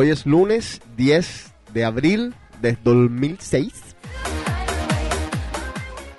Hoy 0.00 0.10
es 0.10 0.26
lunes 0.26 0.80
10 0.96 1.54
de 1.74 1.84
abril 1.84 2.32
de 2.62 2.78
2006. 2.84 3.96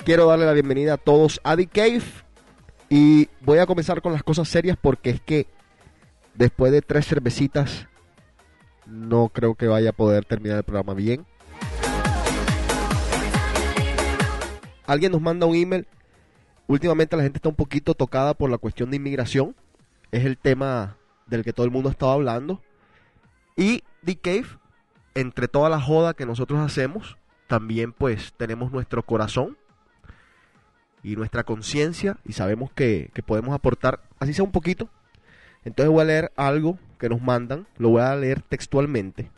Quiero 0.04 0.28
darle 0.28 0.46
la 0.46 0.52
bienvenida 0.52 0.96
a 0.96 0.98
todos 0.98 1.40
a 1.46 1.56
The 1.56 1.68
Cave 1.68 2.04
y 2.90 3.30
voy 3.40 3.60
a 3.60 3.66
comenzar 3.66 4.02
con 4.02 4.12
las 4.12 4.22
cosas 4.22 4.50
serias 4.50 4.76
porque 4.76 5.12
es 5.12 5.22
que 5.22 5.48
después 6.34 6.74
de 6.74 6.82
tres 6.82 7.08
cervecitas 7.08 7.88
no 8.86 9.30
creo 9.30 9.56
que 9.56 9.68
vaya 9.68 9.92
a 9.92 9.94
poder 9.94 10.26
terminar 10.26 10.58
el 10.58 10.64
programa 10.66 10.94
bien. 10.94 11.26
Alguien 14.88 15.14
nos 15.14 15.22
manda 15.22 15.46
un 15.46 15.56
email. 15.56 15.88
Últimamente 16.68 17.16
la 17.16 17.24
gente 17.24 17.38
está 17.38 17.48
un 17.48 17.56
poquito 17.56 17.94
tocada 17.94 18.34
por 18.34 18.50
la 18.50 18.58
cuestión 18.58 18.90
de 18.90 18.98
inmigración. 18.98 19.56
Es 20.12 20.26
el 20.26 20.38
tema 20.38 20.98
del 21.28 21.46
que 21.46 21.54
todo 21.54 21.66
el 21.66 21.72
mundo 21.72 21.88
ha 21.88 21.94
estado 21.94 22.12
hablando. 22.12 22.62
Y 23.60 23.84
The 24.06 24.16
Cave, 24.16 24.48
entre 25.16 25.50
toda 25.50 25.68
la 25.68 25.82
joda 25.82 26.14
que 26.14 26.26
nosotros 26.26 26.62
hacemos, 26.62 27.18
también 27.48 27.92
pues 27.92 28.34
tenemos 28.38 28.72
nuestro 28.72 29.04
corazón 29.04 29.58
y 31.04 31.18
nuestra 31.18 31.44
conciencia 31.44 32.16
y 32.24 32.32
sabemos 32.32 32.72
que, 32.72 33.12
que 33.14 33.22
podemos 33.22 33.54
aportar, 33.54 34.02
así 34.18 34.34
sea 34.34 34.46
un 34.46 34.54
poquito. 34.54 34.88
Entonces 35.66 35.92
voy 35.92 36.04
a 36.04 36.06
leer 36.06 36.32
algo 36.38 36.80
que 36.98 37.10
nos 37.10 37.22
mandan, 37.22 37.68
lo 37.78 37.90
voy 37.90 38.02
a 38.02 38.16
leer 38.16 38.42
textualmente. 38.44 39.30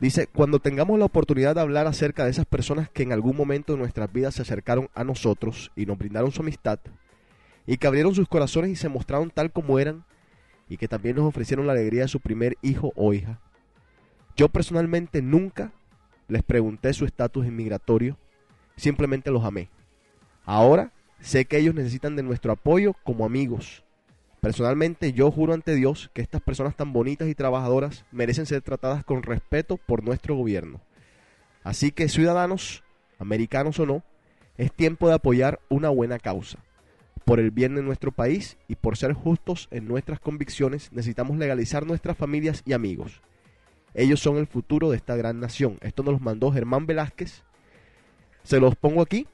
Dice, 0.00 0.26
cuando 0.26 0.58
tengamos 0.58 0.98
la 0.98 1.04
oportunidad 1.04 1.54
de 1.54 1.60
hablar 1.60 1.86
acerca 1.86 2.24
de 2.24 2.32
esas 2.32 2.46
personas 2.46 2.90
que 2.90 3.04
en 3.04 3.12
algún 3.12 3.36
momento 3.36 3.74
de 3.74 3.78
nuestras 3.78 4.12
vidas 4.12 4.34
se 4.34 4.42
acercaron 4.42 4.90
a 4.92 5.04
nosotros 5.04 5.70
y 5.76 5.86
nos 5.86 5.98
brindaron 5.98 6.32
su 6.32 6.42
amistad, 6.42 6.80
y 7.64 7.76
que 7.76 7.86
abrieron 7.86 8.12
sus 8.12 8.26
corazones 8.26 8.72
y 8.72 8.76
se 8.76 8.88
mostraron 8.88 9.30
tal 9.30 9.52
como 9.52 9.78
eran, 9.78 10.04
y 10.68 10.76
que 10.76 10.88
también 10.88 11.16
nos 11.16 11.26
ofrecieron 11.26 11.66
la 11.66 11.72
alegría 11.72 12.02
de 12.02 12.08
su 12.08 12.20
primer 12.20 12.56
hijo 12.62 12.92
o 12.96 13.12
hija. 13.12 13.40
Yo 14.36 14.48
personalmente 14.48 15.22
nunca 15.22 15.72
les 16.28 16.42
pregunté 16.42 16.92
su 16.92 17.04
estatus 17.04 17.46
inmigratorio, 17.46 18.16
simplemente 18.76 19.30
los 19.30 19.44
amé. 19.44 19.68
Ahora 20.44 20.92
sé 21.20 21.44
que 21.44 21.58
ellos 21.58 21.74
necesitan 21.74 22.16
de 22.16 22.22
nuestro 22.22 22.52
apoyo 22.52 22.94
como 23.04 23.24
amigos. 23.24 23.84
Personalmente 24.40 25.12
yo 25.12 25.30
juro 25.30 25.54
ante 25.54 25.74
Dios 25.74 26.10
que 26.12 26.22
estas 26.22 26.42
personas 26.42 26.76
tan 26.76 26.92
bonitas 26.92 27.28
y 27.28 27.34
trabajadoras 27.34 28.04
merecen 28.10 28.46
ser 28.46 28.62
tratadas 28.62 29.04
con 29.04 29.22
respeto 29.22 29.76
por 29.78 30.02
nuestro 30.02 30.34
gobierno. 30.34 30.80
Así 31.62 31.92
que 31.92 32.08
ciudadanos, 32.08 32.82
americanos 33.18 33.78
o 33.78 33.86
no, 33.86 34.02
es 34.56 34.72
tiempo 34.72 35.08
de 35.08 35.14
apoyar 35.14 35.60
una 35.68 35.88
buena 35.88 36.18
causa. 36.18 36.58
Por 37.24 37.40
el 37.40 37.50
bien 37.50 37.74
de 37.74 37.82
nuestro 37.82 38.12
país 38.12 38.58
y 38.68 38.76
por 38.76 38.96
ser 38.96 39.14
justos 39.14 39.68
en 39.70 39.88
nuestras 39.88 40.20
convicciones 40.20 40.92
necesitamos 40.92 41.38
legalizar 41.38 41.86
nuestras 41.86 42.16
familias 42.16 42.62
y 42.66 42.74
amigos. 42.74 43.22
Ellos 43.94 44.20
son 44.20 44.36
el 44.36 44.46
futuro 44.46 44.90
de 44.90 44.96
esta 44.96 45.16
gran 45.16 45.40
nación. 45.40 45.78
Esto 45.80 46.02
nos 46.02 46.14
lo 46.14 46.20
mandó 46.20 46.52
Germán 46.52 46.86
Velázquez. 46.86 47.44
Se 48.42 48.60
los 48.60 48.74
pongo 48.76 49.00
aquí. 49.00 49.26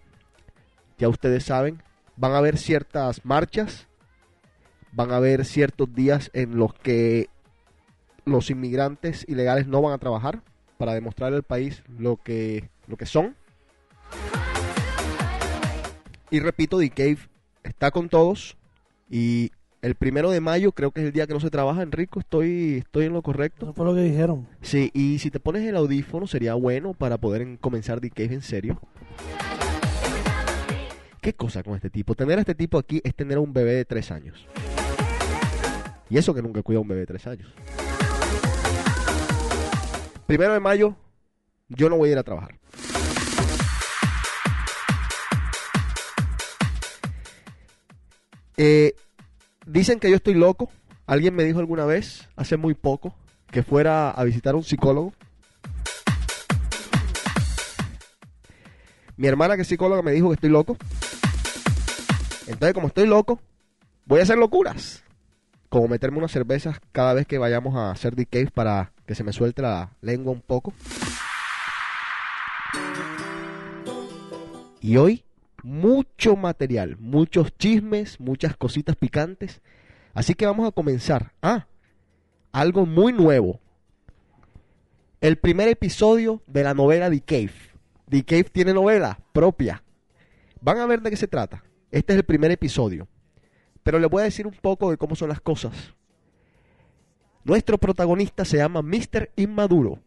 Ya 0.99 1.09
ustedes 1.09 1.45
saben, 1.45 1.83
van 2.17 2.33
a 2.33 2.39
haber 2.39 2.59
ciertas 2.59 3.25
marchas, 3.25 3.89
van 4.93 5.11
a 5.13 5.17
haber 5.17 5.47
ciertos 5.47 5.93
días 5.95 6.31
en 6.35 6.59
los 6.59 6.75
que 6.75 7.31
los 8.27 8.51
inmigrantes 8.51 9.25
ilegales 9.27 9.67
no 9.67 9.81
van 9.81 9.95
a 9.95 9.99
trabajar 9.99 10.43
para 10.77 10.93
demostrar 10.93 11.33
al 11.33 11.43
país 11.43 11.83
lo 11.99 12.17
que, 12.17 12.69
lo 12.87 12.99
que 12.99 13.07
son. 13.07 13.35
Y 16.31 16.41
repito, 16.41 16.79
The 16.79 17.17
está 17.65 17.91
con 17.91 18.09
todos 18.09 18.57
y 19.09 19.51
el 19.83 19.95
primero 19.95 20.31
de 20.31 20.41
mayo 20.41 20.73
creo 20.73 20.91
que 20.91 21.01
es 21.01 21.07
el 21.07 21.13
día 21.13 21.27
que 21.27 21.33
no 21.35 21.41
se 21.41 21.51
trabaja, 21.51 21.83
Enrico, 21.83 22.21
estoy, 22.21 22.79
estoy 22.85 23.07
en 23.07 23.13
lo 23.15 23.23
correcto. 23.23 23.67
Eso 23.67 23.73
fue 23.73 23.87
lo 23.87 23.95
que 23.95 24.03
dijeron. 24.03 24.47
Sí, 24.61 24.91
y 24.95 25.19
si 25.21 25.31
te 25.31 25.41
pones 25.41 25.65
el 25.67 25.77
audífono 25.77 26.27
sería 26.27 26.55
bueno 26.55 26.93
para 26.93 27.17
poder 27.19 27.43
en- 27.43 27.57
comenzar 27.57 28.01
The 28.01 28.11
Cave 28.11 28.35
en 28.35 28.43
serio. 28.43 28.81
¿Qué 31.23 31.33
cosa 31.35 31.63
con 31.63 31.75
este 31.75 31.91
tipo? 31.91 32.15
Tener 32.15 32.39
a 32.39 32.41
este 32.43 32.55
tipo 32.55 32.79
aquí 32.79 33.01
es 33.05 33.15
tener 33.15 33.37
a 33.39 33.41
un 33.41 33.53
bebé 33.53 33.73
de 33.75 33.85
tres 33.85 34.11
años. 34.11 34.47
Y 36.09 36.19
eso 36.19 36.35
que 36.35 36.43
nunca 36.43 36.63
cuida 36.63 36.79
a 36.79 36.83
un 36.83 36.89
bebé 36.89 37.01
de 37.01 37.07
tres 37.07 37.27
años. 37.27 37.53
Primero 40.27 40.53
de 40.53 40.61
mayo, 40.61 40.95
yo 41.69 41.89
no 41.89 41.97
voy 41.97 42.09
a 42.09 42.13
ir 42.13 42.19
a 42.19 42.23
trabajar. 42.23 42.59
Eh, 48.63 48.95
dicen 49.65 49.99
que 49.99 50.11
yo 50.11 50.17
estoy 50.17 50.35
loco. 50.35 50.69
Alguien 51.07 51.35
me 51.35 51.45
dijo 51.45 51.61
alguna 51.61 51.87
vez, 51.87 52.29
hace 52.37 52.59
muy 52.59 52.75
poco, 52.75 53.15
que 53.51 53.63
fuera 53.63 54.11
a 54.11 54.23
visitar 54.23 54.53
a 54.53 54.59
un 54.59 54.65
psicólogo. 54.65 55.15
Mi 59.17 59.29
hermana 59.29 59.57
que 59.57 59.63
es 59.63 59.69
psicóloga 59.69 60.03
me 60.03 60.13
dijo 60.13 60.29
que 60.29 60.35
estoy 60.35 60.51
loco. 60.51 60.77
Entonces, 62.49 62.75
como 62.75 62.89
estoy 62.89 63.07
loco, 63.07 63.41
voy 64.05 64.21
a 64.21 64.25
hacer 64.25 64.37
locuras. 64.37 65.05
Como 65.71 65.89
meterme 65.89 66.19
unas 66.19 66.31
cervezas 66.31 66.81
cada 66.93 67.15
vez 67.15 67.27
que 67.27 67.39
vayamos 67.39 67.77
a 67.77 67.91
hacer 67.93 68.15
The 68.15 68.51
para 68.53 68.93
que 69.07 69.15
se 69.15 69.25
me 69.25 69.33
suelte 69.33 69.63
la 69.63 69.97
lengua 70.03 70.35
un 70.35 70.43
poco. 70.43 70.75
Y 74.83 74.99
hoy, 74.99 75.25
mucho 75.63 76.37
material, 76.37 76.97
muchos 76.99 77.57
chismes, 77.57 78.21
muchas 78.21 78.57
cositas 78.57 78.97
picantes. 78.97 79.61
Así 80.15 80.35
que 80.35 80.47
vamos 80.47 80.69
a 80.69 80.73
comenzar. 80.73 81.33
Ah, 81.43 81.67
algo 82.53 82.87
muy 82.87 83.13
nuevo. 83.13 83.61
El 85.21 85.37
primer 85.37 85.69
episodio 85.69 86.43
de 86.47 86.65
la 86.65 86.75
novela 86.75 87.11
The 87.11 87.21
Cave. 87.21 87.53
The 88.09 88.25
Cave 88.25 88.45
tiene 88.45 88.75
novela 88.75 89.21
propia. 89.33 89.83
Van 90.61 90.79
a 90.79 90.87
ver 90.87 91.01
de 91.01 91.11
qué 91.11 91.17
se 91.17 91.29
trata. 91.29 91.63
Este 91.91 92.13
es 92.13 92.19
el 92.19 92.25
primer 92.25 92.51
episodio. 92.51 93.09
Pero 93.83 93.99
les 93.99 94.11
voy 94.11 94.23
a 94.23 94.25
decir 94.25 94.47
un 94.47 94.55
poco 94.55 94.91
de 94.91 94.97
cómo 94.97 95.15
son 95.17 95.29
las 95.29 95.41
cosas. 95.41 95.95
Nuestro 97.45 97.79
protagonista 97.79 98.45
se 98.45 98.59
llama 98.59 98.83
Mr. 98.83 99.31
Inmaduro. 99.37 100.01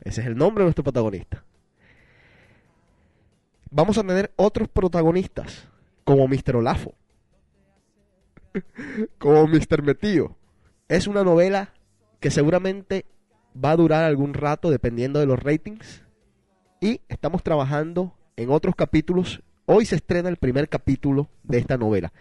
Ese 0.00 0.20
es 0.20 0.26
el 0.26 0.36
nombre 0.36 0.62
de 0.62 0.66
nuestro 0.66 0.84
protagonista. 0.84 1.44
Vamos 3.74 3.96
a 3.96 4.02
tener 4.02 4.30
otros 4.36 4.68
protagonistas, 4.68 5.66
como 6.04 6.28
Mr. 6.28 6.56
Olafo, 6.56 6.92
como 9.18 9.46
Mr. 9.46 9.82
Metido. 9.82 10.36
Es 10.88 11.06
una 11.06 11.24
novela 11.24 11.72
que 12.20 12.30
seguramente 12.30 13.06
va 13.56 13.70
a 13.70 13.76
durar 13.76 14.04
algún 14.04 14.34
rato 14.34 14.70
dependiendo 14.70 15.20
de 15.20 15.26
los 15.26 15.42
ratings. 15.42 16.04
Y 16.82 17.00
estamos 17.08 17.42
trabajando 17.42 18.12
en 18.36 18.50
otros 18.50 18.74
capítulos. 18.74 19.42
Hoy 19.64 19.86
se 19.86 19.96
estrena 19.96 20.28
el 20.28 20.36
primer 20.36 20.68
capítulo 20.68 21.30
de 21.42 21.56
esta 21.56 21.78
novela. 21.78 22.12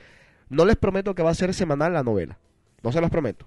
No 0.48 0.64
les 0.64 0.78
prometo 0.78 1.16
que 1.16 1.24
va 1.24 1.32
a 1.32 1.36
ser 1.36 1.54
semanal 1.54 1.92
la 1.92 2.04
novela. 2.04 2.38
No 2.82 2.94
se 2.94 3.02
las 3.02 3.10
prometo. 3.10 3.46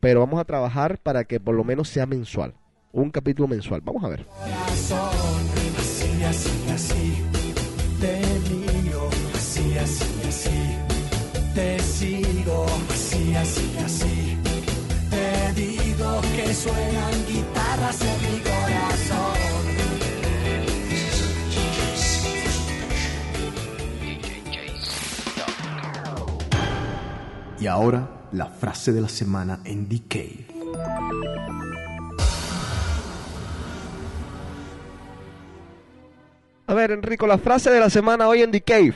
Pero 0.00 0.20
vamos 0.20 0.40
a 0.40 0.46
trabajar 0.46 0.96
para 0.96 1.24
que 1.24 1.38
por 1.38 1.54
lo 1.54 1.64
menos 1.64 1.90
sea 1.90 2.06
mensual. 2.06 2.54
Un 2.92 3.10
capítulo 3.10 3.46
mensual. 3.46 3.82
Vamos 3.82 4.04
a 4.04 4.08
ver. 4.08 4.26
Así, 4.66 6.22
así, 6.24 6.70
así, 6.70 7.41
te 8.02 8.20
miro, 8.50 9.08
así, 9.32 9.78
así, 9.78 10.04
así, 10.28 10.60
te 11.54 11.78
sigo, 11.78 12.66
así, 12.90 13.34
así, 13.36 13.76
así, 13.84 14.36
te 15.08 15.52
digo 15.60 16.20
que 16.34 16.52
suenan 16.52 17.14
guitarras 17.28 18.00
en 18.02 18.18
mi 18.24 18.40
corazón. 18.40 19.62
Y 27.60 27.66
ahora, 27.68 28.08
la 28.32 28.46
frase 28.46 28.90
de 28.90 29.00
la 29.00 29.08
semana 29.08 29.60
en 29.64 29.88
Decay. 29.88 30.46
Ver, 36.82 36.90
Enrico, 36.90 37.26
la 37.26 37.38
frase 37.38 37.70
de 37.70 37.80
la 37.80 37.90
semana 37.90 38.28
hoy 38.28 38.42
en 38.42 38.50
The 38.50 38.60
Cave. 38.60 38.94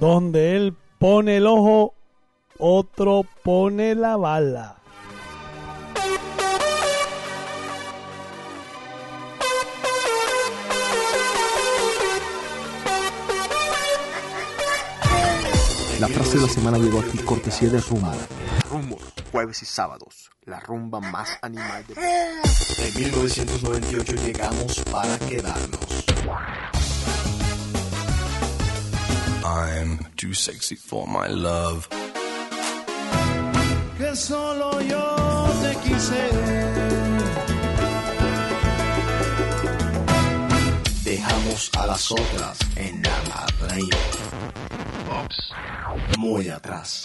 Donde 0.00 0.56
él 0.56 0.74
pone 0.98 1.36
el 1.36 1.46
ojo, 1.46 1.94
otro 2.58 3.24
pone 3.42 3.94
la 3.94 4.16
bala. 4.16 4.76
La 16.00 16.08
frase 16.08 16.36
de 16.36 16.42
la 16.42 16.48
semana 16.48 16.78
llegó 16.78 17.00
aquí 17.00 17.18
cortesía 17.18 17.68
de 17.68 17.80
Rumor. 17.80 18.16
Rumor, 18.70 18.98
jueves 19.32 19.62
y 19.62 19.66
sábados, 19.66 20.30
la 20.44 20.60
rumba 20.60 21.00
más 21.00 21.38
animal 21.40 21.84
de... 21.86 21.94
En 21.94 22.94
1998 22.94 24.12
llegamos 24.16 24.78
para 24.90 25.18
quedarnos. 25.20 26.04
I'm 29.42 29.98
too 30.16 30.34
sexy 30.34 30.76
for 30.76 31.06
my 31.08 31.28
love. 31.28 31.88
Que 33.96 34.14
solo 34.14 34.80
yo 34.82 35.48
te 35.62 35.76
quise. 35.88 36.30
Dejamos 41.04 41.70
a 41.78 41.86
las 41.86 42.12
otras 42.12 42.58
en 42.76 43.02
la 43.02 43.46
raíz. 43.66 44.51
Muy 46.18 46.48
atrás. 46.48 47.02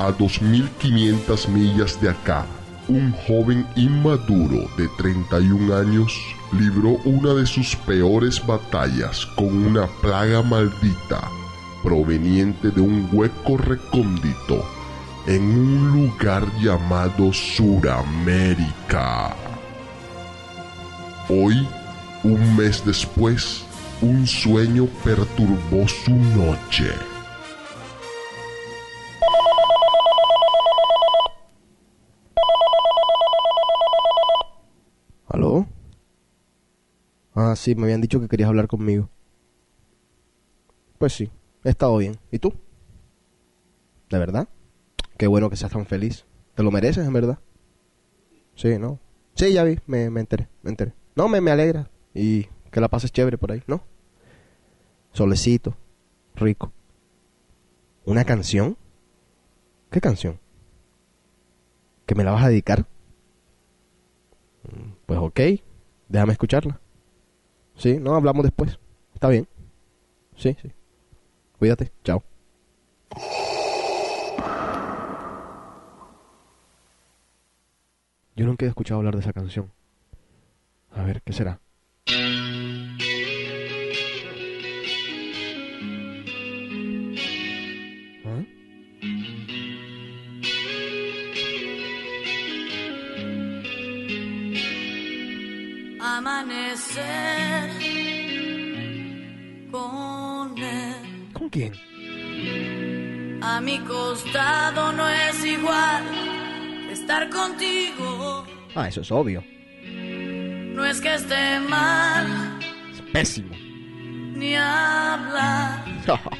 A 0.00 0.16
2.500 0.16 1.48
millas 1.48 2.00
de 2.00 2.08
acá, 2.08 2.46
un 2.88 3.12
joven 3.12 3.66
inmaduro 3.76 4.66
de 4.78 4.88
31 4.96 5.76
años 5.76 6.18
libró 6.52 6.92
una 7.04 7.34
de 7.34 7.46
sus 7.46 7.76
peores 7.76 8.44
batallas 8.44 9.26
con 9.36 9.66
una 9.66 9.86
plaga 10.00 10.42
maldita 10.42 11.30
proveniente 11.82 12.70
de 12.70 12.80
un 12.80 13.08
hueco 13.12 13.58
recóndito 13.58 14.64
en 15.26 15.42
un 15.42 15.92
lugar 15.92 16.46
llamado 16.60 17.30
Suramérica. 17.34 19.36
Hoy, 21.28 21.68
un 22.24 22.56
mes 22.56 22.82
después, 22.84 23.64
un 24.00 24.26
sueño 24.26 24.86
perturbó 25.04 25.86
su 25.86 26.16
noche. 26.16 27.09
Ah, 37.42 37.56
sí, 37.56 37.74
me 37.74 37.84
habían 37.84 38.02
dicho 38.02 38.20
que 38.20 38.28
querías 38.28 38.50
hablar 38.50 38.68
conmigo. 38.68 39.08
Pues 40.98 41.14
sí, 41.14 41.30
he 41.64 41.70
estado 41.70 41.96
bien. 41.96 42.16
¿Y 42.30 42.38
tú? 42.38 42.52
¿De 44.10 44.18
verdad? 44.18 44.46
Qué 45.16 45.26
bueno 45.26 45.48
que 45.48 45.56
seas 45.56 45.72
tan 45.72 45.86
feliz. 45.86 46.26
¿Te 46.54 46.62
lo 46.62 46.70
mereces, 46.70 47.06
en 47.06 47.12
verdad? 47.14 47.38
Sí, 48.56 48.78
¿no? 48.78 49.00
Sí, 49.36 49.54
ya 49.54 49.64
vi, 49.64 49.78
me, 49.86 50.10
me 50.10 50.20
enteré, 50.20 50.48
me 50.62 50.68
enteré. 50.68 50.92
No, 51.16 51.28
me, 51.28 51.40
me 51.40 51.50
alegra. 51.50 51.90
Y 52.12 52.44
que 52.70 52.80
la 52.82 52.88
pases 52.88 53.10
chévere 53.10 53.38
por 53.38 53.52
ahí, 53.52 53.62
¿no? 53.66 53.82
Solecito, 55.12 55.78
rico. 56.34 56.72
¿Una 58.04 58.24
canción? 58.26 58.76
¿Qué 59.90 60.02
canción? 60.02 60.38
¿Que 62.04 62.14
me 62.14 62.22
la 62.22 62.32
vas 62.32 62.44
a 62.44 62.48
dedicar? 62.48 62.86
Mm, 64.64 64.90
Pues 65.06 65.18
ok, 65.20 65.40
déjame 66.10 66.32
escucharla. 66.32 66.78
Sí, 67.80 67.98
no, 67.98 68.14
hablamos 68.14 68.42
después. 68.42 68.78
Está 69.14 69.28
bien. 69.28 69.48
Sí, 70.36 70.54
sí. 70.60 70.70
Cuídate, 71.58 71.90
chao. 72.04 72.22
Yo 78.36 78.44
nunca 78.44 78.66
he 78.66 78.68
escuchado 78.68 78.98
hablar 78.98 79.14
de 79.14 79.20
esa 79.20 79.32
canción. 79.32 79.72
A 80.92 81.04
ver, 81.04 81.22
¿qué 81.22 81.32
será? 81.32 81.58
Con 99.70 100.58
él. 100.58 101.32
¿Con 101.32 101.48
quién? 101.50 101.72
A 103.42 103.60
mi 103.60 103.78
costado 103.80 104.92
no 104.92 105.08
es 105.08 105.44
igual 105.44 106.04
estar 106.90 107.28
contigo. 107.30 108.44
Ah, 108.74 108.88
eso 108.88 109.00
es 109.02 109.10
obvio. 109.10 109.42
No 110.74 110.84
es 110.84 111.00
que 111.00 111.14
esté 111.14 111.60
mal 111.68 112.58
Es 112.92 113.02
pésimo. 113.12 113.54
ni 114.34 114.54
hablar, 114.54 115.84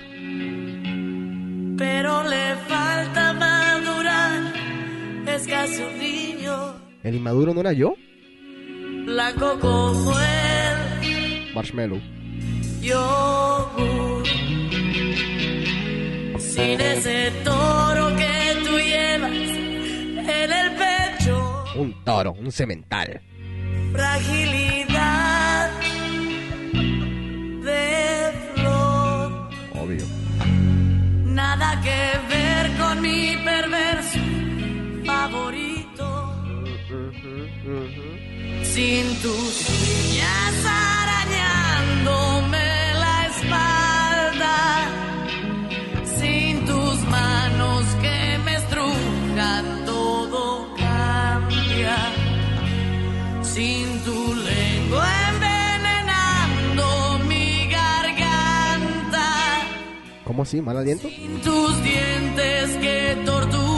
pero 1.77 2.23
le 2.29 2.55
falta 2.69 3.33
madurar. 3.35 4.53
Es 5.27 5.47
casi 5.47 5.83
un 5.83 5.99
niño 5.99 6.75
¿El 7.03 7.15
inmaduro 7.17 7.53
no 7.55 7.61
era 7.61 7.73
yo? 7.73 7.95
Blanco 9.11 9.59
como 9.61 10.13
el 10.19 11.53
Marshmallow. 11.55 12.01
yogur. 12.81 14.27
Sin 16.39 16.81
ese 16.81 17.31
toro 17.45 18.17
que 18.17 18.33
tú 18.65 18.79
llevas 18.79 19.33
en 19.33 20.53
el 20.53 20.69
pecho, 20.83 21.65
Un 21.77 22.05
toro, 22.05 22.33
un 22.33 22.51
cemental. 22.53 23.21
fragilidad 23.93 25.71
de 27.65 28.33
flor. 28.55 29.51
Obvio. 29.75 30.07
Nada 31.25 31.81
que 31.83 32.01
ver 32.35 32.65
con 32.79 33.01
mi 33.03 33.37
perverso 33.45 34.19
favorito. 35.05 36.07
Sin 38.73 39.17
tus 39.21 39.69
uñas 39.69 40.65
arañándome 40.65 42.95
la 42.95 43.27
espalda. 43.27 44.89
Sin 46.19 46.65
tus 46.67 47.01
manos 47.09 47.85
que 48.01 48.39
me 48.45 48.55
estrujan, 48.55 49.85
todo 49.85 50.73
cambia. 50.77 51.97
Sin 53.43 54.01
tu 54.05 54.35
lengua 54.35 55.09
envenenando 55.33 57.19
mi 57.29 57.67
garganta. 57.67 59.27
¿Cómo 60.25 60.43
así? 60.45 60.63
¿Mal 60.63 60.77
aliento? 60.79 61.09
Sin 61.09 61.41
tus 61.41 61.83
dientes 61.83 62.71
que 62.81 63.17
torturan 63.25 63.70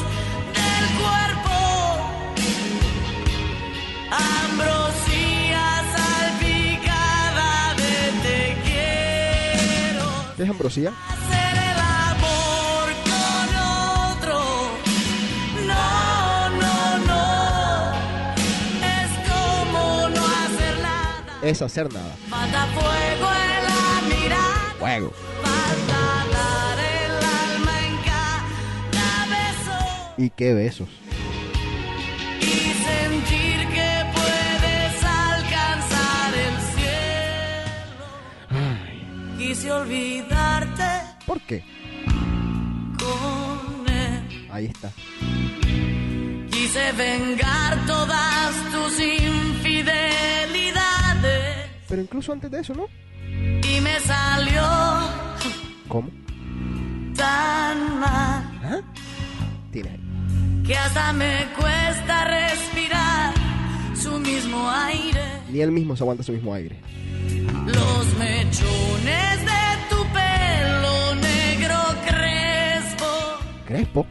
del 0.55 0.85
cuerpo. 1.01 1.57
Ambrosía 10.49 10.93
Es 21.41 21.61
hacer 21.61 21.91
nada. 21.91 22.15
Falta 22.29 22.65
fuego 22.67 23.29
en 23.33 23.63
la 23.67 24.01
mirada. 24.15 24.75
Fuego. 24.79 25.11
Falta 25.41 26.01
dar 26.31 26.79
el 26.79 27.13
alma 27.25 27.73
en 27.87 27.95
cada 28.09 29.25
beso. 29.25 29.77
¿Y 30.17 30.29
qué 30.29 30.53
besos? 30.53 30.87
Y 32.41 32.43
sentir 32.43 33.67
que 33.69 34.05
puedes 34.13 35.03
alcanzar 35.03 36.33
el 36.47 36.55
cielo. 38.49 39.37
Quise 39.39 39.71
olvidarte 39.71 40.89
¿Por 41.25 41.41
qué? 41.41 41.63
con 42.99 43.87
él. 43.91 44.47
Ahí 44.51 44.65
está. 44.65 44.91
Quise 46.51 46.91
vengar 46.93 47.83
todas 47.87 48.53
tus 48.71 48.99
Pero 52.01 52.09
incluso 52.09 52.31
antes 52.33 52.49
de 52.49 52.59
eso, 52.61 52.73
¿no? 52.73 52.87
y 53.63 53.79
me 53.79 53.99
salió 53.99 54.63
¿Cómo? 55.87 56.09
tan 57.15 57.99
mal 57.99 58.43
¿Ah? 58.63 58.81
Tiene 59.71 59.89
ahí. 59.91 59.99
que 60.65 60.75
hasta 60.75 61.13
me 61.13 61.45
cuesta 61.55 62.25
respirar 62.25 63.33
su 63.95 64.17
mismo 64.19 64.67
aire. 64.71 65.21
Ni 65.51 65.61
él 65.61 65.71
mismo 65.71 65.95
se 65.95 66.03
aguanta 66.03 66.23
su 66.23 66.31
mismo 66.31 66.51
aire. 66.55 66.79
Los 67.67 68.17
mechones 68.17 69.39
de 69.45 69.61
tu 69.91 70.03
pelo 70.11 71.15
negro 71.21 71.77
crespo, 72.07 73.05
Crespo. 73.67 74.07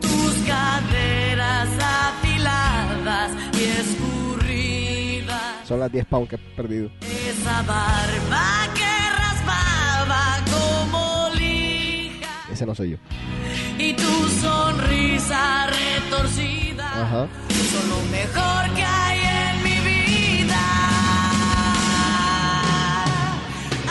tus 0.00 0.34
caderas 0.46 1.68
afiladas 1.80 3.32
y 3.54 3.64
escurridas, 3.80 5.66
Son 5.66 5.80
las 5.80 5.90
10 5.90 6.04
pounds 6.06 6.28
que 6.28 6.36
he 6.36 6.38
perdido. 6.38 6.90
Esa 7.44 7.60
barba 7.62 8.46
que 8.74 8.94
raspaba 9.22 10.38
como 10.50 11.28
lija 11.34 12.30
Ese 12.50 12.64
no 12.64 12.74
soy 12.74 12.90
yo. 12.92 12.96
y 13.78 13.92
tu 13.92 14.28
sonrisa 14.40 15.66
retorcida 15.66 16.86
Ajá. 17.02 17.28
son 17.72 17.90
lo 17.90 18.00
mejor 18.10 18.74
que 18.74 18.82
hay 18.84 19.18
en 19.20 19.62
mi 19.62 19.78
vida. 19.90 20.62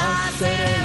Hacer 0.02 0.83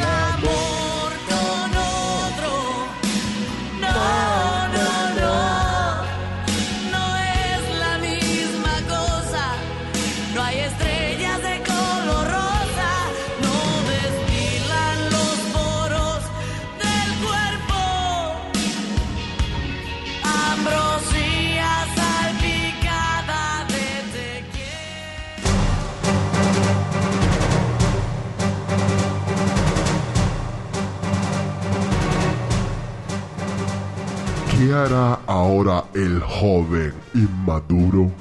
¿Qué 34.68 34.75
hará 34.75 35.14
ahora 35.26 35.87
el 35.94 36.20
joven 36.20 36.92
inmaduro? 37.14 38.12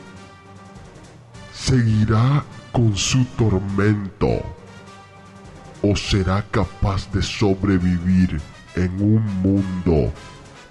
¿Seguirá 1.54 2.42
con 2.72 2.96
su 2.96 3.26
tormento? 3.38 4.30
¿O 5.82 5.94
será 5.98 6.42
capaz 6.50 7.12
de 7.12 7.22
sobrevivir 7.22 8.40
en 8.78 8.92
un 9.02 9.26
mundo 9.42 10.14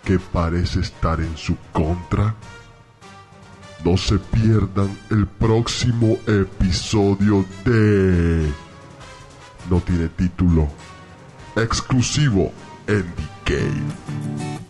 que 0.02 0.18
parece 0.18 0.80
estar 0.80 1.21
en 1.21 1.37
su 1.37 1.54
contra? 1.75 2.35
No 3.85 3.99
se 3.99 4.18
pierdan 4.18 4.99
el 5.11 5.26
próximo 5.26 6.16
episodio 6.26 7.45
de... 7.66 8.50
No 9.68 9.80
tiene 9.80 10.09
título. 10.09 10.68
Exclusivo 11.54 12.50
en. 12.87 13.26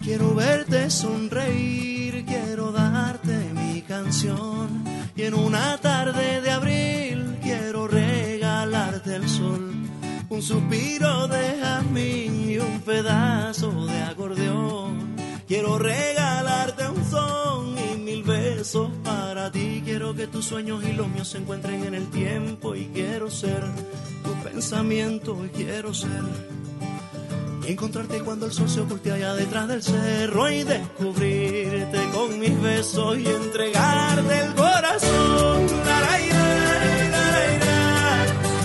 Quiero 0.06 0.36
verte 0.36 0.88
sonreír, 0.88 2.24
quiero 2.26 2.70
darte 2.70 3.36
mi 3.52 3.82
canción. 3.82 4.84
Y 5.16 5.22
en 5.22 5.34
una 5.34 5.78
tarde 5.78 6.40
de 6.42 6.50
abril 6.52 7.38
quiero 7.42 7.88
regalarte 7.88 9.16
el 9.16 9.28
sol. 9.28 9.72
Un 10.28 10.42
suspiro 10.42 11.26
de 11.26 11.58
jazmín 11.60 12.48
y 12.48 12.58
un 12.58 12.82
pedazo 12.82 13.84
de 13.86 14.02
acordeón. 14.02 15.16
Quiero 15.48 15.76
regalarte 15.76 16.88
un 16.88 17.04
son 17.04 17.76
y 17.76 17.96
mil 17.98 18.22
besos 18.22 18.88
para 19.02 19.50
ti. 19.50 19.82
Quiero 19.84 20.14
que 20.14 20.28
tus 20.28 20.44
sueños 20.44 20.84
y 20.84 20.92
los 20.92 21.08
míos 21.08 21.26
se 21.26 21.38
encuentren 21.38 21.82
en 21.82 21.96
el 21.96 22.06
tiempo. 22.10 22.76
Y 22.76 22.84
quiero 22.94 23.28
ser 23.28 23.64
tu 24.22 24.32
pensamiento 24.48 25.44
y 25.44 25.48
quiero 25.48 25.92
ser 25.92 26.22
encontrarte 27.66 28.20
cuando 28.20 28.46
el 28.46 28.52
sol 28.52 28.68
se 28.68 28.80
oculte 28.80 29.12
allá 29.12 29.34
detrás 29.34 29.68
del 29.68 29.82
cerro 29.82 30.50
y 30.50 30.62
descubrirte 30.62 31.98
con 32.12 32.38
mis 32.38 32.60
besos 32.60 33.18
y 33.18 33.26
entregarte 33.26 34.40
el 34.40 34.54
corazón. 34.54 35.66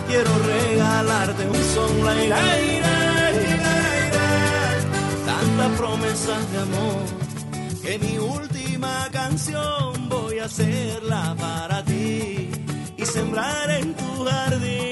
Quiero 0.08 0.32
regalarte 0.46 1.48
un 1.48 1.64
son. 1.74 2.06
La, 2.06 2.26
ira, 2.26 2.26
ira, 2.26 2.88
la, 2.90 3.32
la, 3.32 3.42
ira. 3.42 3.72
Tantas 5.26 5.78
promesas 5.78 6.52
de 6.52 6.58
amor 6.58 7.22
que 7.82 7.98
mi 7.98 8.18
última 8.18 9.08
canción 9.12 10.10
voy 10.10 10.40
a 10.40 10.46
hacerla 10.46 11.36
para 11.40 11.84
ti 11.84 12.50
y 12.98 13.06
sembrar 13.06 13.70
en 13.72 13.96
tu 13.96 14.26
jardín 14.26 14.91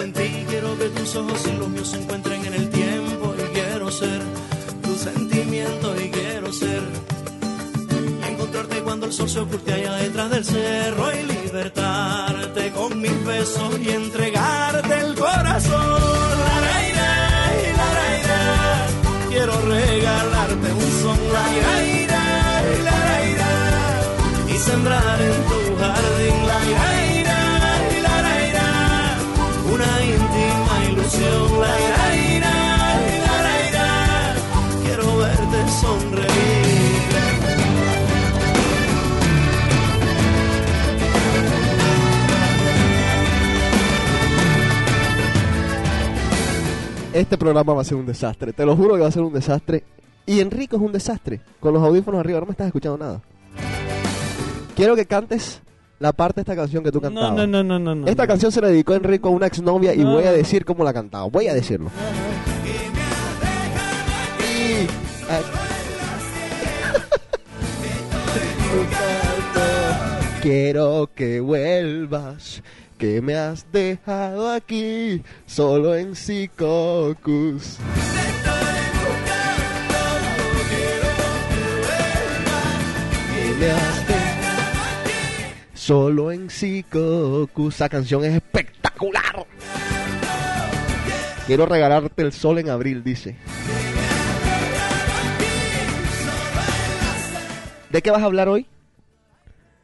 en 0.00 0.12
ti. 0.12 0.44
Quiero 0.48 0.78
que 0.78 0.88
tus 0.90 1.16
ojos 1.16 1.40
y 1.46 1.52
los 1.56 1.68
míos 1.68 1.88
se 1.88 1.98
encuentren 1.98 2.44
en 2.46 2.54
el 2.54 2.70
tiempo 2.70 3.34
y 3.38 3.42
quiero 3.54 3.90
ser 3.90 4.20
tu 4.82 4.94
sentimiento 4.94 5.94
y 6.00 6.10
quiero 6.10 6.52
ser 6.52 6.82
y 8.24 8.30
encontrarte 8.30 8.82
cuando 8.82 9.06
el 9.06 9.12
sol 9.12 9.28
se 9.28 9.40
oculte 9.40 9.72
allá 9.72 9.94
detrás 9.94 10.30
del 10.30 10.44
cerro 10.44 11.04
y 11.12 11.22
libertarte 11.24 12.70
con 12.72 13.00
mis 13.00 13.24
besos 13.24 13.78
y 13.80 13.88
entregarte 13.90 14.94
el 15.00 15.14
corazón. 15.14 16.00
La, 16.44 16.60
la, 16.66 16.76
ira, 16.90 17.10
la, 17.98 18.18
ira. 18.20 18.86
Quiero 19.30 19.60
regalarte 19.62 20.72
un 20.72 20.90
son, 21.02 21.18
la, 21.34 21.44
ira, 21.58 21.72
ira, 22.02 22.24
la, 22.84 23.30
ira. 23.30 24.54
y 24.54 24.58
sembrar 24.58 25.20
en 25.20 25.44
tu 25.48 25.57
Este 47.18 47.36
programa 47.36 47.74
va 47.74 47.80
a 47.80 47.84
ser 47.84 47.96
un 47.96 48.06
desastre. 48.06 48.52
Te 48.52 48.64
lo 48.64 48.76
juro 48.76 48.94
que 48.94 49.00
va 49.00 49.08
a 49.08 49.10
ser 49.10 49.22
un 49.22 49.32
desastre. 49.32 49.82
Y 50.24 50.38
Enrico 50.38 50.76
es 50.76 50.82
un 50.82 50.92
desastre. 50.92 51.40
Con 51.58 51.74
los 51.74 51.82
audífonos 51.82 52.20
arriba 52.20 52.38
no 52.38 52.46
me 52.46 52.52
estás 52.52 52.68
escuchando 52.68 52.96
nada. 52.96 53.20
Quiero 54.76 54.94
que 54.94 55.04
cantes 55.04 55.60
la 55.98 56.12
parte 56.12 56.36
de 56.36 56.42
esta 56.42 56.54
canción 56.54 56.84
que 56.84 56.92
tú 56.92 57.00
cantabas. 57.00 57.32
No, 57.32 57.44
no, 57.44 57.64
no, 57.64 57.66
no, 57.78 57.78
no. 57.80 57.94
no. 57.96 58.06
Esta 58.06 58.24
canción 58.28 58.52
se 58.52 58.60
la 58.60 58.68
dedicó 58.68 58.94
Enrico 58.94 59.30
a 59.30 59.32
una 59.32 59.48
exnovia 59.48 59.94
y 59.94 59.98
No. 59.98 60.12
voy 60.12 60.24
a 60.24 60.32
decir 60.32 60.64
cómo 60.64 60.84
la 60.84 60.92
cantaba. 60.92 61.24
Voy 61.24 61.48
a 61.48 61.54
decirlo. 61.54 61.90
Quiero 70.42 71.10
que 71.14 71.40
vuelvas, 71.40 72.62
que 72.98 73.22
me 73.22 73.36
has 73.36 73.70
dejado 73.70 74.50
aquí, 74.50 75.22
solo 75.46 75.94
en 75.94 76.16
Psicocus. 76.16 77.78
Solo 85.74 86.32
en 86.32 86.50
Psicocus. 86.50 87.74
Esa 87.76 87.88
canción 87.88 88.24
es 88.24 88.34
espectacular. 88.34 89.46
Quiero 91.46 91.66
regalarte 91.66 92.22
el 92.22 92.32
sol 92.32 92.58
en 92.58 92.68
abril, 92.68 93.02
dice. 93.02 93.36
¿De 97.90 98.02
qué 98.02 98.10
vas 98.10 98.22
a 98.22 98.26
hablar 98.26 98.48
hoy? 98.48 98.66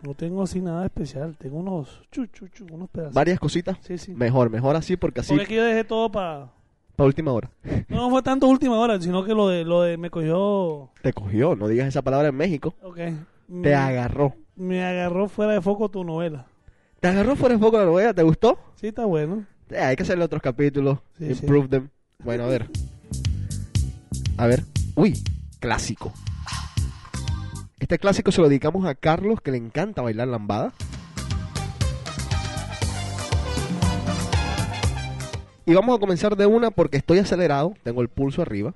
No 0.04 0.14
tengo 0.14 0.42
así 0.42 0.61
nada 0.61 0.84
especial. 0.84 1.34
Tengo 1.38 1.56
unos 1.58 2.02
chu, 2.11 2.26
chu, 2.26 2.46
chu, 2.49 2.66
unos 2.70 2.90
pedazos. 2.90 3.14
¿Varias 3.14 3.40
cositas? 3.40 3.78
Sí, 3.80 3.96
sí. 3.96 4.12
Mejor, 4.14 4.50
mejor 4.50 4.76
así 4.76 4.96
porque 4.96 5.20
así 5.20 5.30
Porque 5.30 5.46
que 5.46 5.54
yo 5.56 5.64
dejé 5.64 5.84
todo 5.84 6.12
para... 6.12 6.50
para 6.94 7.06
última 7.06 7.32
hora. 7.32 7.50
No 7.88 8.11
fue 8.11 8.23
tanto 8.23 8.46
última 8.46 8.78
hora, 8.78 9.00
sino 9.00 9.25
que 9.25 9.32
lo 9.34 9.49
de, 9.49 9.64
lo 9.64 9.80
de 9.80 9.96
me 9.96 10.11
cogió... 10.11 10.90
Te 11.00 11.12
cogió, 11.14 11.56
no 11.56 11.68
digas 11.68 11.88
esa 11.88 12.02
palabra 12.02 12.28
en 12.28 12.34
México. 12.34 12.75
Ok. 12.82 12.99
Te 13.62 13.75
agarró. 13.75 14.34
Me 14.56 14.84
agarró 14.84 15.28
fuera 15.28 15.54
de 15.54 15.62
foco 15.62 15.88
tu 15.88 16.04
novela. 16.04 16.46
¿Te 17.00 17.08
agarró 17.08 17.34
fuera 17.34 17.54
de 17.54 17.61
foco 17.61 17.78
la 17.78 17.87
novela? 17.87 18.12
¿Te 18.12 18.23
gustó? 18.23 18.58
Sí, 18.75 18.88
está 18.88 19.06
bueno. 19.06 19.46
Eh, 19.70 19.78
hay 19.78 19.96
que 19.96 20.02
hacerle 20.02 20.25
otros 20.25 20.42
capítulos. 20.42 20.99
Sí, 21.18 21.26
improve 21.30 21.68
them. 21.68 21.88
Bueno, 22.23 22.44
a 22.44 22.49
ver. 22.49 22.68
A 24.37 24.46
ver. 24.46 24.64
Uy, 24.96 25.14
clásico. 25.61 26.12
Este 27.84 27.98
clásico 27.98 28.32
se 28.32 28.40
lo 28.40 28.48
dedicamos 28.48 28.86
a 28.86 28.94
Carlos, 28.94 29.42
que 29.42 29.50
le 29.50 29.58
encanta 29.58 30.00
bailar 30.00 30.26
lambada. 30.26 30.72
Y 35.66 35.74
vamos 35.74 35.94
a 35.94 36.00
comenzar 36.00 36.34
de 36.34 36.46
una 36.46 36.70
porque 36.70 36.96
estoy 36.96 37.18
acelerado, 37.18 37.74
tengo 37.82 38.00
el 38.00 38.08
pulso 38.08 38.40
arriba. 38.40 38.72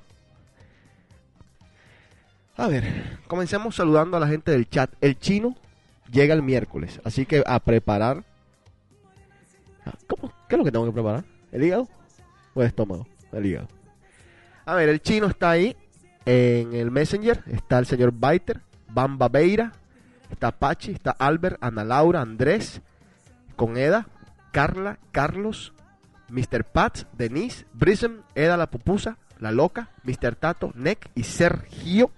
A 2.58 2.68
ver, 2.68 3.18
comencemos 3.28 3.76
saludando 3.76 4.18
a 4.18 4.20
la 4.20 4.28
gente 4.28 4.50
del 4.50 4.68
chat. 4.68 4.92
El 5.00 5.18
chino 5.18 5.56
llega 6.12 6.34
el 6.34 6.42
miércoles, 6.42 7.00
así 7.02 7.24
que 7.24 7.42
a 7.46 7.60
preparar. 7.60 8.24
Ah, 9.86 9.94
¿Cómo? 10.06 10.34
¿Qué 10.50 10.56
es 10.56 10.58
lo 10.58 10.66
que 10.66 10.70
tengo 10.70 10.84
que 10.84 10.92
preparar? 10.92 11.24
¿El 11.50 11.64
hígado? 11.64 11.88
¿O 12.52 12.60
el 12.60 12.66
estómago? 12.66 13.06
El 13.32 13.46
hígado. 13.46 13.68
A 14.66 14.74
ver, 14.74 14.90
el 14.90 15.00
chino 15.00 15.28
está 15.28 15.48
ahí 15.48 15.74
en 16.26 16.74
el 16.74 16.90
Messenger. 16.90 17.42
Está 17.46 17.78
el 17.78 17.86
señor 17.86 18.12
Biter, 18.12 18.67
Bamba 18.88 19.28
Beira, 19.28 19.72
está 20.30 20.52
Pachi, 20.52 20.92
está 20.92 21.10
Albert, 21.10 21.58
Ana 21.60 21.84
Laura, 21.84 22.20
Andrés, 22.20 22.80
con 23.56 23.76
Eda, 23.76 24.06
Carla, 24.52 24.98
Carlos, 25.12 25.72
Mr. 26.28 26.64
Pat, 26.64 27.04
Denise, 27.12 27.66
Brism, 27.72 28.22
Eda 28.34 28.56
la 28.56 28.70
Pupusa, 28.70 29.18
La 29.38 29.50
Loca, 29.52 29.88
Mr. 30.04 30.36
Tato, 30.36 30.72
Nick 30.74 31.10
y 31.14 31.24
Sergio, 31.24 32.10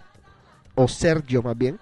o 0.75 0.89
Sergio 0.89 1.43
más 1.43 1.57
bien. 1.57 1.79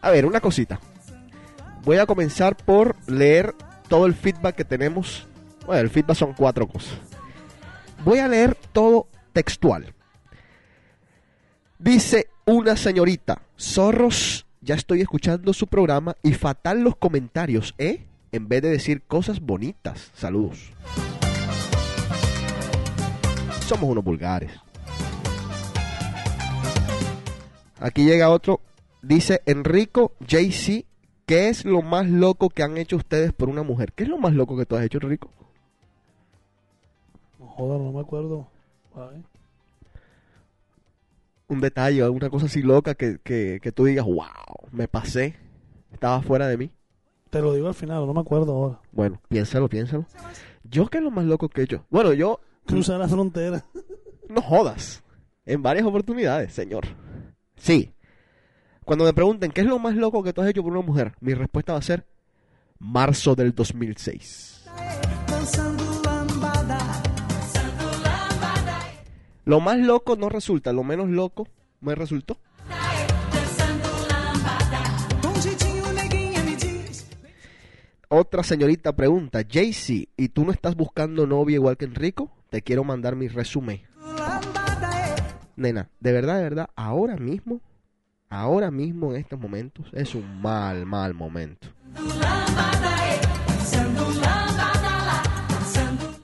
A 0.00 0.10
ver, 0.10 0.26
una 0.26 0.40
cosita. 0.40 0.80
Voy 1.84 1.96
a 1.98 2.06
comenzar 2.06 2.56
por 2.56 2.96
leer 3.06 3.54
todo 3.88 4.06
el 4.06 4.14
feedback 4.14 4.56
que 4.56 4.64
tenemos. 4.64 5.26
Bueno, 5.66 5.82
el 5.82 5.90
feedback 5.90 6.16
son 6.16 6.34
cuatro 6.34 6.66
cosas. 6.68 6.94
Voy 8.04 8.18
a 8.18 8.28
leer 8.28 8.56
todo 8.72 9.08
textual. 9.32 9.94
Dice 11.78 12.28
una 12.44 12.76
señorita, 12.76 13.42
zorros, 13.58 14.46
ya 14.60 14.74
estoy 14.74 15.00
escuchando 15.00 15.52
su 15.52 15.66
programa 15.66 16.16
y 16.22 16.32
fatal 16.34 16.80
los 16.80 16.96
comentarios, 16.96 17.74
¿eh? 17.78 18.04
En 18.32 18.48
vez 18.48 18.62
de 18.62 18.70
decir 18.70 19.02
cosas 19.02 19.40
bonitas. 19.40 20.10
Saludos. 20.14 20.70
Somos 23.66 23.90
unos 23.90 24.04
vulgares. 24.04 24.50
Aquí 27.80 28.04
llega 28.04 28.28
otro. 28.30 28.60
Dice 29.02 29.42
Enrico 29.46 30.12
JC, 30.20 30.84
¿qué 31.26 31.48
es 31.48 31.64
lo 31.64 31.82
más 31.82 32.08
loco 32.08 32.48
que 32.50 32.62
han 32.62 32.76
hecho 32.76 32.96
ustedes 32.96 33.32
por 33.32 33.48
una 33.48 33.62
mujer? 33.62 33.92
¿Qué 33.92 34.04
es 34.04 34.08
lo 34.08 34.18
más 34.18 34.32
loco 34.34 34.56
que 34.56 34.66
tú 34.66 34.76
has 34.76 34.84
hecho, 34.84 34.98
Enrico? 35.00 35.30
No 37.38 37.46
joder, 37.46 37.80
no 37.80 37.92
me 37.92 38.00
acuerdo. 38.00 38.48
Ay. 38.94 39.24
Un 41.48 41.60
detalle, 41.60 42.02
alguna 42.02 42.28
cosa 42.28 42.46
así 42.46 42.60
loca 42.62 42.94
que, 42.94 43.18
que, 43.22 43.60
que 43.62 43.72
tú 43.72 43.84
digas, 43.84 44.04
wow, 44.04 44.68
me 44.70 44.88
pasé, 44.88 45.36
estaba 45.92 46.20
fuera 46.20 46.46
de 46.48 46.58
mí. 46.58 46.70
Te 47.30 47.40
lo 47.40 47.54
digo 47.54 47.68
al 47.68 47.74
final, 47.74 48.06
no 48.06 48.12
me 48.14 48.20
acuerdo 48.20 48.52
ahora. 48.52 48.80
Bueno, 48.92 49.20
piénsalo, 49.28 49.68
piénsalo. 49.68 50.06
Yo, 50.64 50.88
¿qué 50.88 50.98
es 50.98 51.04
lo 51.04 51.10
más 51.10 51.24
loco 51.24 51.48
que 51.48 51.60
he 51.60 51.64
hecho? 51.64 51.84
Bueno, 51.90 52.12
yo, 52.12 52.40
Cruzar 52.66 52.98
la 52.98 53.08
frontera. 53.08 53.64
no 54.28 54.42
jodas, 54.42 55.02
en 55.46 55.62
varias 55.62 55.86
oportunidades, 55.86 56.52
señor. 56.52 56.84
Sí. 57.56 57.94
Cuando 58.88 59.04
me 59.04 59.12
pregunten, 59.12 59.52
¿qué 59.52 59.60
es 59.60 59.66
lo 59.66 59.78
más 59.78 59.94
loco 59.96 60.22
que 60.22 60.32
tú 60.32 60.40
has 60.40 60.48
hecho 60.48 60.62
por 60.62 60.72
una 60.72 60.80
mujer? 60.80 61.12
Mi 61.20 61.34
respuesta 61.34 61.74
va 61.74 61.78
a 61.78 61.82
ser 61.82 62.06
marzo 62.78 63.34
del 63.34 63.54
2006. 63.54 64.64
Dançando 65.26 65.84
lambada. 66.02 66.78
Lo 69.44 69.60
más 69.60 69.76
loco 69.76 70.16
no 70.16 70.30
resulta, 70.30 70.72
lo 70.72 70.84
menos 70.84 71.10
loco 71.10 71.46
me 71.82 71.94
resultó. 71.94 72.38
Otra 78.08 78.42
señorita 78.42 78.96
pregunta, 78.96 79.42
JC, 79.42 80.08
¿y 80.16 80.28
tú 80.30 80.46
no 80.46 80.50
estás 80.50 80.74
buscando 80.74 81.26
novia 81.26 81.56
igual 81.56 81.76
que 81.76 81.84
Enrico? 81.84 82.30
Te 82.48 82.62
quiero 82.62 82.84
mandar 82.84 83.16
mi 83.16 83.28
resumen. 83.28 83.82
Nena, 85.56 85.90
de 86.00 86.12
verdad, 86.12 86.38
de 86.38 86.42
verdad, 86.44 86.70
ahora 86.74 87.16
mismo, 87.16 87.60
ahora 88.30 88.70
mismo 88.70 89.12
en 89.12 89.20
estos 89.20 89.38
momentos, 89.38 89.86
es 89.92 90.14
un 90.14 90.40
mal, 90.40 90.84
mal 90.86 91.14
momento. 91.14 91.68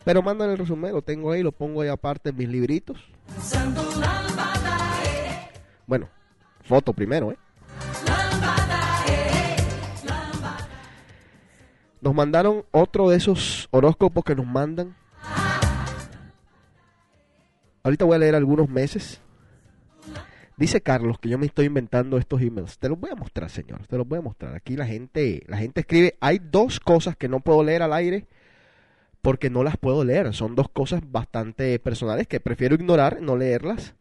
Pero 0.05 0.23
mándale 0.23 0.53
el 0.53 0.59
resumen, 0.59 0.93
lo 0.93 1.03
tengo 1.03 1.33
ahí, 1.33 1.43
lo 1.43 1.53
pongo 1.53 1.81
ahí 1.81 1.88
aparte 1.88 2.31
en 2.31 2.37
mis 2.37 2.49
libritos. 2.49 2.99
Bueno, 5.87 6.09
foto 6.62 6.93
primero, 6.93 7.33
¿eh? 7.33 7.38
Nos 12.03 12.14
mandaron 12.14 12.67
otro 12.71 13.09
de 13.09 13.17
esos 13.17 13.67
horóscopos 13.71 14.25
que 14.25 14.35
nos 14.35 14.47
mandan. 14.47 14.95
Ahorita 17.83 18.05
voy 18.05 18.17
a 18.17 18.19
leer 18.19 18.35
algunos 18.35 18.69
meses. 18.69 19.23
Dice 20.57 20.81
Carlos 20.81 21.19
que 21.19 21.29
yo 21.29 21.38
me 21.38 21.47
estoy 21.47 21.67
inventando 21.67 22.17
estos 22.17 22.40
emails. 22.40 22.79
Te 22.79 22.88
los 22.88 22.99
voy 22.99 23.11
a 23.11 23.17
mostrar, 23.17 23.51
señor. 23.51 23.87
Te 23.87 23.97
los 23.97 24.07
voy 24.07 24.19
a 24.19 24.23
mostrar. 24.23 24.55
Aquí 24.55 24.77
la 24.77 24.87
gente, 24.87 25.43
la 25.49 25.57
gente 25.57 25.81
escribe. 25.81 26.17
Hay 26.21 26.38
dos 26.38 26.79
cosas 26.79 27.17
que 27.17 27.29
no 27.29 27.40
puedo 27.40 27.64
leer 27.64 27.83
al 27.83 27.93
aire 27.93 28.27
porque 29.21 29.51
no 29.51 29.64
las 29.64 29.77
puedo 29.77 30.05
leer. 30.05 30.33
Son 30.33 30.55
dos 30.55 30.69
cosas 30.69 31.01
bastante 31.11 31.79
personales 31.81 32.29
que 32.29 32.38
prefiero 32.38 32.77
ignorar, 32.77 33.21
no 33.21 33.37
leerlas. 33.37 33.95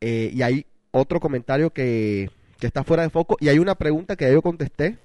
Eh, 0.00 0.30
y 0.32 0.42
hay 0.42 0.66
otro 0.90 1.20
comentario 1.20 1.70
que, 1.70 2.30
que 2.58 2.66
está 2.66 2.82
fuera 2.82 3.02
de 3.02 3.10
foco. 3.10 3.36
Y 3.40 3.48
hay 3.48 3.58
una 3.58 3.74
pregunta 3.74 4.16
que 4.16 4.32
yo 4.32 4.40
contesté 4.40 4.98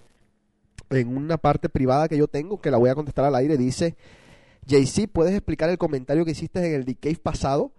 en 0.90 1.16
una 1.16 1.38
parte 1.38 1.68
privada 1.68 2.08
que 2.08 2.18
yo 2.18 2.28
tengo, 2.28 2.62
que 2.62 2.72
la 2.72 2.78
voy 2.78 2.90
a 2.90 2.96
contestar 2.96 3.26
al 3.26 3.36
aire. 3.36 3.58
Dice, 3.58 3.96
JC, 4.66 5.08
¿puedes 5.12 5.34
explicar 5.34 5.70
el 5.70 5.78
comentario 5.78 6.24
que 6.24 6.32
hiciste 6.32 6.66
en 6.66 6.74
el 6.74 6.86
Decay 6.86 7.16
pasado? 7.16 7.74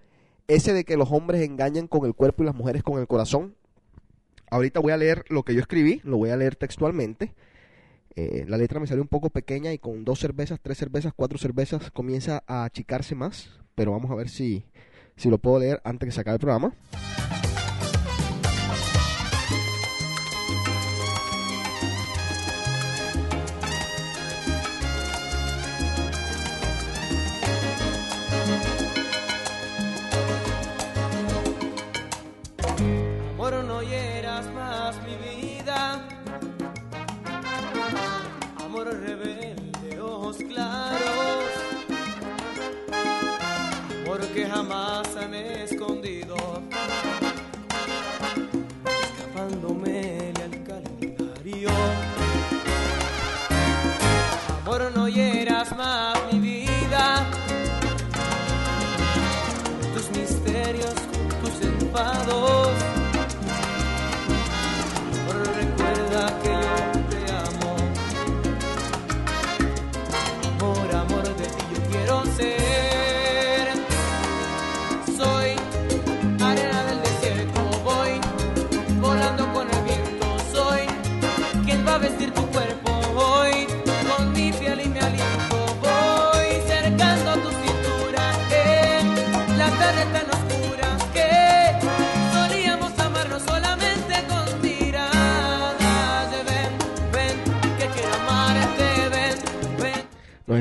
Ese 0.50 0.72
de 0.72 0.82
que 0.82 0.96
los 0.96 1.12
hombres 1.12 1.42
engañan 1.42 1.86
con 1.86 2.04
el 2.04 2.12
cuerpo 2.12 2.42
y 2.42 2.46
las 2.46 2.56
mujeres 2.56 2.82
con 2.82 2.98
el 2.98 3.06
corazón. 3.06 3.54
Ahorita 4.50 4.80
voy 4.80 4.90
a 4.90 4.96
leer 4.96 5.24
lo 5.28 5.44
que 5.44 5.54
yo 5.54 5.60
escribí, 5.60 6.00
lo 6.02 6.16
voy 6.16 6.30
a 6.30 6.36
leer 6.36 6.56
textualmente. 6.56 7.34
Eh, 8.16 8.46
la 8.48 8.56
letra 8.56 8.80
me 8.80 8.88
salió 8.88 9.00
un 9.00 9.06
poco 9.06 9.30
pequeña 9.30 9.72
y 9.72 9.78
con 9.78 10.04
dos 10.04 10.18
cervezas, 10.18 10.58
tres 10.60 10.76
cervezas, 10.76 11.12
cuatro 11.14 11.38
cervezas 11.38 11.92
comienza 11.92 12.42
a 12.48 12.64
achicarse 12.64 13.14
más. 13.14 13.48
Pero 13.76 13.92
vamos 13.92 14.10
a 14.10 14.16
ver 14.16 14.28
si, 14.28 14.64
si 15.14 15.30
lo 15.30 15.38
puedo 15.38 15.60
leer 15.60 15.80
antes 15.84 16.08
que 16.08 16.12
se 16.12 16.20
acabe 16.20 16.34
el 16.34 16.40
programa. 16.40 16.74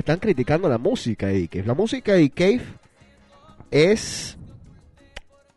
Están 0.10 0.22
criticando 0.22 0.68
la 0.68 0.80
música 0.80 1.28
de 1.28 1.42
D-Cave. 1.42 1.68
La 1.68 1.76
música 1.76 2.14
de 2.14 2.22
D-Cave 2.22 2.64
es 3.70 4.40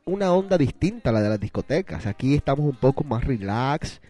una 0.04 0.30
onda 0.34 0.58
distinta 0.58 1.08
a 1.08 1.12
la 1.14 1.22
de 1.22 1.30
las 1.30 1.40
discotecas. 1.40 2.04
Aquí 2.04 2.34
estamos 2.34 2.66
un 2.66 2.76
poco 2.76 3.02
más 3.02 3.24
relax. 3.24 4.02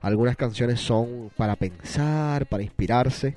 Algunas 0.00 0.38
canciones 0.38 0.80
son 0.80 1.30
para 1.36 1.54
pensar, 1.54 2.46
para 2.46 2.62
inspirarse, 2.62 3.36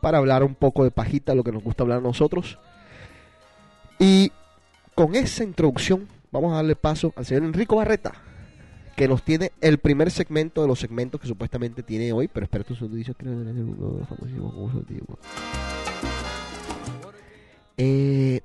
para 0.00 0.16
hablar 0.16 0.44
un 0.44 0.54
poco 0.54 0.82
de 0.82 0.90
pajita, 0.90 1.34
lo 1.34 1.44
que 1.44 1.52
nos 1.52 1.62
gusta 1.62 1.82
hablar 1.82 1.98
a 1.98 2.00
nosotros. 2.00 2.58
Y 3.98 4.32
con 4.94 5.14
esa 5.14 5.44
introducción 5.44 6.08
vamos 6.32 6.54
a 6.54 6.56
darle 6.56 6.74
paso 6.74 7.12
al 7.16 7.26
señor 7.26 7.44
Enrico 7.44 7.76
Barreta, 7.76 8.14
que 8.96 9.08
nos 9.08 9.22
tiene 9.22 9.52
el 9.60 9.76
primer 9.76 10.10
segmento 10.10 10.62
de 10.62 10.68
los 10.68 10.78
segmentos 10.78 11.20
que 11.20 11.26
supuestamente 11.26 11.82
tiene 11.82 12.14
hoy, 12.14 12.28
pero 12.28 12.46
un 12.50 12.76
segundo, 12.76 12.96
dice 12.96 13.12
que 13.12 13.26
no 13.26 13.44
Eh, 17.78 18.40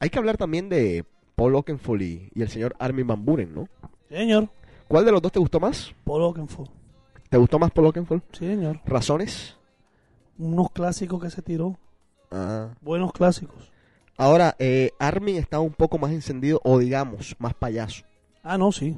hay 0.00 0.10
que 0.10 0.18
hablar 0.18 0.36
también 0.36 0.68
de 0.68 1.04
Paul 1.36 1.54
Oakenfold 1.54 2.02
y, 2.02 2.30
y 2.34 2.42
el 2.42 2.48
señor 2.48 2.74
Armin 2.78 3.06
Van 3.06 3.24
Buren, 3.24 3.54
¿no? 3.54 3.68
Señor, 4.08 4.48
¿Cuál 4.88 5.04
de 5.04 5.12
los 5.12 5.20
dos 5.20 5.30
te 5.30 5.38
gustó 5.38 5.60
más? 5.60 5.94
Paul 6.04 6.22
Oakenfold. 6.22 6.70
¿Te 7.28 7.36
gustó 7.36 7.58
más 7.58 7.70
Paul 7.70 7.88
Oakenfold? 7.88 8.22
Sí, 8.32 8.46
señor. 8.46 8.80
¿Razones? 8.86 9.54
Unos 10.38 10.70
clásicos 10.70 11.22
que 11.22 11.28
se 11.28 11.42
tiró. 11.42 11.76
Ah. 12.30 12.70
Buenos 12.80 13.12
clásicos. 13.12 13.70
Ahora, 14.16 14.56
eh, 14.58 14.92
Armin 14.98 15.36
estaba 15.36 15.62
un 15.62 15.74
poco 15.74 15.98
más 15.98 16.10
encendido, 16.10 16.60
o 16.64 16.78
digamos, 16.78 17.36
más 17.38 17.52
payaso. 17.52 18.04
Ah, 18.42 18.56
no, 18.56 18.72
sí. 18.72 18.96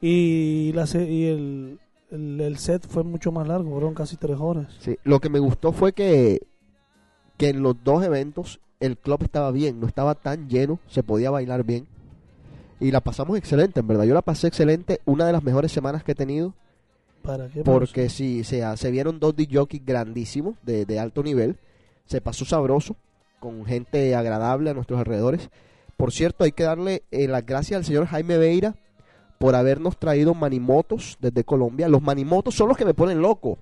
Y, 0.00 0.72
la, 0.72 0.86
y 0.94 1.26
el, 1.26 1.80
el, 2.10 2.40
el 2.40 2.58
set 2.58 2.86
fue 2.88 3.04
mucho 3.04 3.30
más 3.30 3.46
largo, 3.46 3.70
fueron 3.70 3.94
casi 3.94 4.16
tres 4.16 4.38
horas. 4.40 4.74
Sí, 4.80 4.96
lo 5.04 5.20
que 5.20 5.28
me 5.28 5.38
gustó 5.38 5.72
fue 5.72 5.92
que, 5.92 6.46
que 7.36 7.48
en 7.48 7.62
los 7.62 7.82
dos 7.82 8.04
eventos 8.04 8.60
el 8.80 8.96
club 8.96 9.22
estaba 9.22 9.50
bien, 9.50 9.80
no 9.80 9.86
estaba 9.86 10.14
tan 10.14 10.48
lleno, 10.48 10.78
se 10.88 11.02
podía 11.02 11.30
bailar 11.30 11.64
bien. 11.64 11.86
Y 12.80 12.90
la 12.90 13.00
pasamos 13.00 13.38
excelente, 13.38 13.80
en 13.80 13.86
verdad. 13.86 14.04
Yo 14.04 14.14
la 14.14 14.22
pasé 14.22 14.48
excelente, 14.48 15.00
una 15.04 15.26
de 15.26 15.32
las 15.32 15.42
mejores 15.42 15.72
semanas 15.72 16.04
que 16.04 16.12
he 16.12 16.16
tenido, 16.16 16.54
¿Para 17.22 17.48
qué? 17.48 17.62
porque 17.62 18.08
sí, 18.08 18.44
se, 18.44 18.62
se 18.76 18.90
vieron 18.90 19.20
dos 19.20 19.34
DJ 19.34 19.66
grandísimos, 19.84 20.56
de, 20.62 20.84
de 20.84 20.98
alto 20.98 21.22
nivel. 21.22 21.56
Se 22.04 22.20
pasó 22.20 22.44
sabroso, 22.44 22.96
con 23.40 23.64
gente 23.64 24.14
agradable 24.14 24.70
a 24.70 24.74
nuestros 24.74 24.98
alrededores. 24.98 25.50
Por 25.96 26.12
cierto, 26.12 26.44
hay 26.44 26.52
que 26.52 26.64
darle 26.64 27.02
eh, 27.10 27.28
las 27.28 27.46
gracias 27.46 27.78
al 27.78 27.84
señor 27.84 28.06
Jaime 28.06 28.36
Veira 28.36 28.74
por 29.38 29.54
habernos 29.54 29.98
traído 29.98 30.34
manimotos 30.34 31.16
desde 31.20 31.44
Colombia. 31.44 31.88
Los 31.88 32.02
manimotos 32.02 32.54
son 32.54 32.68
los 32.68 32.76
que 32.76 32.84
me 32.84 32.94
ponen 32.94 33.22
loco. 33.22 33.58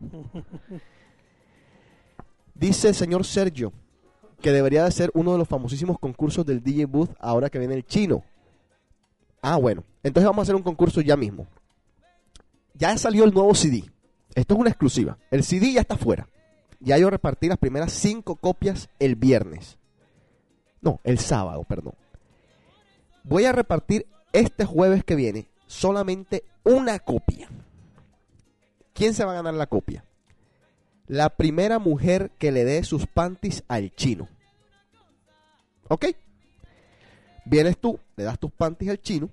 Dice 2.58 2.88
el 2.88 2.94
señor 2.94 3.24
Sergio 3.24 3.72
que 4.40 4.52
debería 4.52 4.84
de 4.84 4.90
ser 4.90 5.10
uno 5.14 5.32
de 5.32 5.38
los 5.38 5.48
famosísimos 5.48 5.98
concursos 5.98 6.44
del 6.44 6.62
DJ 6.62 6.86
Booth 6.86 7.10
ahora 7.18 7.50
que 7.50 7.58
viene 7.58 7.74
el 7.74 7.86
chino. 7.86 8.24
Ah, 9.42 9.56
bueno. 9.56 9.84
Entonces 10.02 10.26
vamos 10.26 10.42
a 10.42 10.44
hacer 10.44 10.54
un 10.54 10.62
concurso 10.62 11.00
ya 11.00 11.16
mismo. 11.16 11.46
Ya 12.74 12.96
salió 12.98 13.24
el 13.24 13.32
nuevo 13.32 13.54
CD. 13.54 13.84
Esto 14.34 14.54
es 14.54 14.60
una 14.60 14.70
exclusiva. 14.70 15.18
El 15.30 15.44
CD 15.44 15.72
ya 15.72 15.80
está 15.80 15.96
fuera. 15.96 16.28
Ya 16.80 16.98
yo 16.98 17.10
repartí 17.10 17.48
las 17.48 17.58
primeras 17.58 17.92
cinco 17.92 18.36
copias 18.36 18.88
el 18.98 19.16
viernes. 19.16 19.78
No, 20.80 21.00
el 21.04 21.18
sábado, 21.18 21.64
perdón. 21.64 21.94
Voy 23.24 23.44
a 23.44 23.52
repartir 23.52 24.06
este 24.32 24.64
jueves 24.64 25.02
que 25.04 25.16
viene 25.16 25.48
solamente 25.66 26.44
una 26.64 26.98
copia. 26.98 27.48
¿Quién 28.92 29.14
se 29.14 29.24
va 29.24 29.32
a 29.32 29.36
ganar 29.36 29.54
la 29.54 29.66
copia? 29.66 30.04
La 31.08 31.30
primera 31.30 31.78
mujer 31.78 32.32
que 32.38 32.50
le 32.50 32.64
dé 32.64 32.82
sus 32.82 33.06
panties 33.06 33.62
al 33.68 33.94
chino. 33.94 34.28
¿Ok? 35.88 36.06
Vienes 37.44 37.78
tú, 37.78 38.00
le 38.16 38.24
das 38.24 38.38
tus 38.38 38.50
panties 38.50 38.90
al 38.90 39.00
chino 39.00 39.30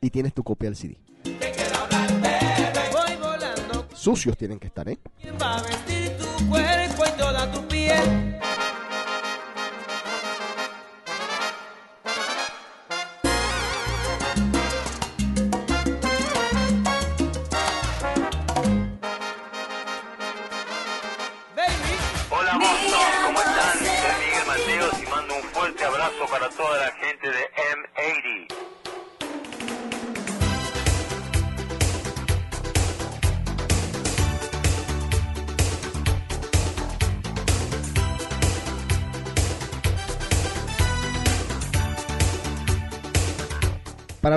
y 0.00 0.10
tienes 0.10 0.34
tu 0.34 0.42
copia 0.42 0.68
del 0.68 0.76
CD. 0.76 0.96
Voy 1.22 3.16
volando, 3.20 3.86
Sucios 3.94 4.36
tienen 4.36 4.58
que 4.58 4.66
estar, 4.66 4.88
¿eh? 4.88 4.98
¿quién 5.20 5.36
va 5.40 5.58
a 5.58 5.62
vestir 5.62 6.16
tu 6.16 6.48
cuerpo 6.48 7.04
y 7.06 7.18
toda 7.18 7.52
tu 7.52 7.68
piel? 7.68 8.17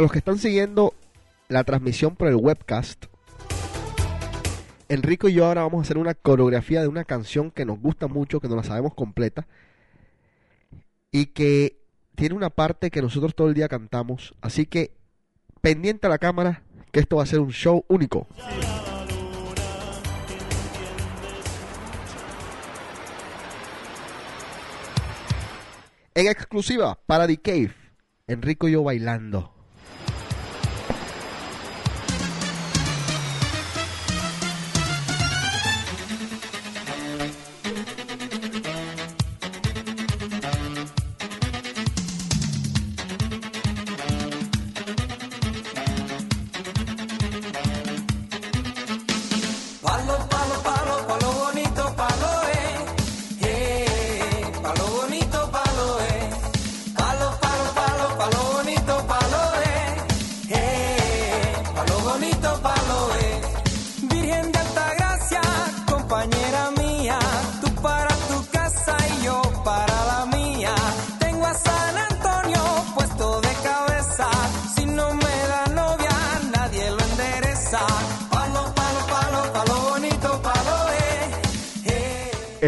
Para 0.02 0.06
los 0.06 0.14
que 0.14 0.18
están 0.18 0.40
siguiendo 0.40 0.96
la 1.48 1.64
transmisión 1.64 2.16
por 2.16 2.28
el 2.28 2.36
webcast, 2.36 3.06
Enrico 4.90 5.30
y 5.30 5.34
yo 5.34 5.46
ahora 5.46 5.62
vamos 5.62 5.78
a 5.78 5.82
hacer 5.84 6.00
una 6.00 6.16
coreografía 6.16 6.82
de 6.82 6.88
una 6.88 7.04
canción 7.04 7.52
que 7.52 7.66
nos 7.66 7.80
gusta 7.80 8.08
mucho, 8.08 8.40
que 8.40 8.48
no 8.48 8.56
la 8.56 8.64
sabemos 8.64 8.96
completa 8.96 9.46
y 11.12 11.28
que 11.28 11.84
tiene 12.16 12.34
una 12.34 12.50
parte 12.50 12.90
que 12.90 13.04
nosotros 13.04 13.36
todo 13.36 13.48
el 13.48 13.54
día 13.54 13.68
cantamos. 13.68 14.34
Así 14.42 14.66
que 14.66 14.96
pendiente 15.62 16.08
a 16.08 16.10
la 16.10 16.18
cámara, 16.18 16.64
que 16.92 17.00
esto 17.00 17.18
va 17.18 17.22
a 17.22 17.28
ser 17.28 17.40
un 17.40 17.52
show 17.52 17.86
único. 17.88 18.26
En 26.16 26.26
exclusiva 26.26 26.98
para 27.06 27.28
The 27.28 27.38
Cave, 27.38 27.76
Enrico 28.26 28.68
y 28.68 28.72
yo 28.72 28.82
bailando. 28.82 29.61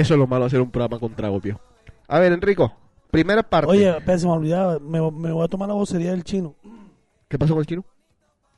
Eso 0.04 0.14
es 0.16 0.20
lo 0.20 0.28
malo 0.28 0.46
hacer 0.46 0.62
un 0.62 0.70
programa 0.70 1.00
con 1.00 1.14
trago. 1.16 1.40
A 2.08 2.20
ver, 2.20 2.34
Enrico, 2.34 2.74
primera 3.10 3.42
parte. 3.42 3.72
Oye, 3.72 3.90
espera, 3.90 4.18
se 4.20 4.28
me 4.28 4.34
olvidaba. 4.34 4.80
Me, 4.80 5.00
me 5.12 5.32
voy 5.32 5.46
a 5.46 5.48
tomar 5.48 5.70
la 5.70 5.74
vocería 5.76 6.12
del 6.12 6.24
chino. 6.24 6.56
¿Qué 7.30 7.40
pasó 7.40 7.54
con 7.54 7.62
el 7.62 7.66
chino? 7.66 7.86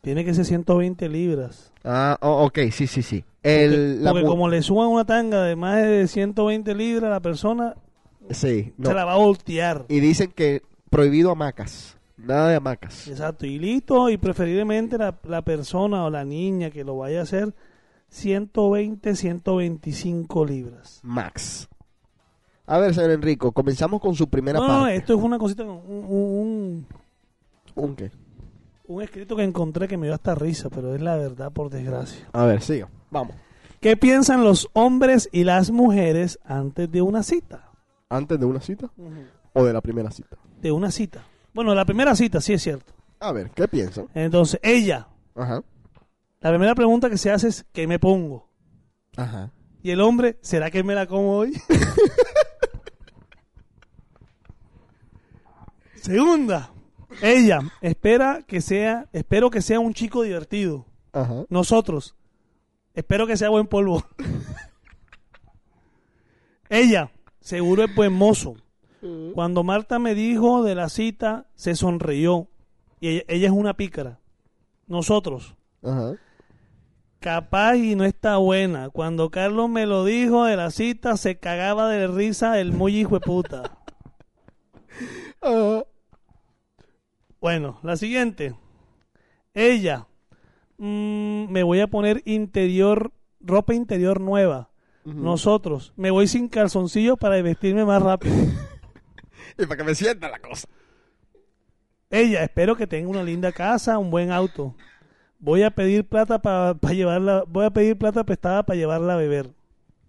Tiene 0.02 0.26
que 0.26 0.34
ser 0.34 0.46
120 0.46 1.08
libras. 1.08 1.72
Ah, 1.84 2.18
oh, 2.22 2.46
ok, 2.46 2.60
sí, 2.72 2.88
sí, 2.88 3.02
sí. 3.02 3.24
El, 3.44 4.04
la 4.04 4.12
Porque 4.12 4.26
como 4.26 4.50
le 4.50 4.62
suban 4.62 4.88
una 4.88 5.06
tanga 5.06 5.44
de 5.44 5.56
más 5.56 5.84
de 5.84 6.08
120 6.08 6.74
libras, 6.76 7.10
la 7.12 7.20
persona 7.20 7.76
Sí, 8.32 8.74
no. 8.78 8.90
se 8.90 8.96
la 8.96 9.06
va 9.06 9.14
a 9.14 9.18
voltear. 9.18 9.86
Y 9.88 10.00
dicen 10.00 10.32
que 10.32 10.64
prohibido 10.90 11.32
hamacas. 11.32 11.98
Nada 12.18 12.50
de 12.50 12.56
hamacas. 12.56 13.08
Exacto, 13.08 13.46
y 13.46 13.60
listo, 13.60 14.10
y 14.10 14.18
preferiblemente 14.18 14.98
la, 14.98 15.16
la 15.28 15.44
persona 15.44 16.06
o 16.06 16.10
la 16.10 16.26
niña 16.26 16.72
que 16.72 16.84
lo 16.84 16.98
vaya 16.98 17.20
a 17.20 17.24
hacer 17.24 17.54
120, 18.16 19.14
125 19.16 20.46
libras. 20.46 21.00
Max. 21.04 21.68
A 22.66 22.78
ver, 22.80 22.96
señor 22.96 23.12
Enrico, 23.12 23.52
comenzamos 23.52 24.00
con 24.02 24.16
su 24.16 24.28
primera 24.30 24.58
No, 24.60 24.68
no, 24.68 24.80
parte. 24.84 24.96
esto 24.96 25.14
es 25.18 25.22
una 25.22 25.38
cosita, 25.38 25.64
un, 25.64 25.82
un, 25.88 26.88
¿Un 27.76 27.96
qué? 27.96 28.12
un 28.88 29.02
escrito 29.02 29.36
que 29.36 29.44
encontré 29.44 29.88
que 29.88 29.98
me 29.98 30.08
dio 30.08 30.16
hasta 30.16 30.34
risa, 30.34 30.70
pero 30.70 30.96
es 30.96 31.02
la 31.02 31.16
verdad 31.18 31.52
por 31.52 31.70
desgracia. 31.70 32.26
A 32.32 32.46
ver, 32.46 32.62
siga. 32.62 32.88
Vamos. 33.12 33.36
¿Qué 33.82 33.98
piensan 33.98 34.44
los 34.44 34.70
hombres 34.74 35.28
y 35.32 35.44
las 35.44 35.70
mujeres 35.70 36.40
antes 36.46 36.90
de 36.92 37.02
una 37.02 37.22
cita? 37.22 37.70
¿Antes 38.10 38.40
de 38.40 38.46
una 38.46 38.62
cita 38.62 38.90
o 39.54 39.64
de 39.64 39.74
la 39.74 39.82
primera 39.82 40.10
cita? 40.10 40.38
De 40.62 40.72
una 40.72 40.90
cita. 40.90 41.22
Bueno, 41.54 41.76
la 41.76 41.84
primera 41.86 42.16
cita, 42.16 42.40
sí 42.42 42.54
es 42.54 42.64
cierto. 42.64 42.94
A 43.20 43.32
ver, 43.34 43.52
¿qué 43.52 43.68
piensan? 43.68 44.08
Entonces, 44.16 44.60
ella, 44.64 45.08
Ajá. 45.36 45.62
La 46.46 46.52
primera 46.52 46.76
pregunta 46.76 47.10
que 47.10 47.18
se 47.18 47.32
hace 47.32 47.48
es, 47.48 47.66
¿qué 47.74 47.88
me 47.88 47.98
pongo? 47.98 48.48
Ajá. 49.18 49.52
Y 49.82 49.90
el 49.90 50.00
hombre, 50.00 50.38
¿será 50.44 50.70
que 50.70 50.84
me 50.84 50.94
la 50.94 51.08
como 51.08 51.38
hoy? 51.38 51.60
Segunda, 55.96 56.72
ella 57.24 57.62
espera 57.82 58.44
que 58.46 58.62
sea, 58.62 59.10
espero 59.12 59.50
que 59.50 59.64
sea 59.64 59.80
un 59.80 59.96
chico 59.96 60.22
divertido. 60.22 60.86
Ajá. 61.14 61.46
Nosotros, 61.50 62.16
espero 62.94 63.26
que 63.26 63.38
sea 63.38 63.50
buen 63.50 63.66
polvo. 63.66 64.06
ella, 66.70 67.10
seguro 67.40 67.86
es 67.86 67.96
buen 67.96 68.14
mozo. 68.14 68.56
Cuando 69.34 69.64
Marta 69.64 69.98
me 69.98 70.14
dijo 70.14 70.62
de 70.62 70.76
la 70.76 70.90
cita, 70.90 71.48
se 71.56 71.76
sonrió. 71.76 72.50
Y 73.00 73.08
ella, 73.08 73.24
ella 73.30 73.48
es 73.48 73.54
una 73.54 73.76
pícara. 73.76 74.20
Nosotros, 74.86 75.56
Ajá. 75.82 76.14
Capaz 77.26 77.78
y 77.78 77.96
no 77.96 78.06
está 78.06 78.38
buena. 78.38 78.92
Cuando 78.92 79.32
Carlos 79.32 79.68
me 79.68 79.88
lo 79.88 80.06
dijo 80.06 80.46
de 80.46 80.56
la 80.56 80.70
cita, 80.70 81.18
se 81.18 81.40
cagaba 81.40 81.90
de 81.90 82.06
risa 82.06 82.60
el 82.60 82.72
muy 82.72 82.96
hijo 83.00 83.16
de 83.16 83.22
puta. 83.22 83.80
Bueno, 87.42 87.80
la 87.84 87.96
siguiente. 87.96 88.56
Ella. 89.54 90.08
mm, 90.78 91.52
me 91.52 91.62
voy 91.62 91.80
a 91.80 91.86
poner 91.86 92.24
interior, 92.26 93.12
ropa 93.40 93.76
interior 93.76 94.20
nueva. 94.20 94.72
Nosotros. 95.04 95.94
Me 95.96 96.10
voy 96.10 96.28
sin 96.28 96.48
calzoncillo 96.48 97.18
para 97.18 97.40
vestirme 97.44 97.86
más 97.86 98.02
rápido. 98.02 98.36
Y 99.60 99.66
para 99.68 99.78
que 99.78 99.84
me 99.84 99.94
sienta 99.94 100.28
la 100.28 100.40
cosa. 100.40 100.68
Ella, 102.10 102.44
espero 102.44 102.76
que 102.76 102.88
tenga 102.88 103.10
una 103.10 103.24
linda 103.24 103.52
casa, 103.52 104.00
un 104.00 104.10
buen 104.10 104.32
auto. 104.32 104.76
Voy 105.46 105.62
a 105.62 105.70
pedir 105.70 106.04
plata 106.08 106.42
para 106.42 106.74
llevarla, 106.92 107.44
voy 107.48 107.66
a 107.66 107.70
pedir 107.70 107.96
plata 108.00 108.24
prestada 108.24 108.64
para 108.64 108.78
llevarla 108.78 109.14
a 109.14 109.18
beber. 109.18 109.52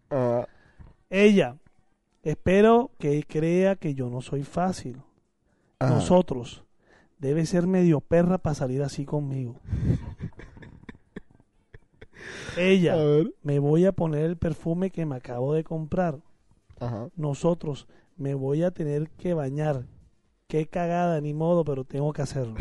Ajá. 0.08 0.48
Ella, 1.10 1.58
espero 2.22 2.90
que 2.98 3.22
crea 3.22 3.76
que 3.76 3.94
yo 3.94 4.08
no 4.08 4.22
soy 4.22 4.44
fácil. 4.44 5.02
Ajá. 5.78 5.92
Nosotros, 5.92 6.64
debe 7.18 7.44
ser 7.44 7.66
medio 7.66 8.00
perra 8.00 8.38
para 8.38 8.54
salir 8.54 8.82
así 8.82 9.04
conmigo. 9.04 9.56
Ella, 12.56 12.96
me 13.42 13.58
voy 13.58 13.84
a 13.84 13.92
poner 13.92 14.24
el 14.24 14.38
perfume 14.38 14.90
que 14.90 15.04
me 15.04 15.16
acabo 15.16 15.52
de 15.52 15.64
comprar. 15.64 16.18
Ajá. 16.80 17.10
Nosotros, 17.14 17.86
me 18.16 18.32
voy 18.32 18.62
a 18.62 18.70
tener 18.70 19.10
que 19.10 19.34
bañar. 19.34 19.84
Qué 20.48 20.66
cagada, 20.66 21.20
ni 21.20 21.34
modo, 21.34 21.62
pero 21.62 21.84
tengo 21.84 22.14
que 22.14 22.22
hacerlo. 22.22 22.54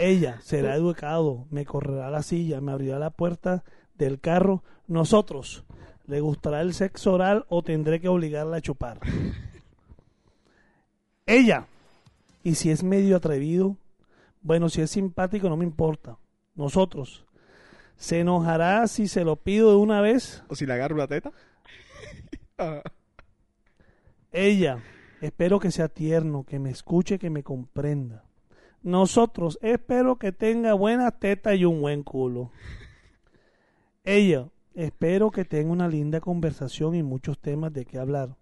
Ella 0.00 0.40
será 0.40 0.76
educado, 0.76 1.46
me 1.50 1.66
correrá 1.66 2.08
la 2.08 2.22
silla, 2.22 2.62
me 2.62 2.72
abrirá 2.72 2.98
la 2.98 3.10
puerta 3.10 3.64
del 3.96 4.18
carro. 4.18 4.64
Nosotros, 4.86 5.66
¿le 6.06 6.20
gustará 6.20 6.62
el 6.62 6.72
sexo 6.72 7.12
oral 7.12 7.44
o 7.50 7.62
tendré 7.62 8.00
que 8.00 8.08
obligarla 8.08 8.56
a 8.56 8.60
chupar? 8.62 8.98
Ella, 11.26 11.66
y 12.42 12.54
si 12.54 12.70
es 12.70 12.82
medio 12.82 13.14
atrevido, 13.14 13.76
bueno, 14.40 14.70
si 14.70 14.80
es 14.80 14.90
simpático 14.90 15.50
no 15.50 15.58
me 15.58 15.66
importa. 15.66 16.16
Nosotros, 16.54 17.26
¿se 17.96 18.20
enojará 18.20 18.88
si 18.88 19.06
se 19.06 19.22
lo 19.22 19.36
pido 19.36 19.68
de 19.68 19.76
una 19.76 20.00
vez? 20.00 20.42
O 20.48 20.56
si 20.56 20.64
le 20.64 20.72
agarro 20.72 20.96
la 20.96 21.08
teta. 21.08 21.30
Ella, 24.32 24.82
espero 25.20 25.60
que 25.60 25.70
sea 25.70 25.88
tierno, 25.88 26.44
que 26.44 26.58
me 26.58 26.70
escuche, 26.70 27.18
que 27.18 27.28
me 27.28 27.42
comprenda. 27.42 28.29
Nosotros, 28.82 29.58
espero 29.62 30.16
que 30.16 30.32
tenga 30.32 30.72
buenas 30.72 31.18
tetas 31.18 31.56
y 31.56 31.64
un 31.64 31.82
buen 31.82 32.02
culo. 32.02 32.50
Ella, 34.04 34.48
espero 34.74 35.30
que 35.30 35.44
tenga 35.44 35.70
una 35.70 35.88
linda 35.88 36.20
conversación 36.20 36.94
y 36.94 37.02
muchos 37.02 37.38
temas 37.38 37.72
de 37.72 37.84
qué 37.84 37.98
hablar. 37.98 38.36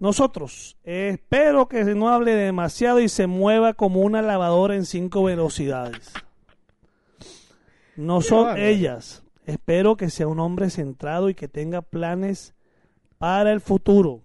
Nosotros, 0.00 0.76
espero 0.82 1.68
que 1.68 1.84
no 1.94 2.08
hable 2.08 2.34
demasiado 2.34 2.98
y 2.98 3.08
se 3.08 3.28
mueva 3.28 3.74
como 3.74 4.00
una 4.00 4.22
lavadora 4.22 4.74
en 4.74 4.86
cinco 4.86 5.22
velocidades. 5.22 6.12
Nosotros, 7.96 8.46
bárbaro. 8.46 8.64
ellas, 8.64 9.22
espero 9.46 9.96
que 9.96 10.10
sea 10.10 10.26
un 10.26 10.40
hombre 10.40 10.68
centrado 10.68 11.30
y 11.30 11.34
que 11.34 11.46
tenga 11.46 11.80
planes 11.80 12.54
para 13.18 13.52
el 13.52 13.60
futuro. 13.60 14.20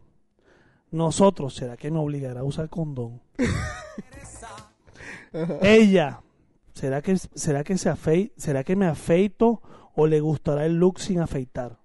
Nosotros, 0.90 1.54
¿será 1.54 1.78
que 1.78 1.92
me 1.92 2.00
obligará 2.00 2.40
a 2.40 2.44
usar 2.44 2.68
condón? 2.68 3.22
Ella, 5.62 6.22
¿será 6.74 7.02
que, 7.02 7.18
será 7.18 7.64
que 7.64 7.78
se 7.78 7.92
afei- 7.92 8.32
será 8.38 8.64
que 8.64 8.76
me 8.76 8.88
afeito 8.88 9.62
o 9.96 10.08
le 10.08 10.20
gustará 10.22 10.66
el 10.66 10.76
look 10.78 11.00
sin 11.00 11.20
afeitar? 11.20 11.78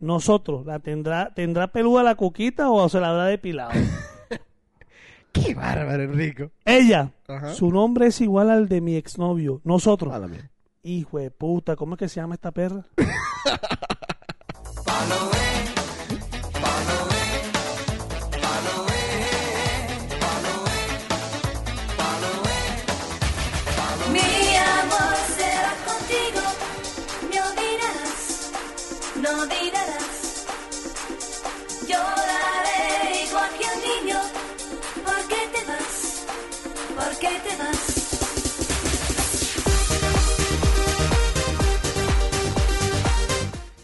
Nosotros, 0.00 0.64
¿la 0.64 0.78
tendrá, 0.78 1.34
tendrá 1.34 1.72
peluda 1.72 2.04
la 2.04 2.14
cuquita 2.14 2.70
o 2.70 2.88
se 2.88 3.00
la 3.00 3.10
habrá 3.10 3.24
depilado? 3.26 3.72
Qué 5.32 5.54
bárbaro, 5.54 6.04
Enrico. 6.04 6.50
Ella, 6.64 7.12
Ajá. 7.26 7.52
su 7.54 7.70
nombre 7.70 8.06
es 8.06 8.20
igual 8.20 8.50
al 8.50 8.68
de 8.68 8.80
mi 8.80 8.96
exnovio. 8.96 9.60
Nosotros, 9.64 10.12
A 10.14 10.18
la 10.18 10.28
mierda. 10.28 10.50
hijo 10.82 11.18
de 11.18 11.30
puta, 11.30 11.76
¿cómo 11.76 11.94
es 11.94 11.98
que 11.98 12.08
se 12.08 12.20
llama 12.20 12.34
esta 12.34 12.50
perra? 12.52 12.84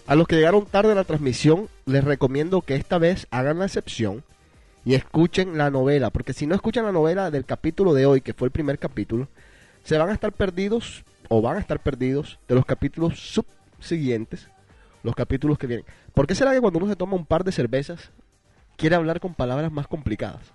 A 0.06 0.14
los 0.14 0.28
que 0.28 0.36
llegaron 0.36 0.66
tarde 0.66 0.92
a 0.92 0.94
la 0.94 1.04
transmisión, 1.04 1.68
les 1.86 2.04
recomiendo 2.04 2.60
que 2.60 2.76
esta 2.76 2.98
vez 2.98 3.26
hagan 3.30 3.58
la 3.58 3.64
excepción 3.64 4.22
y 4.84 4.94
escuchen 4.94 5.58
la 5.58 5.70
novela, 5.70 6.10
porque 6.10 6.32
si 6.32 6.46
no 6.46 6.54
escuchan 6.54 6.84
la 6.84 6.92
novela 6.92 7.30
del 7.32 7.44
capítulo 7.44 7.94
de 7.94 8.06
hoy, 8.06 8.20
que 8.20 8.34
fue 8.34 8.46
el 8.46 8.52
primer 8.52 8.78
capítulo, 8.78 9.28
se 9.82 9.98
van 9.98 10.10
a 10.10 10.12
estar 10.12 10.32
perdidos 10.32 11.04
o 11.28 11.42
van 11.42 11.56
a 11.56 11.60
estar 11.60 11.80
perdidos 11.80 12.38
de 12.46 12.54
los 12.54 12.64
capítulos 12.64 13.18
subsiguientes, 13.18 14.48
los 15.02 15.14
capítulos 15.16 15.58
que 15.58 15.66
vienen. 15.66 15.86
¿Por 16.12 16.26
qué 16.26 16.34
será 16.34 16.52
que 16.52 16.60
cuando 16.60 16.78
uno 16.78 16.88
se 16.88 16.96
toma 16.96 17.16
un 17.16 17.26
par 17.26 17.42
de 17.42 17.50
cervezas 17.50 18.10
quiere 18.76 18.94
hablar 18.94 19.18
con 19.18 19.34
palabras 19.34 19.72
más 19.72 19.88
complicadas? 19.88 20.52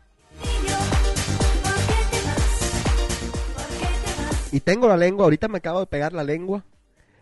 Y 4.51 4.61
tengo 4.61 4.87
la 4.87 4.97
lengua, 4.97 5.25
ahorita 5.25 5.47
me 5.47 5.59
acabo 5.59 5.79
de 5.79 5.85
pegar 5.85 6.13
la 6.13 6.23
lengua, 6.23 6.65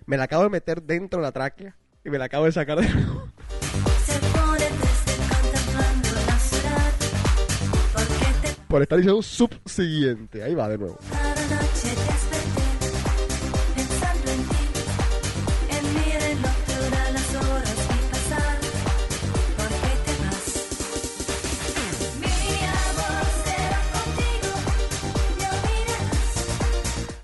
me 0.06 0.16
la 0.16 0.24
acabo 0.24 0.44
de 0.44 0.50
meter 0.50 0.82
dentro 0.82 1.20
de 1.20 1.24
la 1.24 1.32
tráquea 1.34 1.76
y 2.06 2.10
me 2.10 2.18
la 2.18 2.26
acabo 2.26 2.46
de 2.46 2.54
sacar 2.54 2.80
de 2.80 2.88
nuevo. 2.88 3.28
Se 4.06 4.20
pone 4.20 4.66
triste 4.66 5.12
contemplando 5.30 6.10
la 6.26 6.40
ciudad. 6.40 6.94
¿Por 7.94 8.08
qué 8.08 8.48
te 8.48 8.62
Por 8.70 8.82
estar 8.82 8.98
diciendo 8.98 9.22
subsiguiente. 9.22 10.42
Ahí 10.42 10.56
va 10.56 10.70
de 10.70 10.78
nuevo. 10.78 10.98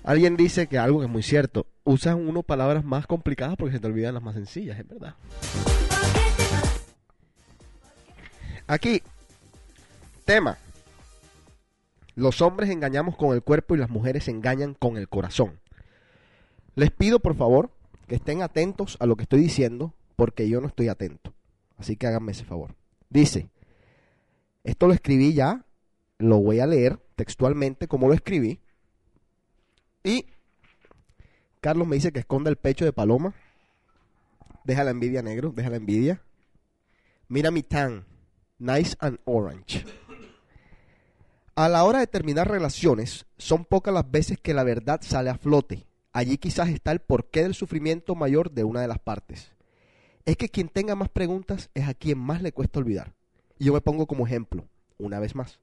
Alguien 0.04 0.36
dice 0.36 0.66
que 0.66 0.78
algo 0.78 1.00
que 1.00 1.06
es 1.06 1.10
muy 1.10 1.22
cierto. 1.22 1.66
Usan 1.82 2.28
uno 2.28 2.42
palabras 2.42 2.84
más 2.84 3.06
complicadas 3.06 3.56
porque 3.56 3.72
se 3.72 3.80
te 3.80 3.86
olvidan 3.86 4.14
las 4.14 4.22
más 4.22 4.34
sencillas, 4.34 4.78
es 4.78 4.86
verdad. 4.86 5.14
Aquí, 8.66 9.02
tema. 10.24 10.58
Los 12.14 12.42
hombres 12.42 12.70
engañamos 12.70 13.16
con 13.16 13.34
el 13.34 13.42
cuerpo 13.42 13.74
y 13.74 13.78
las 13.78 13.90
mujeres 13.90 14.28
engañan 14.28 14.74
con 14.74 14.98
el 14.98 15.08
corazón. 15.08 15.58
Les 16.74 16.90
pido 16.90 17.18
por 17.18 17.34
favor 17.34 17.70
que 18.06 18.14
estén 18.14 18.42
atentos 18.42 18.96
a 19.00 19.06
lo 19.06 19.16
que 19.16 19.22
estoy 19.22 19.40
diciendo 19.40 19.94
porque 20.16 20.48
yo 20.48 20.60
no 20.60 20.68
estoy 20.68 20.88
atento. 20.88 21.32
Así 21.76 21.96
que 21.96 22.06
háganme 22.06 22.32
ese 22.32 22.44
favor. 22.44 22.74
Dice, 23.08 23.48
esto 24.64 24.86
lo 24.86 24.92
escribí 24.92 25.32
ya, 25.32 25.64
lo 26.18 26.38
voy 26.40 26.60
a 26.60 26.66
leer 26.66 27.00
textualmente 27.16 27.88
como 27.88 28.08
lo 28.08 28.14
escribí. 28.14 28.60
Y 30.04 30.26
Carlos 31.60 31.88
me 31.88 31.96
dice 31.96 32.12
que 32.12 32.20
esconda 32.20 32.50
el 32.50 32.56
pecho 32.56 32.84
de 32.84 32.92
Paloma 32.92 33.34
Deja 34.64 34.82
la 34.82 34.90
envidia, 34.90 35.22
negro. 35.22 35.52
Deja 35.54 35.70
la 35.70 35.76
envidia. 35.76 36.22
Mira 37.28 37.50
mi 37.50 37.62
tan. 37.62 38.06
Nice 38.58 38.96
and 38.98 39.18
orange. 39.24 39.84
A 41.54 41.68
la 41.68 41.84
hora 41.84 42.00
de 42.00 42.06
terminar 42.06 42.50
relaciones, 42.50 43.26
son 43.36 43.64
pocas 43.64 43.92
las 43.92 44.10
veces 44.10 44.40
que 44.40 44.54
la 44.54 44.64
verdad 44.64 45.00
sale 45.02 45.30
a 45.30 45.38
flote. 45.38 45.86
Allí 46.12 46.38
quizás 46.38 46.70
está 46.70 46.92
el 46.92 47.00
porqué 47.00 47.42
del 47.42 47.54
sufrimiento 47.54 48.14
mayor 48.14 48.50
de 48.50 48.64
una 48.64 48.80
de 48.80 48.88
las 48.88 48.98
partes. 48.98 49.52
Es 50.24 50.36
que 50.36 50.48
quien 50.48 50.68
tenga 50.68 50.94
más 50.94 51.10
preguntas 51.10 51.70
es 51.74 51.86
a 51.86 51.94
quien 51.94 52.18
más 52.18 52.40
le 52.40 52.52
cuesta 52.52 52.78
olvidar. 52.78 53.12
Y 53.58 53.66
yo 53.66 53.74
me 53.74 53.80
pongo 53.80 54.06
como 54.06 54.26
ejemplo, 54.26 54.66
una 54.98 55.20
vez 55.20 55.34
más. 55.34 55.60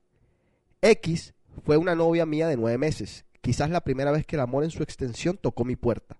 X 0.81 1.33
fue 1.65 1.77
una 1.77 1.95
novia 1.95 2.25
mía 2.25 2.47
de 2.47 2.57
nueve 2.57 2.77
meses, 2.77 3.25
quizás 3.41 3.69
la 3.69 3.81
primera 3.81 4.11
vez 4.11 4.25
que 4.25 4.35
el 4.35 4.41
amor 4.41 4.63
en 4.63 4.71
su 4.71 4.83
extensión 4.83 5.37
tocó 5.37 5.65
mi 5.65 5.75
puerta. 5.75 6.17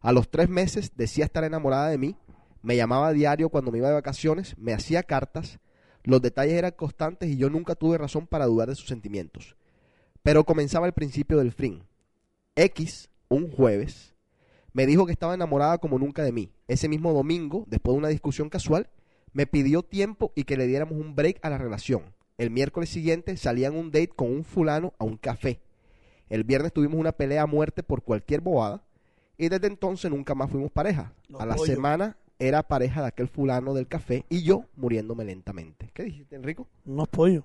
A 0.00 0.12
los 0.12 0.30
tres 0.30 0.48
meses 0.48 0.92
decía 0.96 1.24
estar 1.24 1.44
enamorada 1.44 1.88
de 1.88 1.98
mí, 1.98 2.16
me 2.62 2.76
llamaba 2.76 3.08
a 3.08 3.12
diario 3.12 3.48
cuando 3.48 3.70
me 3.70 3.78
iba 3.78 3.88
de 3.88 3.94
vacaciones, 3.94 4.56
me 4.58 4.72
hacía 4.74 5.02
cartas, 5.02 5.60
los 6.02 6.20
detalles 6.20 6.54
eran 6.54 6.72
constantes 6.72 7.30
y 7.30 7.36
yo 7.36 7.48
nunca 7.48 7.74
tuve 7.74 7.96
razón 7.96 8.26
para 8.26 8.46
dudar 8.46 8.68
de 8.68 8.74
sus 8.74 8.88
sentimientos. 8.88 9.56
Pero 10.22 10.44
comenzaba 10.44 10.86
el 10.86 10.92
principio 10.92 11.38
del 11.38 11.52
fin. 11.52 11.84
X, 12.56 13.10
un 13.28 13.50
jueves, 13.50 14.14
me 14.72 14.86
dijo 14.86 15.06
que 15.06 15.12
estaba 15.12 15.34
enamorada 15.34 15.78
como 15.78 15.98
nunca 15.98 16.22
de 16.22 16.32
mí. 16.32 16.52
Ese 16.68 16.88
mismo 16.88 17.12
domingo, 17.12 17.64
después 17.68 17.94
de 17.94 17.98
una 17.98 18.08
discusión 18.08 18.50
casual, 18.50 18.90
me 19.32 19.46
pidió 19.46 19.82
tiempo 19.82 20.32
y 20.34 20.44
que 20.44 20.56
le 20.56 20.66
diéramos 20.66 20.98
un 20.98 21.14
break 21.14 21.38
a 21.42 21.50
la 21.50 21.58
relación. 21.58 22.14
El 22.36 22.50
miércoles 22.50 22.90
siguiente 22.90 23.36
salía 23.36 23.68
en 23.68 23.76
un 23.76 23.90
date 23.90 24.08
con 24.08 24.30
un 24.30 24.44
fulano 24.44 24.92
a 24.98 25.04
un 25.04 25.16
café. 25.16 25.60
El 26.28 26.44
viernes 26.44 26.72
tuvimos 26.72 26.98
una 26.98 27.12
pelea 27.12 27.42
a 27.42 27.46
muerte 27.46 27.82
por 27.82 28.02
cualquier 28.02 28.40
bobada 28.40 28.82
y 29.36 29.48
desde 29.48 29.66
entonces 29.66 30.10
nunca 30.10 30.34
más 30.34 30.50
fuimos 30.50 30.70
pareja. 30.70 31.12
A 31.38 31.46
la 31.46 31.58
semana 31.58 32.16
era 32.38 32.62
pareja 32.62 33.02
de 33.02 33.08
aquel 33.08 33.28
fulano 33.28 33.74
del 33.74 33.86
café 33.86 34.24
y 34.28 34.42
yo 34.42 34.64
muriéndome 34.76 35.24
lentamente. 35.24 35.90
¿Qué 35.92 36.04
dijiste, 36.04 36.36
Enrico? 36.36 36.68
Unos 36.84 37.08
pollos. 37.08 37.44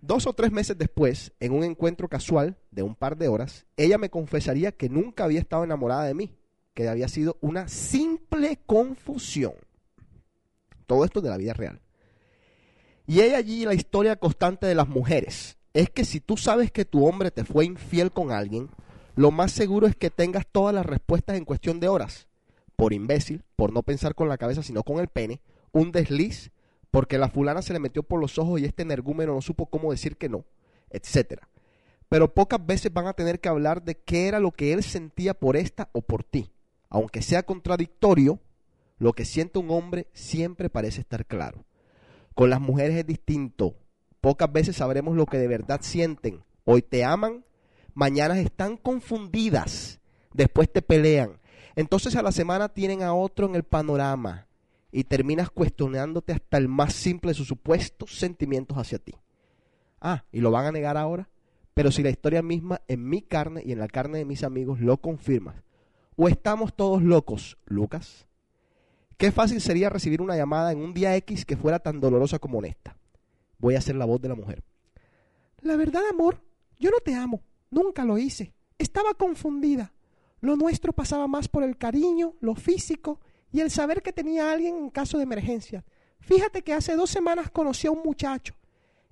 Dos 0.00 0.26
o 0.26 0.32
tres 0.32 0.50
meses 0.50 0.76
después, 0.76 1.32
en 1.38 1.52
un 1.52 1.62
encuentro 1.62 2.08
casual 2.08 2.56
de 2.72 2.82
un 2.82 2.96
par 2.96 3.16
de 3.16 3.28
horas, 3.28 3.66
ella 3.76 3.98
me 3.98 4.10
confesaría 4.10 4.72
que 4.72 4.88
nunca 4.88 5.24
había 5.24 5.38
estado 5.38 5.62
enamorada 5.62 6.04
de 6.04 6.14
mí, 6.14 6.34
que 6.74 6.88
había 6.88 7.06
sido 7.06 7.38
una 7.40 7.68
simple 7.68 8.58
confusión. 8.66 9.54
Todo 10.86 11.04
esto 11.04 11.20
de 11.20 11.30
la 11.30 11.36
vida 11.36 11.52
real. 11.52 11.80
Y 13.06 13.20
hay 13.20 13.34
allí 13.34 13.64
la 13.64 13.74
historia 13.74 14.16
constante 14.16 14.66
de 14.66 14.74
las 14.74 14.88
mujeres. 14.88 15.56
Es 15.74 15.90
que 15.90 16.04
si 16.04 16.20
tú 16.20 16.36
sabes 16.36 16.70
que 16.70 16.84
tu 16.84 17.06
hombre 17.06 17.30
te 17.30 17.44
fue 17.44 17.64
infiel 17.64 18.10
con 18.10 18.30
alguien, 18.30 18.68
lo 19.14 19.30
más 19.30 19.52
seguro 19.52 19.86
es 19.86 19.96
que 19.96 20.10
tengas 20.10 20.46
todas 20.50 20.74
las 20.74 20.86
respuestas 20.86 21.36
en 21.36 21.44
cuestión 21.44 21.80
de 21.80 21.88
horas. 21.88 22.28
Por 22.76 22.92
imbécil, 22.92 23.44
por 23.56 23.72
no 23.72 23.82
pensar 23.82 24.14
con 24.14 24.28
la 24.28 24.38
cabeza 24.38 24.62
sino 24.62 24.82
con 24.82 24.98
el 24.98 25.08
pene, 25.08 25.40
un 25.72 25.92
desliz, 25.92 26.50
porque 26.90 27.18
la 27.18 27.28
fulana 27.28 27.62
se 27.62 27.72
le 27.72 27.78
metió 27.78 28.02
por 28.02 28.20
los 28.20 28.38
ojos 28.38 28.60
y 28.60 28.64
este 28.64 28.82
energúmeno 28.82 29.34
no 29.34 29.40
supo 29.40 29.66
cómo 29.66 29.90
decir 29.90 30.16
que 30.16 30.28
no, 30.28 30.44
etcétera. 30.90 31.48
Pero 32.08 32.34
pocas 32.34 32.64
veces 32.64 32.92
van 32.92 33.06
a 33.06 33.14
tener 33.14 33.40
que 33.40 33.48
hablar 33.48 33.82
de 33.82 33.94
qué 33.94 34.28
era 34.28 34.40
lo 34.40 34.52
que 34.52 34.74
él 34.74 34.82
sentía 34.82 35.32
por 35.32 35.56
esta 35.56 35.88
o 35.92 36.02
por 36.02 36.22
ti. 36.22 36.52
Aunque 36.90 37.22
sea 37.22 37.42
contradictorio, 37.42 38.38
lo 38.98 39.14
que 39.14 39.24
siente 39.24 39.58
un 39.58 39.70
hombre 39.70 40.08
siempre 40.12 40.68
parece 40.68 41.00
estar 41.00 41.24
claro. 41.24 41.64
Con 42.34 42.50
las 42.50 42.60
mujeres 42.60 42.96
es 42.96 43.06
distinto. 43.06 43.74
Pocas 44.22 44.52
veces 44.52 44.76
sabremos 44.76 45.16
lo 45.16 45.26
que 45.26 45.36
de 45.36 45.48
verdad 45.48 45.80
sienten. 45.82 46.44
Hoy 46.64 46.80
te 46.80 47.02
aman, 47.04 47.44
mañana 47.92 48.38
están 48.38 48.76
confundidas, 48.76 49.98
después 50.32 50.72
te 50.72 50.80
pelean. 50.80 51.40
Entonces 51.74 52.14
a 52.14 52.22
la 52.22 52.30
semana 52.30 52.68
tienen 52.68 53.02
a 53.02 53.14
otro 53.14 53.46
en 53.46 53.56
el 53.56 53.64
panorama 53.64 54.46
y 54.92 55.02
terminas 55.02 55.50
cuestionándote 55.50 56.32
hasta 56.32 56.56
el 56.56 56.68
más 56.68 56.92
simple 56.92 57.32
de 57.32 57.34
sus 57.34 57.48
supuestos 57.48 58.16
sentimientos 58.16 58.78
hacia 58.78 59.00
ti. 59.00 59.16
Ah, 60.00 60.24
y 60.30 60.40
lo 60.40 60.52
van 60.52 60.66
a 60.66 60.72
negar 60.72 60.96
ahora. 60.96 61.28
Pero 61.74 61.90
si 61.90 62.04
la 62.04 62.10
historia 62.10 62.42
misma 62.42 62.80
en 62.86 63.08
mi 63.08 63.22
carne 63.22 63.64
y 63.66 63.72
en 63.72 63.80
la 63.80 63.88
carne 63.88 64.18
de 64.18 64.24
mis 64.24 64.44
amigos 64.44 64.78
lo 64.78 64.98
confirma. 64.98 65.64
¿O 66.14 66.28
estamos 66.28 66.76
todos 66.76 67.02
locos, 67.02 67.58
Lucas? 67.64 68.28
Qué 69.16 69.32
fácil 69.32 69.60
sería 69.60 69.90
recibir 69.90 70.22
una 70.22 70.36
llamada 70.36 70.70
en 70.70 70.78
un 70.78 70.94
día 70.94 71.16
X 71.16 71.44
que 71.44 71.56
fuera 71.56 71.80
tan 71.80 71.98
dolorosa 71.98 72.38
como 72.38 72.58
honesta. 72.58 72.96
Voy 73.62 73.76
a 73.76 73.78
hacer 73.78 73.94
la 73.94 74.04
voz 74.04 74.20
de 74.20 74.28
la 74.28 74.34
mujer. 74.34 74.64
La 75.60 75.76
verdad, 75.76 76.02
amor, 76.10 76.42
yo 76.80 76.90
no 76.90 76.98
te 76.98 77.14
amo. 77.14 77.42
Nunca 77.70 78.04
lo 78.04 78.18
hice. 78.18 78.52
Estaba 78.76 79.14
confundida. 79.14 79.94
Lo 80.40 80.56
nuestro 80.56 80.92
pasaba 80.92 81.28
más 81.28 81.46
por 81.46 81.62
el 81.62 81.78
cariño, 81.78 82.34
lo 82.40 82.56
físico 82.56 83.20
y 83.52 83.60
el 83.60 83.70
saber 83.70 84.02
que 84.02 84.12
tenía 84.12 84.48
a 84.48 84.52
alguien 84.52 84.76
en 84.76 84.90
caso 84.90 85.16
de 85.16 85.22
emergencia. 85.22 85.84
Fíjate 86.18 86.62
que 86.62 86.74
hace 86.74 86.96
dos 86.96 87.10
semanas 87.10 87.50
conocí 87.50 87.86
a 87.86 87.92
un 87.92 88.02
muchacho. 88.02 88.56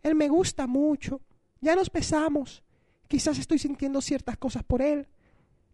Él 0.02 0.16
me 0.16 0.28
gusta 0.28 0.66
mucho. 0.66 1.20
Ya 1.60 1.76
nos 1.76 1.88
besamos. 1.88 2.64
Quizás 3.06 3.38
estoy 3.38 3.60
sintiendo 3.60 4.00
ciertas 4.00 4.36
cosas 4.36 4.64
por 4.64 4.82
él. 4.82 5.06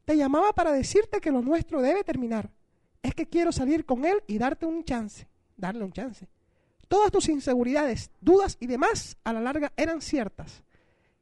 Te 0.05 0.19
llamaba 0.19 0.53
para 0.53 0.73
decirte 0.73 1.23
que 1.23 1.31
lo 1.31 1.41
nuestro 1.41 1.81
debe 1.81 2.05
terminar. 2.05 2.53
Es 3.03 3.15
que 3.15 3.27
quiero 3.27 3.53
salir 3.53 3.87
con 3.87 4.05
él 4.05 4.23
y 4.27 4.37
darte 4.37 4.67
un 4.67 4.85
chance. 4.85 5.27
Darle 5.57 5.83
un 5.83 5.93
chance. 5.93 6.29
Todas 6.89 7.11
tus 7.11 7.29
inseguridades, 7.29 8.11
dudas 8.21 8.57
y 8.61 8.67
demás 8.67 9.17
a 9.25 9.33
la 9.33 9.41
larga 9.41 9.73
eran 9.77 10.01
ciertas. 10.01 10.63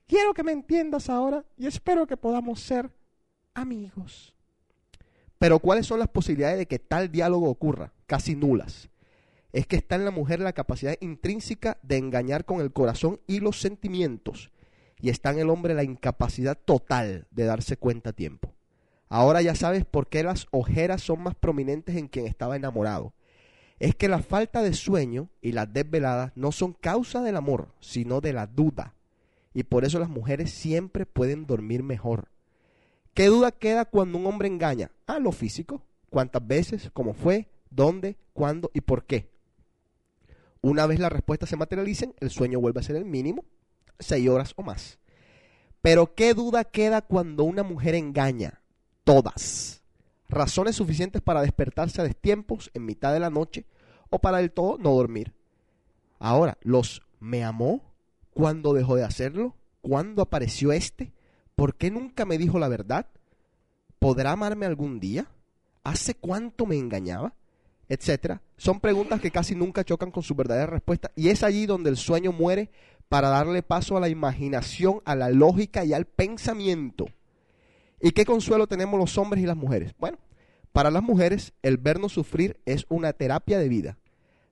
Quiero 0.07 0.35
que 0.35 0.43
me 0.43 0.53
entiendas 0.53 1.09
ahora 1.09 1.45
y 1.57 1.67
espero 1.67 2.07
que 2.07 2.17
podamos 2.17 2.61
ser 2.61 2.91
amigos. 3.55 4.35
Pero 5.39 5.59
¿cuáles 5.59 5.87
son 5.87 5.99
las 5.99 6.09
posibilidades 6.09 6.59
de 6.59 6.67
que 6.67 6.79
tal 6.79 7.11
diálogo 7.11 7.49
ocurra? 7.49 7.93
Casi 8.07 8.35
nulas. 8.35 8.91
Es 9.53 9.67
que 9.67 9.77
está 9.77 9.95
en 9.95 10.05
la 10.05 10.11
mujer 10.11 10.41
la 10.41 10.53
capacidad 10.53 10.97
intrínseca 11.01 11.79
de 11.83 11.97
engañar 11.97 12.45
con 12.45 12.61
el 12.61 12.73
corazón 12.73 13.21
y 13.27 13.41
los 13.41 13.61
sentimientos. 13.61 14.51
Y 15.01 15.11
está 15.11 15.31
en 15.31 15.39
el 15.39 15.51
hombre 15.51 15.75
la 15.75 15.85
incapacidad 15.85 16.59
total 16.59 17.27
de 17.31 17.45
darse 17.45 17.77
cuenta 17.77 18.11
a 18.11 18.15
tiempo. 18.15 18.55
Ahora 19.09 19.43
ya 19.43 19.55
sabes 19.55 19.85
por 19.85 20.09
qué 20.09 20.23
las 20.23 20.47
ojeras 20.51 21.03
son 21.03 21.23
más 21.23 21.35
prominentes 21.35 21.97
en 21.97 22.09
quien 22.09 22.27
estaba 22.27 22.57
enamorado. 22.57 23.15
Es 23.85 23.95
que 23.95 24.09
la 24.09 24.23
falta 24.23 24.63
de 24.63 24.73
sueño 24.73 25.29
y 25.43 25.53
las 25.53 25.71
desveladas 25.71 26.33
no 26.37 26.53
son 26.53 26.73
causa 26.73 27.21
del 27.21 27.37
amor, 27.37 27.69
sino 27.81 28.23
de 28.23 28.33
la 28.33 28.47
duda. 28.47 28.95
Y 29.53 29.65
por 29.65 29.85
eso 29.85 29.99
las 29.99 30.09
mujeres 30.09 30.53
siempre 30.53 31.05
pueden 31.05 31.45
dormir 31.45 31.83
mejor. 31.83 32.31
¿Qué 33.13 33.27
duda 33.27 33.53
queda 33.53 33.85
cuando 33.85 34.17
un 34.17 34.27
hombre 34.27 34.49
engaña? 34.49 34.91
Ah, 35.07 35.19
lo 35.19 35.33
físico. 35.33 35.83
¿Cuántas 36.09 36.47
veces? 36.47 36.91
¿Cómo 36.95 37.13
fue? 37.13 37.51
¿Dónde? 37.69 38.17
¿Cuándo? 38.33 38.71
¿Y 38.73 38.81
por 38.81 39.05
qué? 39.05 39.29
Una 40.63 40.87
vez 40.87 40.99
las 40.99 41.13
respuestas 41.13 41.51
se 41.51 41.57
materialicen, 41.59 42.15
el 42.21 42.31
sueño 42.31 42.61
vuelve 42.61 42.81
a 42.81 42.85
ser 42.85 42.97
el 42.97 43.05
mínimo, 43.05 43.45
seis 43.99 44.27
horas 44.31 44.55
o 44.57 44.63
más. 44.63 44.99
Pero 45.83 46.15
¿qué 46.15 46.33
duda 46.33 46.65
queda 46.65 47.03
cuando 47.03 47.45
una 47.45 47.63
mujer 47.63 47.95
engaña? 47.95 48.63
Todas. 49.05 49.83
Razones 50.31 50.77
suficientes 50.77 51.21
para 51.21 51.43
despertarse 51.43 52.01
a 52.01 52.05
destiempos 52.05 52.71
en 52.73 52.87
mitad 52.87 53.13
de 53.13 53.21
la 53.21 53.29
noche 53.29 53.67
o 54.15 54.21
para 54.21 54.39
del 54.39 54.53
todo 54.53 54.79
no 54.79 54.95
dormir. 54.95 55.35
Ahora, 56.21 56.57
los 56.63 57.03
me 57.19 57.43
amó, 57.43 57.83
¿cuándo 58.31 58.73
dejó 58.73 58.95
de 58.95 59.03
hacerlo? 59.03 59.57
¿Cuándo 59.81 60.23
apareció 60.23 60.71
este? 60.71 61.13
¿Por 61.57 61.75
qué 61.75 61.91
nunca 61.91 62.25
me 62.25 62.39
dijo 62.39 62.61
la 62.61 62.69
verdad? 62.69 63.07
¿Podrá 63.99 64.33
amarme 64.33 64.67
algún 64.67 65.01
día? 65.01 65.27
¿Hace 65.83 66.15
cuánto 66.15 66.65
me 66.65 66.77
engañaba? 66.77 67.35
Etcétera. 67.89 68.41
Son 68.57 68.79
preguntas 68.79 69.21
que 69.21 69.33
casi 69.33 69.57
nunca 69.57 69.85
chocan 69.85 70.13
con 70.13 70.23
su 70.23 70.37
verdadera 70.37 70.67
respuesta 70.67 71.11
y 71.17 71.31
es 71.31 71.43
allí 71.43 71.67
donde 71.67 71.91
el 71.91 71.97
sueño 71.97 72.31
muere 72.31 72.71
para 73.09 73.31
darle 73.31 73.63
paso 73.63 73.97
a 73.97 74.01
la 74.01 74.09
imaginación, 74.09 75.03
a 75.05 75.17
la 75.17 75.29
lógica 75.31 75.85
y 75.85 75.93
al 75.93 76.05
pensamiento. 76.05 77.07
¿Y 78.01 78.13
qué 78.13 78.25
consuelo 78.25 78.69
tenemos 78.69 78.99
los 79.01 79.19
hombres 79.19 79.43
y 79.43 79.47
las 79.47 79.57
mujeres? 79.57 79.93
Bueno, 79.99 80.19
para 80.71 80.93
las 80.93 81.03
mujeres 81.03 81.53
el 81.63 81.79
vernos 81.79 82.13
sufrir 82.13 82.61
es 82.65 82.87
una 82.89 83.13
terapia 83.13 83.59
de 83.59 83.69
vida. 83.69 83.99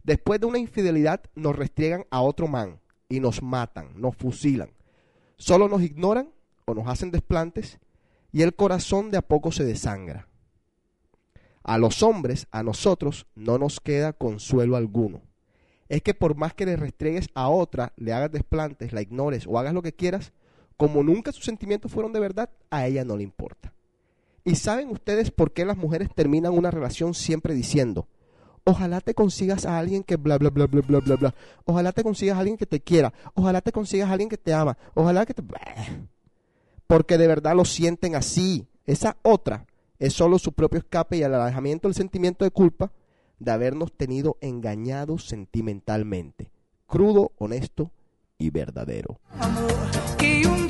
Después 0.04 0.40
de 0.40 0.46
una 0.46 0.58
infidelidad 0.58 1.22
nos 1.34 1.56
restriegan 1.56 2.06
a 2.10 2.22
otro 2.22 2.48
man 2.48 2.80
y 3.08 3.20
nos 3.20 3.42
matan, 3.42 4.00
nos 4.00 4.16
fusilan. 4.16 4.70
Solo 5.36 5.68
nos 5.68 5.82
ignoran 5.82 6.30
o 6.64 6.74
nos 6.74 6.88
hacen 6.88 7.10
desplantes 7.10 7.78
y 8.32 8.42
el 8.42 8.54
corazón 8.54 9.10
de 9.10 9.18
a 9.18 9.22
poco 9.22 9.52
se 9.52 9.64
desangra. 9.64 10.28
A 11.62 11.78
los 11.78 12.02
hombres, 12.02 12.48
a 12.50 12.62
nosotros, 12.62 13.26
no 13.36 13.58
nos 13.58 13.80
queda 13.80 14.12
consuelo 14.12 14.76
alguno. 14.76 15.22
Es 15.88 16.02
que 16.02 16.14
por 16.14 16.34
más 16.34 16.54
que 16.54 16.66
le 16.66 16.76
restriegues 16.76 17.28
a 17.34 17.48
otra, 17.48 17.92
le 17.96 18.12
hagas 18.12 18.32
desplantes, 18.32 18.92
la 18.92 19.02
ignores 19.02 19.46
o 19.46 19.58
hagas 19.58 19.74
lo 19.74 19.82
que 19.82 19.92
quieras, 19.92 20.32
como 20.76 21.04
nunca 21.04 21.30
sus 21.30 21.44
sentimientos 21.44 21.92
fueron 21.92 22.12
de 22.12 22.18
verdad, 22.18 22.50
a 22.70 22.86
ella 22.86 23.04
no 23.04 23.16
le 23.16 23.22
importa. 23.22 23.72
¿Y 24.44 24.56
saben 24.56 24.88
ustedes 24.88 25.30
por 25.30 25.52
qué 25.52 25.64
las 25.64 25.76
mujeres 25.76 26.08
terminan 26.12 26.54
una 26.54 26.72
relación 26.72 27.14
siempre 27.14 27.54
diciendo, 27.54 28.08
ojalá 28.64 29.00
te 29.00 29.14
consigas 29.14 29.66
a 29.66 29.78
alguien 29.78 30.02
que 30.02 30.16
bla, 30.16 30.38
bla, 30.38 30.50
bla, 30.50 30.66
bla, 30.66 30.82
bla, 30.82 31.00
bla, 31.00 31.16
bla, 31.16 31.34
ojalá 31.64 31.92
te 31.92 32.02
consigas 32.02 32.36
a 32.36 32.40
alguien 32.40 32.56
que 32.56 32.66
te 32.66 32.80
quiera, 32.80 33.12
ojalá 33.34 33.60
te 33.60 33.72
consigas 33.72 34.08
a 34.08 34.12
alguien 34.12 34.28
que 34.28 34.38
te 34.38 34.52
ama, 34.54 34.76
ojalá 34.94 35.26
que 35.26 35.34
te... 35.34 35.42
Porque 36.86 37.18
de 37.18 37.26
verdad 37.26 37.56
lo 37.56 37.64
sienten 37.64 38.14
así. 38.16 38.68
Esa 38.84 39.16
otra 39.22 39.66
es 39.98 40.12
solo 40.12 40.38
su 40.38 40.52
propio 40.52 40.80
escape 40.80 41.16
y 41.16 41.22
el 41.22 41.32
alejamiento 41.32 41.88
del 41.88 41.94
sentimiento 41.94 42.44
de 42.44 42.50
culpa 42.50 42.92
de 43.38 43.50
habernos 43.50 43.92
tenido 43.96 44.36
engañados 44.40 45.26
sentimentalmente. 45.26 46.50
Crudo, 46.86 47.32
honesto 47.38 47.90
y 48.36 48.50
verdadero. 48.50 49.20
um 50.22 50.61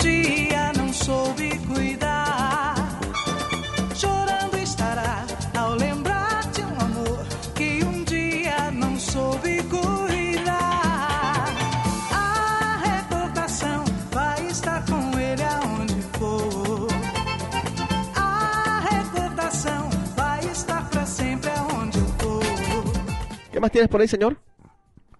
más 23.62 23.72
tienes 23.72 23.88
por 23.88 24.00
ahí, 24.00 24.08
señor? 24.08 24.36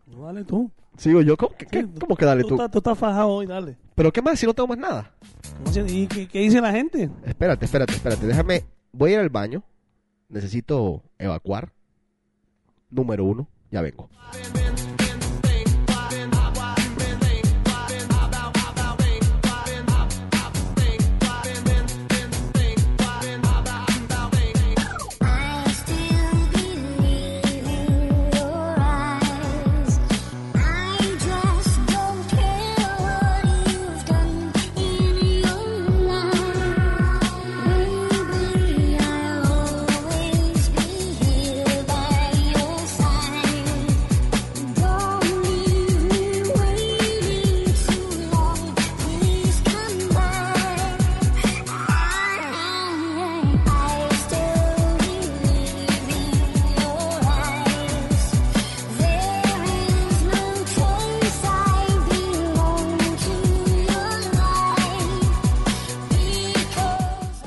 No, 0.07 0.24
dale 0.26 0.45
tú. 0.45 0.70
Sigo 0.99 1.22
yo. 1.22 1.36
¿Cómo, 1.38 1.55
que- 1.57 1.64
qué- 1.66 1.88
cómo 1.99 2.14
que 2.16 2.26
dale 2.26 2.43
Tú, 2.43 2.57
tú? 2.57 2.62
estás- 2.62 2.99
fajado 2.99 3.28
hoy, 3.28 3.47
dale. 3.47 3.78
¿Pero 3.95 4.12
qué 4.12 4.20
más 4.20 4.38
si 4.38 4.45
no 4.45 4.53
tengo 4.53 4.66
más 4.66 4.76
nada? 4.78 5.11
¿Cómo 5.59 5.72
se- 5.72 5.86
¿Y 5.90 6.07
qué, 6.07 6.28
qué 6.28 6.40
dice 6.40 6.61
la 6.61 6.70
gente? 6.72 7.09
Espérate, 7.24 7.64
espérate, 7.64 7.95
espérate. 7.95 8.26
Déjame. 8.26 8.64
Voy 8.93 9.12
a 9.12 9.14
ir 9.14 9.20
al 9.20 9.30
baño. 9.30 9.62
Necesito 10.28 11.03
evacuar. 11.18 11.72
Número 12.90 13.24
uno. 13.24 13.49
Ya 13.70 13.80
vengo. 13.80 14.11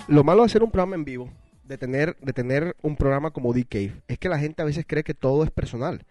Lo 0.07 0.23
malo 0.23 0.41
de 0.41 0.45
hacer 0.47 0.63
un 0.63 0.71
programa 0.71 0.95
en 0.95 1.05
vivo, 1.05 1.29
de 1.63 1.77
tener, 1.77 2.15
de 2.21 2.33
tener 2.33 2.75
un 2.83 2.95
programa 2.95 3.31
como 3.31 3.53
D-Cave, 3.53 4.01
es 4.07 4.19
que 4.19 4.29
la 4.29 4.37
gente 4.39 4.61
a 4.61 4.65
veces 4.65 4.85
cree 4.87 5.03
que 5.03 5.13
todo 5.15 5.43
es 5.43 5.51
personal. 5.51 6.05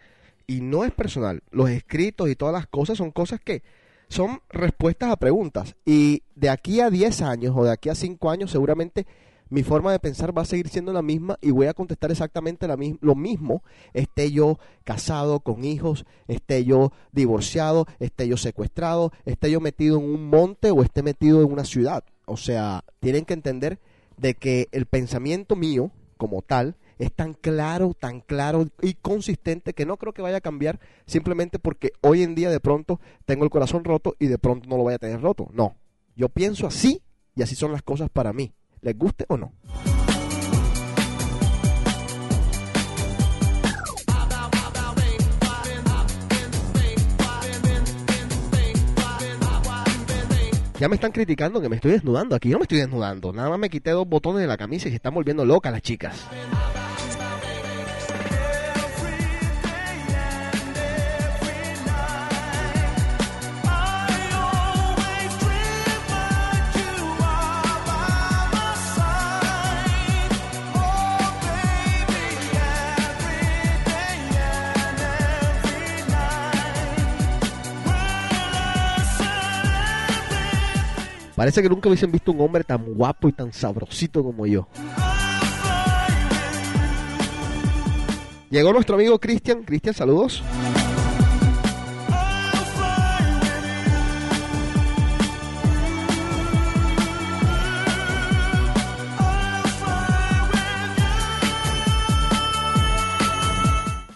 Y 0.46 0.60
no 0.60 0.84
es 0.84 0.92
personal. 0.92 1.42
Los 1.50 1.70
escritos 1.70 2.28
y 2.28 2.34
todas 2.36 2.52
las 2.52 2.66
cosas 2.66 2.98
son 2.98 3.12
cosas 3.12 3.40
que 3.40 3.62
son 4.08 4.40
respuestas 4.50 5.10
a 5.10 5.16
preguntas. 5.16 5.76
Y 5.86 6.22
de 6.34 6.50
aquí 6.50 6.80
a 6.80 6.90
10 6.90 7.22
años 7.22 7.54
o 7.56 7.64
de 7.64 7.70
aquí 7.72 7.88
a 7.88 7.94
5 7.94 8.30
años 8.30 8.50
seguramente 8.50 9.06
mi 9.48 9.62
forma 9.62 9.92
de 9.92 10.00
pensar 10.00 10.36
va 10.36 10.42
a 10.42 10.46
seguir 10.46 10.68
siendo 10.68 10.92
la 10.92 11.02
misma 11.02 11.38
y 11.40 11.50
voy 11.52 11.66
a 11.68 11.74
contestar 11.74 12.10
exactamente 12.10 12.66
la 12.66 12.76
mis- 12.76 12.96
lo 13.00 13.14
mismo, 13.14 13.62
esté 13.92 14.32
yo 14.32 14.58
casado 14.82 15.40
con 15.40 15.64
hijos, 15.64 16.04
esté 16.26 16.64
yo 16.64 16.92
divorciado, 17.12 17.86
esté 18.00 18.26
yo 18.26 18.36
secuestrado, 18.36 19.12
esté 19.24 19.50
yo 19.50 19.60
metido 19.60 19.98
en 19.98 20.04
un 20.06 20.28
monte 20.28 20.70
o 20.72 20.82
esté 20.82 21.02
metido 21.02 21.42
en 21.42 21.52
una 21.52 21.64
ciudad. 21.64 22.04
O 22.26 22.36
sea, 22.36 22.84
tienen 23.00 23.24
que 23.24 23.34
entender 23.34 23.78
de 24.16 24.34
que 24.34 24.68
el 24.72 24.86
pensamiento 24.86 25.56
mío 25.56 25.90
como 26.16 26.42
tal 26.42 26.76
es 26.98 27.12
tan 27.12 27.34
claro, 27.34 27.92
tan 27.98 28.20
claro 28.20 28.68
y 28.80 28.94
consistente 28.94 29.74
que 29.74 29.86
no 29.86 29.96
creo 29.96 30.12
que 30.12 30.22
vaya 30.22 30.38
a 30.38 30.40
cambiar 30.40 30.78
simplemente 31.06 31.58
porque 31.58 31.92
hoy 32.00 32.22
en 32.22 32.34
día 32.34 32.50
de 32.50 32.60
pronto 32.60 33.00
tengo 33.24 33.44
el 33.44 33.50
corazón 33.50 33.84
roto 33.84 34.14
y 34.18 34.26
de 34.26 34.38
pronto 34.38 34.68
no 34.68 34.76
lo 34.76 34.84
voy 34.84 34.94
a 34.94 34.98
tener 34.98 35.20
roto. 35.20 35.48
No, 35.52 35.76
yo 36.16 36.28
pienso 36.28 36.66
así 36.66 37.02
y 37.34 37.42
así 37.42 37.54
son 37.56 37.72
las 37.72 37.82
cosas 37.82 38.10
para 38.10 38.32
mí. 38.32 38.54
¿Les 38.80 38.96
guste 38.96 39.24
o 39.28 39.36
no? 39.36 39.52
Ya 50.78 50.88
me 50.88 50.96
están 50.96 51.12
criticando 51.12 51.60
que 51.60 51.68
me 51.68 51.76
estoy 51.76 51.92
desnudando. 51.92 52.34
Aquí 52.34 52.48
yo 52.48 52.54
no 52.54 52.60
me 52.60 52.64
estoy 52.64 52.78
desnudando. 52.78 53.32
Nada 53.32 53.48
más 53.48 53.58
me 53.58 53.70
quité 53.70 53.90
dos 53.90 54.08
botones 54.08 54.40
de 54.40 54.48
la 54.48 54.56
camisa 54.56 54.88
y 54.88 54.90
se 54.90 54.96
están 54.96 55.14
volviendo 55.14 55.44
locas 55.44 55.72
las 55.72 55.82
chicas. 55.82 56.26
Parece 81.36 81.62
que 81.62 81.68
nunca 81.68 81.88
hubiesen 81.88 82.12
visto 82.12 82.30
un 82.30 82.40
hombre 82.40 82.62
tan 82.62 82.84
guapo 82.94 83.28
y 83.28 83.32
tan 83.32 83.52
sabrosito 83.52 84.22
como 84.22 84.46
yo. 84.46 84.68
Llegó 88.50 88.72
nuestro 88.72 88.94
amigo 88.94 89.18
Cristian. 89.18 89.64
Cristian, 89.64 89.94
saludos. 89.94 90.42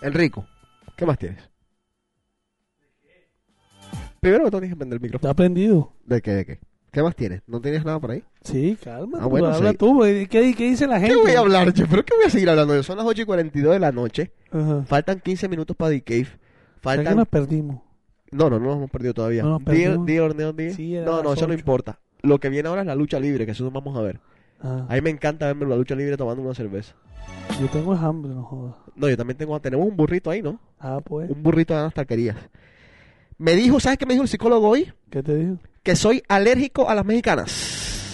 Enrico, 0.00 0.46
¿qué 0.96 1.04
más 1.04 1.18
tienes? 1.18 1.42
Primero 4.20 4.44
todo 4.50 4.60
tienes 4.60 4.70
que 4.70 4.76
prender 4.76 4.96
el 4.96 5.02
micrófono. 5.02 5.28
¿Está 5.28 5.32
aprendido? 5.32 5.92
¿De 6.04 6.22
qué? 6.22 6.30
¿De 6.32 6.46
qué? 6.46 6.67
¿Qué 6.90 7.02
más 7.02 7.14
tienes? 7.14 7.42
¿No 7.46 7.60
tienes 7.60 7.84
nada 7.84 8.00
por 8.00 8.10
ahí? 8.12 8.24
Sí, 8.42 8.76
calma. 8.82 9.18
Ah, 9.20 9.26
bueno, 9.26 9.48
habla 9.48 9.72
sí. 9.72 9.76
tú. 9.76 10.00
¿Qué, 10.00 10.26
qué 10.28 10.64
dice 10.70 10.86
la 10.86 10.98
gente? 10.98 11.14
¿Qué 11.14 11.20
voy 11.20 11.32
a 11.32 11.40
hablar? 11.40 11.72
¿Pero 11.74 12.04
qué 12.04 12.14
voy 12.16 12.24
a 12.26 12.30
seguir 12.30 12.48
hablando 12.48 12.74
yo? 12.74 12.82
Son 12.82 12.96
las 12.96 13.06
8 13.06 13.22
y 13.22 13.24
42 13.26 13.72
de 13.74 13.78
la 13.78 13.92
noche. 13.92 14.32
Ajá. 14.50 14.82
Faltan 14.86 15.20
15 15.20 15.48
minutos 15.48 15.76
para 15.76 15.90
The 15.90 16.02
Cave. 16.02 16.22
O 16.22 16.24
sea 16.24 16.32
que 16.32 16.80
Faltan... 16.80 17.16
nos 17.16 17.28
perdimos. 17.28 17.82
No, 18.30 18.48
no, 18.50 18.58
no 18.58 18.66
nos 18.66 18.76
hemos 18.76 18.90
perdido 18.90 19.14
todavía. 19.14 19.42
No 19.42 19.50
nos 19.50 19.58
Di- 19.60 19.64
perdimos. 19.64 20.06
di 20.06 20.18
or 20.18 20.34
no 20.36 20.52
di. 20.52 20.70
Sí, 20.72 20.92
no, 20.94 21.22
no, 21.22 21.32
eso 21.34 21.46
no 21.46 21.52
importa. 21.54 21.98
Lo 22.22 22.38
que 22.38 22.48
viene 22.48 22.68
ahora 22.68 22.80
es 22.82 22.86
la 22.86 22.94
lucha 22.94 23.20
libre, 23.20 23.44
que 23.46 23.52
eso 23.52 23.64
nos 23.64 23.72
vamos 23.72 23.96
a 23.96 24.00
ver. 24.02 24.20
Ah, 24.60 24.86
A 24.88 24.94
mí 24.94 25.00
me 25.02 25.10
encanta 25.10 25.46
verme 25.46 25.66
la 25.66 25.76
lucha 25.76 25.94
libre 25.94 26.16
tomando 26.16 26.42
una 26.42 26.54
cerveza. 26.54 26.94
yo 27.60 27.66
tengo 27.68 27.92
hambre, 27.94 28.32
no 28.34 28.42
jodas. 28.42 28.74
No, 28.96 29.08
yo 29.08 29.16
también 29.16 29.36
tengo... 29.36 29.58
Tenemos 29.60 29.86
un 29.86 29.96
burrito 29.96 30.30
ahí, 30.30 30.42
¿no? 30.42 30.58
Ah, 30.80 31.00
pues. 31.04 31.30
Un 31.30 31.42
burrito 31.42 31.76
de 31.76 31.82
las 31.82 31.94
taquerías. 31.94 32.36
Me 33.38 33.54
dijo, 33.54 33.78
¿sabes 33.78 33.98
qué 33.98 34.06
me 34.06 34.14
dijo 34.14 34.22
el 34.24 34.28
psicólogo 34.28 34.68
hoy? 34.68 34.92
¿Qué 35.10 35.22
te 35.22 35.34
dijo? 35.36 35.58
Que 35.88 35.96
soy 35.96 36.22
alérgico 36.28 36.90
a 36.90 36.94
las 36.94 37.02
mexicanas. 37.02 38.12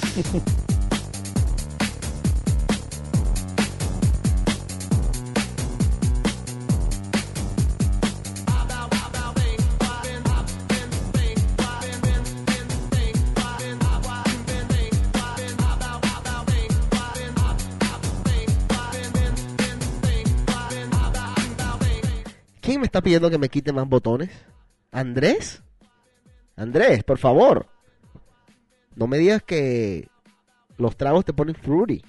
¿Quién 22.60 22.78
me 22.78 22.86
está 22.86 23.02
pidiendo 23.02 23.28
que 23.30 23.38
me 23.38 23.48
quite 23.48 23.72
más 23.72 23.88
botones? 23.88 24.30
¿Andrés? 24.92 25.60
Andrés, 26.56 27.02
por 27.04 27.18
favor. 27.18 27.66
No 28.94 29.06
me 29.06 29.18
digas 29.18 29.42
que 29.42 30.08
los 30.76 30.96
tragos 30.96 31.24
te 31.24 31.32
ponen 31.32 31.54
fruity. 31.54 32.02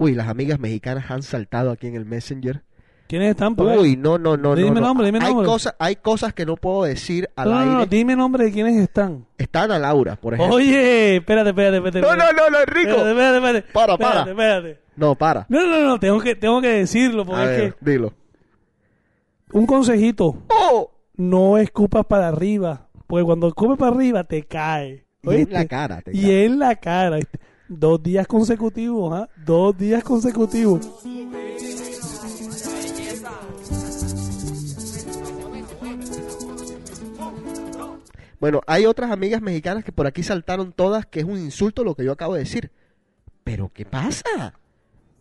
Uy, 0.00 0.14
las 0.14 0.28
amigas 0.28 0.60
mexicanas 0.60 1.10
han 1.10 1.22
saltado 1.22 1.72
aquí 1.72 1.88
en 1.88 1.96
el 1.96 2.04
Messenger 2.04 2.62
¿Quiénes 3.08 3.30
están? 3.30 3.56
pa' 3.56 3.64
ver? 3.64 3.78
Uy, 3.78 3.96
no, 3.96 4.18
no, 4.18 4.36
no, 4.36 4.54
Dime 4.54 4.68
no. 4.70 4.80
no. 4.80 4.86
nombre, 4.88 5.06
dime 5.06 5.18
hay 5.22 5.30
nombre. 5.32 5.46
Cosas, 5.46 5.74
hay 5.78 5.96
cosas 5.96 6.34
que 6.34 6.44
no 6.46 6.56
puedo 6.56 6.84
decir 6.84 7.28
al 7.36 7.48
No, 7.48 7.54
no, 7.54 7.60
aire. 7.60 7.72
no, 7.74 7.86
dime 7.86 8.14
nombre 8.16 8.44
de 8.44 8.52
quiénes 8.52 8.76
están. 8.76 9.26
Está 9.38 9.62
Ana 9.62 9.78
Laura, 9.78 10.16
por 10.16 10.34
ejemplo. 10.34 10.54
Oye, 10.56 11.16
espérate, 11.16 11.50
espérate, 11.50 11.76
espérate. 11.78 12.00
no, 12.02 12.06
no, 12.14 12.22
espérate. 12.22 12.36
no, 12.36 12.50
no, 12.50 12.58
Enrico. 12.60 12.90
Espérate, 12.90 13.10
espérate, 13.10 13.36
espérate. 13.38 13.72
Para, 13.72 13.92
Espérate, 13.94 14.14
para. 14.18 14.30
espérate. 14.30 14.80
No, 14.96 15.14
para. 15.14 15.46
No, 15.48 15.66
no, 15.66 15.80
no, 15.84 15.98
tengo 15.98 16.20
que, 16.20 16.34
tengo 16.34 16.60
que 16.60 16.68
decirlo 16.68 17.22
A 17.22 17.24
porque 17.24 17.42
es 17.44 17.58
ver, 17.58 17.76
dilo. 17.80 18.12
que 19.50 19.56
un 19.58 19.66
consejito, 19.66 20.42
¡Oh! 20.50 20.90
no 21.16 21.56
escupas 21.56 22.04
para 22.04 22.28
arriba, 22.28 22.88
porque 23.06 23.24
cuando 23.24 23.48
escupes 23.48 23.78
para 23.78 23.94
arriba 23.94 24.24
te 24.24 24.42
cae. 24.42 25.06
Y 25.22 25.30
en 25.34 25.52
la 25.52 25.64
cara. 25.66 26.02
te 26.02 26.10
Y 26.16 26.22
cae. 26.22 26.44
en 26.44 26.58
la 26.58 26.76
cara. 26.76 27.18
Dos 27.68 28.02
días 28.02 28.26
consecutivos, 28.26 29.12
¿ah? 29.14 29.28
Dos 29.44 29.76
días 29.78 30.02
consecutivos. 30.04 30.88
Bueno, 38.40 38.60
hay 38.66 38.86
otras 38.86 39.10
amigas 39.10 39.42
mexicanas 39.42 39.84
que 39.84 39.92
por 39.92 40.06
aquí 40.06 40.22
saltaron 40.22 40.72
todas 40.72 41.06
que 41.06 41.20
es 41.20 41.26
un 41.26 41.38
insulto 41.38 41.82
lo 41.84 41.94
que 41.94 42.04
yo 42.04 42.12
acabo 42.12 42.34
de 42.34 42.40
decir. 42.40 42.70
Pero 43.44 43.70
¿qué 43.72 43.84
pasa? 43.84 44.54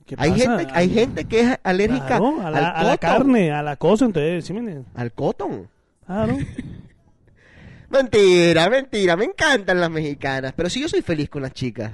¿Qué 0.06 0.16
Hay 0.18 0.32
pasa? 0.32 0.58
gente, 0.58 0.74
hay 0.74 0.90
gente 0.90 1.26
que 1.26 1.40
es 1.42 1.58
alérgica 1.64 2.08
Claro, 2.08 2.42
a, 2.42 2.52
la, 2.52 2.70
al 2.70 2.86
a 2.86 2.90
la 2.90 2.98
carne, 2.98 3.52
a 3.52 3.62
la 3.64 3.76
cosa, 3.76 4.06
entonces, 4.06 4.46
¿sí 4.46 4.54
me? 4.54 4.84
Al 4.96 5.12
cotton. 5.14 5.68
Claro. 6.06 6.38
Mentira, 7.90 8.70
mentira, 8.70 9.16
me 9.16 9.24
encantan 9.26 9.80
las 9.80 9.90
mexicanas, 9.90 10.52
pero 10.54 10.70
sí 10.70 10.82
yo 10.82 10.90
soy 10.90 11.02
feliz 11.02 11.30
con 11.30 11.42
las 11.42 11.54
chicas. 11.54 11.92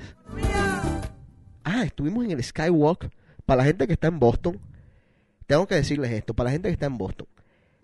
Ah, 1.64 1.84
estuvimos 1.84 2.26
en 2.26 2.32
el 2.32 2.44
Skywalk. 2.44 3.10
Para 3.46 3.58
la 3.60 3.66
gente 3.66 3.86
que 3.88 3.94
está 3.94 4.08
en 4.08 4.20
Boston, 4.20 4.60
tengo 5.46 5.68
que 5.68 5.76
decirles 5.76 6.12
esto, 6.12 6.34
para 6.34 6.46
la 6.48 6.52
gente 6.54 6.70
que 6.70 6.74
está 6.74 6.86
en 6.88 6.98
Boston, 6.98 7.28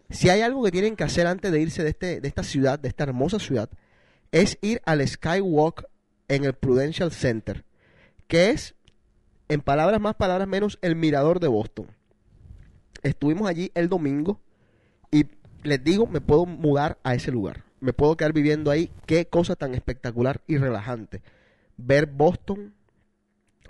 si 0.10 0.30
hay 0.30 0.42
algo 0.42 0.64
que 0.64 0.72
tienen 0.72 0.96
que 0.96 1.04
hacer 1.04 1.28
antes 1.28 1.52
de 1.52 1.62
irse 1.62 1.84
de, 1.84 1.90
este, 1.90 2.22
de 2.22 2.28
esta 2.28 2.44
ciudad, 2.44 2.80
de 2.80 2.88
esta 2.88 3.04
hermosa 3.04 3.40
ciudad, 3.40 3.70
es 4.32 4.58
ir 4.62 4.82
al 4.86 5.08
Skywalk 5.08 5.86
en 6.28 6.46
el 6.46 6.54
Prudential 6.54 7.12
Center, 7.12 7.66
que 8.28 8.52
es, 8.52 8.76
en 9.48 9.62
palabras 9.62 10.00
más, 10.00 10.16
palabras 10.16 10.48
menos, 10.48 10.80
el 10.82 10.96
mirador 10.96 11.40
de 11.40 11.48
Boston. 11.48 11.88
Estuvimos 13.02 13.48
allí 13.50 13.72
el 13.76 13.90
domingo 13.90 14.40
y 15.12 15.26
les 15.64 15.84
digo, 15.84 16.06
me 16.06 16.22
puedo 16.22 16.46
mudar 16.46 16.98
a 17.04 17.16
ese 17.16 17.32
lugar. 17.32 17.64
Me 17.80 17.94
puedo 17.94 18.18
quedar 18.18 18.34
viviendo 18.34 18.72
ahí. 18.72 18.92
Qué 19.06 19.28
cosa 19.28 19.56
tan 19.56 19.74
espectacular 19.74 20.42
y 20.48 20.58
relajante. 20.58 21.22
Ver 21.78 22.08
Boston 22.08 22.74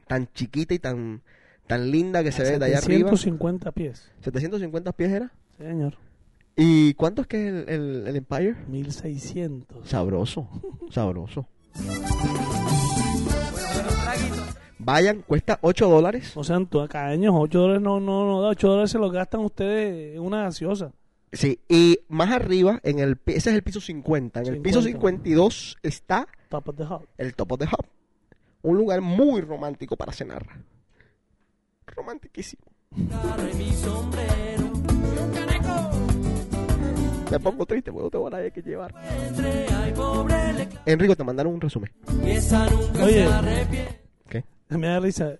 tan 0.07 0.31
chiquita 0.33 0.73
y 0.73 0.79
tan, 0.79 1.21
tan 1.67 1.91
linda 1.91 2.23
que 2.23 2.31
se 2.31 2.41
ve 2.43 2.57
de 2.57 2.65
allá 2.65 2.79
arriba. 2.79 3.09
750 3.09 3.71
pies. 3.71 4.11
750 4.21 4.91
pies 4.93 5.11
era. 5.11 5.31
Señor. 5.57 5.97
¿Y 6.55 6.93
cuánto 6.95 7.21
es 7.21 7.27
que 7.27 7.47
es 7.47 7.53
el, 7.53 7.69
el- 7.69 8.07
el 8.07 8.15
Empire? 8.17 8.55
1600. 8.67 9.87
Sabroso, 9.89 10.49
sabroso. 10.91 11.47
Vayan, 14.79 15.21
cuesta 15.21 15.59
8 15.61 15.87
dólares. 15.89 16.35
O 16.35 16.43
sea, 16.43 16.55
en 16.57 16.67
tu- 16.67 16.85
cada 16.87 17.07
año 17.09 17.37
8 17.39 17.59
dólares 17.59 17.81
no, 17.81 17.99
no, 17.99 18.25
no 18.25 18.41
da. 18.41 18.49
8 18.49 18.67
dólares 18.67 18.91
se 18.91 18.97
los 18.97 19.11
gastan 19.11 19.41
ustedes 19.41 20.15
en 20.15 20.21
una 20.21 20.43
gaseosa. 20.43 20.91
Sí, 21.31 21.59
y 21.69 21.99
más 22.07 22.31
arriba, 22.31 22.79
en 22.83 22.97
el 22.99 23.19
ese 23.27 23.51
es 23.51 23.55
el 23.55 23.61
piso 23.61 23.79
50. 23.79 24.39
En 24.41 24.47
el 24.47 24.61
piso 24.61 24.81
50. 24.81 25.23
52 25.23 25.77
está 25.83 26.27
Top 26.49 26.69
of 26.69 26.75
the 26.75 26.83
hop. 26.83 27.03
el 27.19 27.35
Top 27.35 27.51
of 27.51 27.59
the 27.59 27.65
Hub. 27.65 27.85
Un 28.63 28.77
lugar 28.77 29.01
muy 29.01 29.41
romántico 29.41 29.95
para 29.95 30.11
cenar. 30.11 30.45
Romantiquísimo. 31.85 32.63
Me 37.31 37.39
pongo 37.39 37.65
triste 37.65 37.91
porque 37.91 38.05
no 38.05 38.09
tengo 38.09 38.27
a 38.27 38.29
nadie 38.31 38.51
que 38.51 38.61
llevar. 38.61 38.93
Enrico, 40.85 41.15
te 41.15 41.23
mandaron 41.23 41.53
un 41.53 41.61
resumen. 41.61 41.91
Oye, 43.03 43.27
¿Qué? 44.27 44.43
me 44.69 44.87
da 44.87 44.99
risa. 44.99 45.33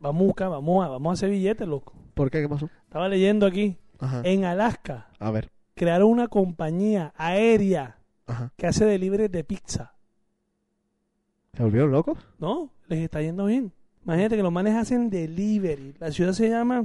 Vamos 0.00 0.22
a 0.22 0.26
buscar, 0.26 0.48
vamos 0.50 0.84
a, 0.84 0.88
vamos 0.88 1.10
a 1.10 1.12
hacer 1.14 1.30
billetes, 1.30 1.66
loco. 1.66 1.92
¿Por 2.14 2.30
qué? 2.30 2.40
¿Qué 2.42 2.48
pasó? 2.48 2.70
Estaba 2.84 3.08
leyendo 3.08 3.46
aquí. 3.46 3.76
Ajá. 3.98 4.20
En 4.24 4.44
Alaska 4.44 5.08
A 5.18 5.32
ver. 5.32 5.50
crearon 5.74 6.08
una 6.08 6.28
compañía 6.28 7.12
aérea 7.16 7.98
Ajá. 8.28 8.52
que 8.56 8.68
hace 8.68 8.84
delivery 8.84 9.26
de 9.26 9.42
pizza. 9.42 9.94
¿Se 11.54 11.64
volvieron 11.64 11.90
locos? 11.90 12.18
¿No? 12.38 12.70
Les 12.86 13.00
está 13.00 13.20
yendo 13.22 13.46
bien. 13.46 13.72
Imagínate 14.04 14.36
que 14.36 14.42
los 14.44 14.52
manes 14.52 14.76
hacen 14.76 15.10
delivery. 15.10 15.94
La 15.98 16.12
ciudad 16.12 16.32
se 16.32 16.48
llama... 16.48 16.84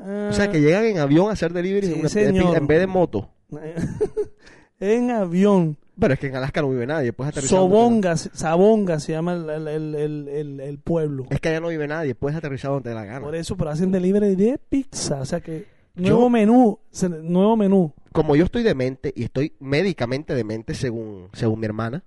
O 0.00 0.32
sea, 0.32 0.50
que 0.50 0.60
llegan 0.60 0.84
en 0.84 0.98
avión 0.98 1.28
a 1.28 1.32
hacer 1.32 1.52
delivery 1.52 1.86
Sí, 2.08 2.20
en, 2.20 2.66
vez 2.66 2.80
de 2.80 2.86
moto. 2.86 3.30
en 4.80 5.10
avión. 5.10 5.76
Pero 5.98 6.14
es 6.14 6.20
que 6.20 6.28
en 6.28 6.36
Alaska 6.36 6.62
no 6.62 6.70
vive 6.70 6.86
nadie. 6.86 7.12
Puedes 7.12 7.32
aterrizar. 7.32 7.58
donde 7.58 7.74
Sobonga, 7.76 8.16
Sabonga 8.16 9.00
se 9.00 9.12
llama 9.12 9.32
el, 9.32 9.50
el- 9.50 9.66
el- 9.68 9.94
el- 9.96 10.28
el- 10.28 10.60
el 10.60 10.78
pueblo. 10.78 11.26
Es 11.30 11.40
que 11.40 11.48
allá 11.48 11.60
no 11.60 11.68
vive 11.68 11.88
nadie. 11.88 12.14
Puedes 12.14 12.36
aterrizar 12.38 12.70
donde 12.70 12.90
te 12.90 12.94
la 12.94 13.04
gana. 13.04 13.20
Por 13.24 13.34
eso, 13.34 13.56
pero 13.56 13.70
hacen 13.70 13.90
delivery 13.90 14.36
de 14.36 14.58
pizza. 14.68 15.20
O 15.20 15.24
sea 15.24 15.40
que 15.40 15.66
nuevo 15.96 16.20
Yo- 16.20 16.30
menú, 16.30 16.78
nuevo 17.22 17.56
menú. 17.56 17.92
Como 18.12 18.36
yo 18.36 18.44
estoy 18.44 18.62
demente 18.62 19.12
y 19.16 19.24
estoy 19.24 19.54
médicamente 19.58 20.34
demente 20.34 20.74
según, 20.74 21.28
según 21.32 21.58
mi 21.60 21.66
hermana, 21.66 22.04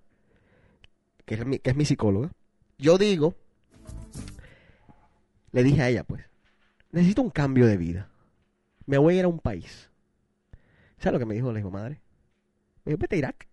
que 1.26 1.36
es, 1.36 1.46
mi, 1.46 1.60
que 1.60 1.70
es 1.72 1.76
mi 1.76 1.84
psicóloga, 1.86 2.32
yo 2.78 2.98
digo, 2.98 3.36
le 5.52 5.64
dije 5.64 5.82
a 5.82 5.90
ella, 5.90 6.04
pues, 6.04 6.24
necesito 6.92 7.22
un 7.22 7.30
cambio 7.30 7.68
de 7.68 7.78
vida. 7.78 8.10
Me 8.86 8.98
voy 8.98 9.16
a 9.16 9.20
ir 9.20 9.26
a 9.26 9.30
un 9.30 9.40
país. 9.40 9.90
¿Sabes 10.98 11.14
lo 11.14 11.20
que 11.20 11.26
me 11.26 11.34
dijo 11.34 11.52
la 11.52 11.60
hijo 11.60 11.72
madre? 11.72 12.00
Me 12.84 12.92
dijo, 12.92 13.02
vete 13.02 13.16
a 13.16 13.20
Irak. 13.20 13.48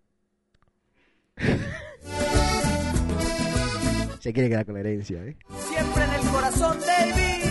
Se 4.20 4.32
quiere 4.32 4.48
quedar 4.48 4.66
con 4.66 4.74
la 4.74 4.80
herencia, 4.80 5.24
¿eh? 5.24 5.36
Siempre 5.68 6.04
en 6.04 6.10
el 6.10 6.20
corazón, 6.28 6.76
David. 6.80 7.47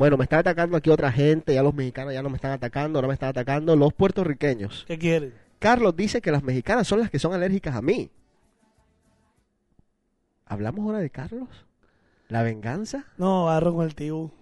Bueno, 0.00 0.16
me 0.16 0.24
está 0.24 0.38
atacando 0.38 0.78
aquí 0.78 0.88
otra 0.88 1.12
gente, 1.12 1.52
ya 1.52 1.62
los 1.62 1.74
mexicanos 1.74 2.14
ya 2.14 2.22
no 2.22 2.30
me 2.30 2.36
están 2.36 2.52
atacando, 2.52 2.98
ahora 2.98 3.08
me 3.08 3.12
están 3.12 3.28
atacando 3.28 3.76
los 3.76 3.92
puertorriqueños. 3.92 4.86
¿Qué 4.88 4.98
quieren? 4.98 5.34
Carlos 5.58 5.94
dice 5.94 6.22
que 6.22 6.32
las 6.32 6.42
mexicanas 6.42 6.88
son 6.88 7.00
las 7.00 7.10
que 7.10 7.18
son 7.18 7.34
alérgicas 7.34 7.76
a 7.76 7.82
mí. 7.82 8.10
¿Hablamos 10.46 10.86
ahora 10.86 11.00
de 11.00 11.10
Carlos? 11.10 11.66
¿La 12.28 12.42
venganza? 12.42 13.04
No, 13.18 13.44
barro 13.44 13.74
con 13.74 13.84
el 13.84 13.94
tío. 13.94 14.32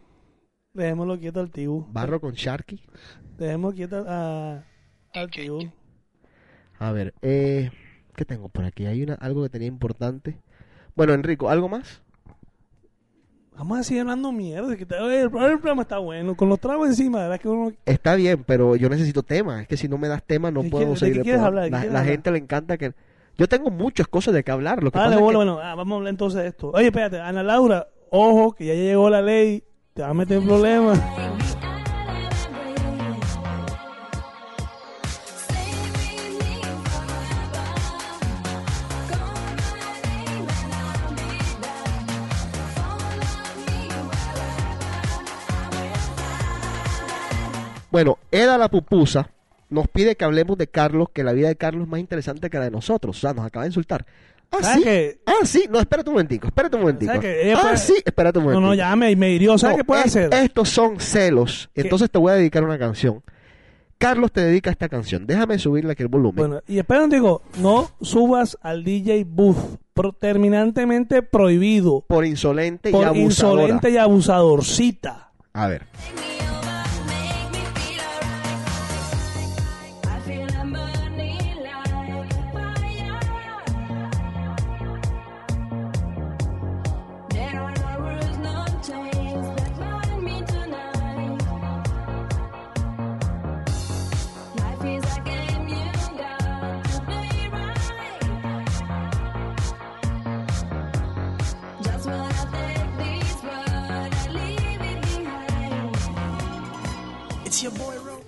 Dejémoslo 0.74 1.18
quieto 1.18 1.40
al 1.40 1.50
tío. 1.50 1.88
¿Barro 1.90 2.20
con 2.20 2.34
Sharky? 2.34 2.80
Dejemos 3.36 3.74
quieto 3.74 4.04
a, 4.06 4.62
al 5.12 5.30
tío. 5.32 5.58
A 6.78 6.92
ver, 6.92 7.14
eh, 7.20 7.72
¿qué 8.14 8.24
tengo 8.24 8.48
por 8.48 8.64
aquí? 8.64 8.86
Hay 8.86 9.02
una, 9.02 9.14
algo 9.14 9.42
que 9.42 9.48
tenía 9.48 9.66
importante. 9.66 10.40
Bueno, 10.94 11.14
Enrico, 11.14 11.50
¿algo 11.50 11.68
más? 11.68 12.04
Vamos 13.58 13.78
a 13.80 13.82
seguir 13.82 14.02
hablando 14.02 14.30
mierda. 14.30 14.76
Que 14.76 14.84
el, 14.84 15.30
programa- 15.30 15.82
está 15.82 15.98
bueno. 15.98 16.36
Con 16.36 16.48
los 16.48 16.60
tragos 16.60 16.88
encima, 16.88 17.18
¿verdad? 17.18 17.40
Que 17.40 17.48
uno... 17.48 17.72
Está 17.84 18.14
bien, 18.14 18.44
pero 18.46 18.76
yo 18.76 18.88
necesito 18.88 19.22
tema. 19.24 19.62
Es 19.62 19.68
que 19.68 19.76
si 19.76 19.88
no 19.88 19.98
me 19.98 20.06
das 20.06 20.22
tema 20.22 20.50
no 20.52 20.62
¿De 20.62 20.70
puedo 20.70 20.94
seguir. 20.94 21.34
hablar? 21.34 21.64
¿De 21.64 21.70
qué 21.80 21.90
La, 21.90 22.04
gente 22.04 22.30
le 22.30 22.38
encanta 22.38 22.78
que... 22.78 22.92
Yo 23.36 23.48
tengo 23.48 23.70
muchas 23.70 24.06
cosas 24.08 24.32
de 24.34 24.44
qué 24.44 24.52
hablar. 24.52 24.82
Lo 24.82 24.90
que 24.92 24.98
pasa 24.98 25.10
es 25.10 25.16
que- 25.16 25.22
bueno. 25.22 25.58
ah, 25.62 25.74
vamos 25.74 25.92
a 25.92 25.96
hablar 25.96 26.10
entonces 26.10 26.42
de 26.42 26.48
esto. 26.48 26.70
Oye, 26.72 26.86
espérate. 26.86 27.20
Ana 27.20 27.42
Laura, 27.42 27.88
ojo, 28.10 28.52
que 28.52 28.66
ya 28.66 28.74
llegó 28.74 29.10
la 29.10 29.22
ley. 29.22 29.64
Te 29.94 30.02
va 30.02 30.08
a 30.10 30.14
meter 30.14 30.38
en 30.38 30.46
problemas. 30.46 31.00
Bueno, 47.90 48.18
Eda 48.30 48.58
la 48.58 48.68
pupusa 48.68 49.30
nos 49.70 49.86
pide 49.88 50.16
que 50.16 50.24
hablemos 50.24 50.56
de 50.56 50.66
Carlos, 50.66 51.08
que 51.12 51.22
la 51.22 51.32
vida 51.32 51.48
de 51.48 51.56
Carlos 51.56 51.82
es 51.84 51.88
más 51.88 52.00
interesante 52.00 52.48
que 52.48 52.58
la 52.58 52.64
de 52.64 52.70
nosotros. 52.70 53.16
O 53.16 53.20
sea, 53.20 53.34
nos 53.34 53.44
acaba 53.44 53.64
de 53.64 53.68
insultar. 53.68 54.06
Ah, 54.50 54.58
¿Sabes 54.62 54.78
sí. 54.78 54.82
qué? 54.84 55.18
Ah, 55.26 55.44
sí. 55.44 55.64
No, 55.70 55.78
espérate 55.78 56.08
un 56.08 56.14
momentico, 56.14 56.46
espérate 56.46 56.76
un 56.76 56.82
momentico. 56.82 57.12
Ah, 57.14 57.20
puede- 57.20 57.76
sí, 57.76 57.94
espérate 58.04 58.38
un 58.38 58.46
No, 58.46 58.50
momentico. 58.52 58.68
no, 58.70 58.74
ya 58.74 58.96
me, 58.96 59.14
me 59.14 59.30
hirió. 59.32 59.58
¿Sabes 59.58 59.76
No, 59.76 59.78
qué 59.82 59.84
puede 59.84 60.00
es- 60.02 60.06
hacer? 60.06 60.32
Estos 60.32 60.70
son 60.70 60.98
celos. 61.00 61.68
¿Qué? 61.74 61.82
Entonces 61.82 62.10
te 62.10 62.18
voy 62.18 62.32
a 62.32 62.36
dedicar 62.36 62.64
una 62.64 62.78
canción. 62.78 63.22
Carlos 63.98 64.32
te 64.32 64.40
dedica 64.42 64.70
esta 64.70 64.88
canción. 64.88 65.26
Déjame 65.26 65.58
subirle 65.58 65.92
aquí 65.92 66.02
el 66.04 66.08
volumen. 66.08 66.36
Bueno, 66.36 66.62
y 66.66 66.78
espera, 66.78 67.06
digo, 67.08 67.42
no 67.60 67.90
subas 68.00 68.56
al 68.62 68.84
DJ 68.84 69.24
Booth. 69.28 69.78
Pro- 69.92 70.12
terminantemente 70.12 71.22
prohibido. 71.22 72.04
por 72.06 72.24
insolente 72.24 72.90
y 72.90 72.92
Por 72.92 73.04
abusadora. 73.06 73.62
insolente 73.64 73.90
y 73.90 73.96
abusadorcita. 73.98 75.32
A 75.52 75.66
ver. 75.66 75.86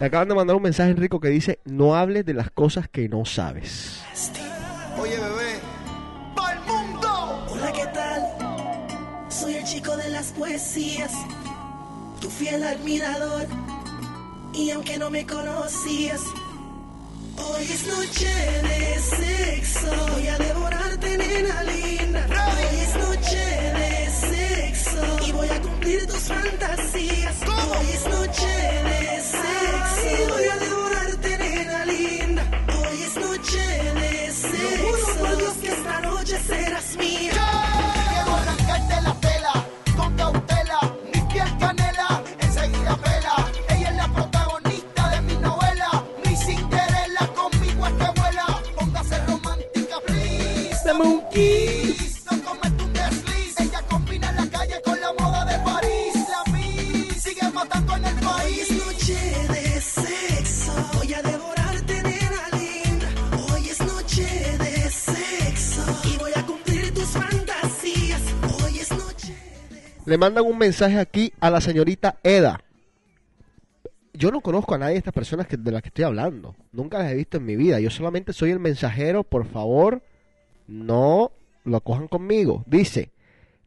Te 0.00 0.06
acaban 0.06 0.28
de 0.28 0.34
mandar 0.34 0.56
un 0.56 0.62
mensaje, 0.62 0.92
Enrico, 0.92 1.20
que 1.20 1.28
dice, 1.28 1.60
no 1.66 1.94
hables 1.94 2.24
de 2.24 2.32
las 2.32 2.50
cosas 2.50 2.88
que 2.88 3.06
no 3.10 3.26
sabes. 3.26 4.00
Oye, 4.98 5.14
bebé. 5.14 5.60
¡Pa' 6.34 6.54
el 6.54 6.60
mundo! 6.60 7.46
Hola, 7.50 7.70
¿qué 7.70 7.84
tal? 7.92 9.28
Soy 9.28 9.56
el 9.56 9.64
chico 9.64 9.94
de 9.98 10.08
las 10.08 10.32
poesías, 10.32 11.12
tu 12.18 12.30
fiel 12.30 12.64
admirador. 12.64 13.46
Y 14.54 14.70
aunque 14.70 14.96
no 14.96 15.10
me 15.10 15.26
conocías, 15.26 16.22
hoy 17.36 17.64
es 17.64 17.86
noche 17.86 18.34
de 18.62 18.98
sexo. 19.00 19.86
Voy 20.14 20.28
a 20.28 20.38
devorarte, 20.38 21.18
nena 21.18 21.62
linda. 21.64 22.26
Hoy 22.26 22.78
es 22.80 22.96
noche 22.96 23.36
de 23.36 23.70
sexo. 23.72 23.79
Y 25.26 25.32
voy 25.32 25.48
a 25.48 25.60
cumplir 25.60 26.06
tus 26.06 26.22
fantasías. 26.22 27.36
Hoy 27.42 27.86
es 27.92 28.06
noche 28.08 28.46
de 28.46 29.20
sexo. 29.22 30.79
Le 70.10 70.18
mandan 70.18 70.44
un 70.44 70.58
mensaje 70.58 70.98
aquí 70.98 71.32
a 71.38 71.50
la 71.50 71.60
señorita 71.60 72.18
Eda. 72.24 72.64
Yo 74.12 74.32
no 74.32 74.40
conozco 74.40 74.74
a 74.74 74.78
nadie 74.78 74.94
de 74.94 74.98
estas 74.98 75.14
personas 75.14 75.46
que, 75.46 75.56
de 75.56 75.70
las 75.70 75.82
que 75.82 75.88
estoy 75.90 76.02
hablando. 76.02 76.56
Nunca 76.72 76.98
las 76.98 77.12
he 77.12 77.14
visto 77.14 77.36
en 77.36 77.44
mi 77.44 77.54
vida. 77.54 77.78
Yo 77.78 77.90
solamente 77.90 78.32
soy 78.32 78.50
el 78.50 78.58
mensajero. 78.58 79.22
Por 79.22 79.46
favor, 79.46 80.02
no 80.66 81.30
lo 81.62 81.80
cojan 81.82 82.08
conmigo. 82.08 82.64
Dice, 82.66 83.12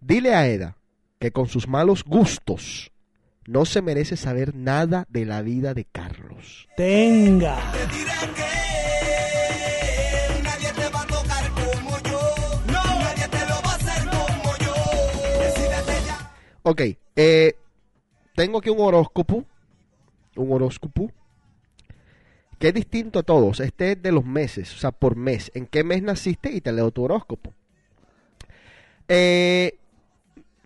dile 0.01 0.35
a 0.35 0.45
Eda 0.45 0.75
que 1.17 1.31
con 1.31 1.47
sus 1.47 1.69
malos 1.69 2.03
gustos 2.03 2.91
no 3.47 3.63
se 3.63 3.81
merece 3.81 4.17
saber 4.17 4.53
nada 4.53 5.05
de 5.07 5.23
la 5.23 5.41
vida 5.43 5.73
de 5.73 5.85
Carlos. 5.85 6.67
Tenga. 6.75 7.57
Ok, 16.64 16.82
eh, 17.16 17.55
tengo 18.36 18.59
aquí 18.59 18.70
un 18.70 18.80
horóscopo. 18.80 19.45
Un 20.36 20.51
horóscopo. 20.51 21.11
Que 22.57 22.70
es 22.70 22.74
distinto 22.74 23.20
a 23.20 23.24
todos. 23.24 23.59
Este 23.59 23.91
es 23.91 24.01
de 24.01 24.11
los 24.11 24.26
meses, 24.26 24.74
o 24.74 24.78
sea, 24.78 24.91
por 24.91 25.16
mes. 25.16 25.51
¿En 25.53 25.66
qué 25.68 25.84
mes 25.84 26.01
naciste? 26.01 26.51
Y 26.51 26.61
te 26.61 26.72
leo 26.72 26.91
tu 26.91 27.03
horóscopo. 27.03 27.51
Eh, 29.09 29.78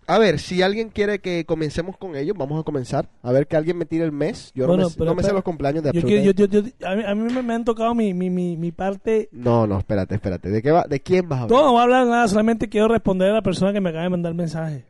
a 0.06 0.18
ver, 0.18 0.38
si 0.38 0.62
alguien 0.62 0.88
quiere 0.90 1.18
que 1.18 1.44
comencemos 1.44 1.96
con 1.98 2.16
ellos, 2.16 2.34
vamos 2.38 2.58
a 2.60 2.62
comenzar. 2.62 3.08
A 3.22 3.32
ver 3.32 3.46
que 3.46 3.56
alguien 3.56 3.76
me 3.76 3.84
tire 3.84 4.04
el 4.04 4.12
mes. 4.12 4.52
Yo 4.54 4.66
no 4.66 4.74
Bueno, 4.74 4.88
me, 4.88 4.94
pero 4.94 5.04
no 5.10 5.14
me 5.16 5.22
sé 5.22 5.32
los 5.32 5.42
cumpleaños 5.42 5.82
de 5.82 5.92
Yo 5.92 6.02
quiero- 6.02 6.30
yo- 6.30 6.46
yo- 6.46 6.60
a 6.86 6.94
mí, 6.94 7.02
a 7.04 7.14
mí 7.14 7.32
me, 7.34 7.42
me 7.42 7.54
han 7.54 7.64
tocado 7.64 7.94
mi, 7.94 8.14
mi, 8.14 8.30
mi, 8.30 8.56
mi 8.56 8.70
parte. 8.72 9.28
No, 9.32 9.66
no, 9.66 9.78
espérate, 9.78 10.14
espérate. 10.14 10.48
¿De 10.50 10.62
qué 10.62 10.70
va? 10.70 10.84
¿De 10.88 11.00
quién 11.00 11.28
vas 11.28 11.40
a 11.40 11.42
hablar? 11.42 11.58
No, 11.60 11.66
no 11.66 11.72
voy 11.72 11.80
a 11.80 11.82
hablar 11.82 12.06
nada, 12.06 12.28
solamente 12.28 12.68
quiero 12.68 12.88
responder 12.88 13.30
a 13.30 13.34
la 13.34 13.42
persona 13.42 13.72
que 13.72 13.80
me 13.80 13.90
acaba 13.90 14.04
de 14.04 14.10
mandar 14.10 14.30
el 14.30 14.36
mensaje. 14.38 14.84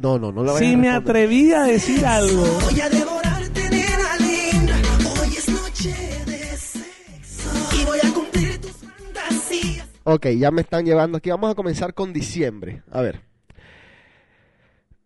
No, 0.00 0.18
no, 0.18 0.30
no 0.32 0.42
le 0.44 0.52
vayas 0.52 0.58
Si 0.68 0.74
a 0.74 0.76
me 0.78 0.86
responder. 0.92 1.10
atreví 1.10 1.52
a 1.52 1.62
decir 1.64 2.06
algo, 2.06 2.44
Voy 2.64 2.80
a 2.80 2.88
devorarte, 2.88 3.70
nena 3.70 4.16
linda. 4.20 4.76
Hoy 5.20 5.28
es 5.36 5.48
noche 5.48 5.92
de 6.26 6.56
sexo. 6.56 7.50
Y 7.80 7.84
voy 7.84 7.98
a 8.02 8.12
cumplir 8.14 8.60
tus 8.60 8.70
fantasías. 8.72 9.88
Ok, 10.04 10.26
ya 10.38 10.50
me 10.52 10.60
están 10.62 10.84
llevando 10.84 11.18
aquí. 11.18 11.30
Vamos 11.30 11.50
a 11.50 11.54
comenzar 11.54 11.94
con 11.94 12.12
diciembre. 12.12 12.82
A 12.92 13.00
ver. 13.00 13.22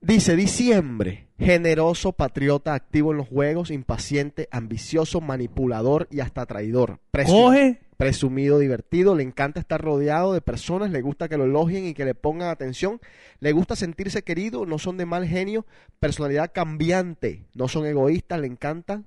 Dice 0.03 0.35
diciembre, 0.35 1.29
generoso, 1.39 2.13
patriota, 2.13 2.75
activo 2.75 3.13
en 3.13 3.19
los 3.19 3.29
juegos, 3.29 3.71
impaciente, 3.71 4.49
ambicioso, 4.51 5.21
manipulador 5.21 6.09
y 6.11 6.19
hasta 6.21 6.45
traidor. 6.45 6.99
Presu- 7.13 7.29
coge. 7.31 7.81
Presumido, 8.03 8.59
divertido, 8.59 9.15
le 9.15 9.23
encanta 9.23 9.61
estar 9.61 9.81
rodeado 9.81 10.33
de 10.33 10.41
personas, 10.41 10.91
le 10.91 11.03
gusta 11.03 11.29
que 11.29 11.37
lo 11.37 11.45
elogien 11.45 11.87
y 11.87 11.95
que 11.95 12.05
le 12.05 12.17
pongan 12.17 12.49
atención, 12.49 13.01
le 13.39 13.53
gusta 13.53 13.77
sentirse 13.77 14.25
querido, 14.25 14.67
no 14.67 14.81
son 14.81 14.97
de 14.97 15.07
mal 15.07 15.25
genio, 15.25 15.67
personalidad 16.01 16.51
cambiante, 16.53 17.47
no 17.55 17.69
son 17.69 17.87
egoístas, 17.87 18.41
le 18.41 18.49
encantan, 18.49 19.07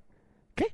¿qué? 0.56 0.68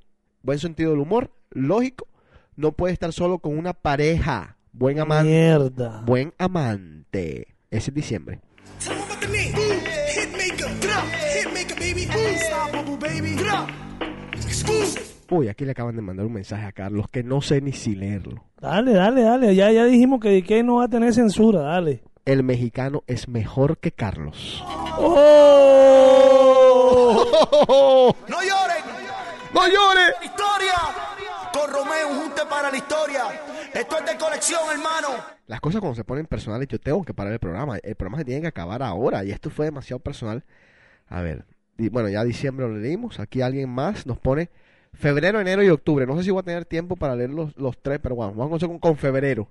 Buen 0.44 0.60
sentido 0.60 0.92
del 0.92 1.00
humor, 1.00 1.32
lógico, 1.50 2.08
no 2.56 2.74
puede 2.74 2.94
estar 2.94 3.12
solo 3.12 3.40
con 3.40 3.58
una 3.58 3.74
pareja, 3.74 4.58
buen 4.72 5.00
amante, 5.00 5.32
Mierda. 5.32 6.04
buen 6.06 6.32
amante. 6.38 7.56
Ese 7.72 7.90
es 7.90 7.96
diciembre. 7.96 8.40
Uy, 15.32 15.48
aquí 15.48 15.64
le 15.64 15.72
acaban 15.72 15.96
de 15.96 16.02
mandar 16.02 16.26
un 16.26 16.34
mensaje 16.34 16.66
a 16.66 16.74
Carlos 16.74 17.06
que 17.10 17.24
no 17.24 17.40
sé 17.42 17.62
ni 17.62 17.72
si 17.72 17.96
leerlo. 17.96 18.44
Dale, 18.60 18.92
dale, 18.92 19.22
dale. 19.22 19.56
Ya, 19.56 19.72
ya 19.72 19.86
dijimos 19.86 20.20
que 20.20 20.44
que 20.44 20.62
no 20.62 20.76
va 20.76 20.84
a 20.84 20.88
tener 20.90 21.14
censura, 21.14 21.62
dale. 21.62 22.04
El 22.26 22.44
mexicano 22.44 23.06
es 23.08 23.30
mejor 23.30 23.78
que 23.78 23.94
Carlos. 23.94 24.62
¡Oh! 24.98 25.08
No 28.28 28.42
lloren. 28.42 28.84
¡No 29.54 29.68
llores! 29.68 30.16
Historia. 30.22 30.74
Con 31.54 31.72
Romeo, 31.72 32.10
un 32.10 32.18
junte 32.24 32.42
para 32.50 32.70
la 32.70 32.76
historia. 32.76 33.24
Esto 33.74 34.00
es 34.00 34.06
de 34.06 34.18
colección, 34.18 34.60
hermano. 34.70 35.08
Las 35.48 35.62
cosas 35.62 35.80
cuando 35.80 35.96
se 35.96 36.04
ponen 36.04 36.26
personales, 36.26 36.68
yo 36.68 36.78
tengo 36.78 37.06
que 37.06 37.14
parar 37.14 37.32
el 37.32 37.40
programa. 37.40 37.78
El 37.78 37.96
programa 37.96 38.18
se 38.18 38.26
tiene 38.26 38.42
que 38.42 38.48
acabar 38.48 38.84
ahora 38.84 39.24
y 39.24 39.32
esto 39.32 39.50
fue 39.50 39.64
demasiado 39.68 40.00
personal. 40.02 40.44
A 41.08 41.22
ver, 41.22 41.46
bueno, 41.78 42.10
ya 42.10 42.26
diciembre 42.26 42.68
lo 42.68 42.78
leímos. 42.78 43.22
Aquí 43.22 43.42
alguien 43.42 43.70
más 43.70 44.06
nos 44.06 44.20
pone 44.20 44.50
febrero, 44.94 45.40
enero 45.40 45.64
y 45.64 45.70
octubre. 45.70 46.06
No 46.06 46.18
sé 46.18 46.24
si 46.24 46.32
voy 46.32 46.42
a 46.42 46.44
tener 46.44 46.66
tiempo 46.66 46.96
para 46.96 47.16
leer 47.16 47.30
los, 47.30 47.56
los 47.58 47.78
tres, 47.82 48.00
pero 48.02 48.16
bueno, 48.16 48.34
vamos 48.34 48.46
a 48.46 48.50
comenzar 48.50 48.70
con, 48.70 48.80
con 48.80 48.98
febrero. 48.98 49.50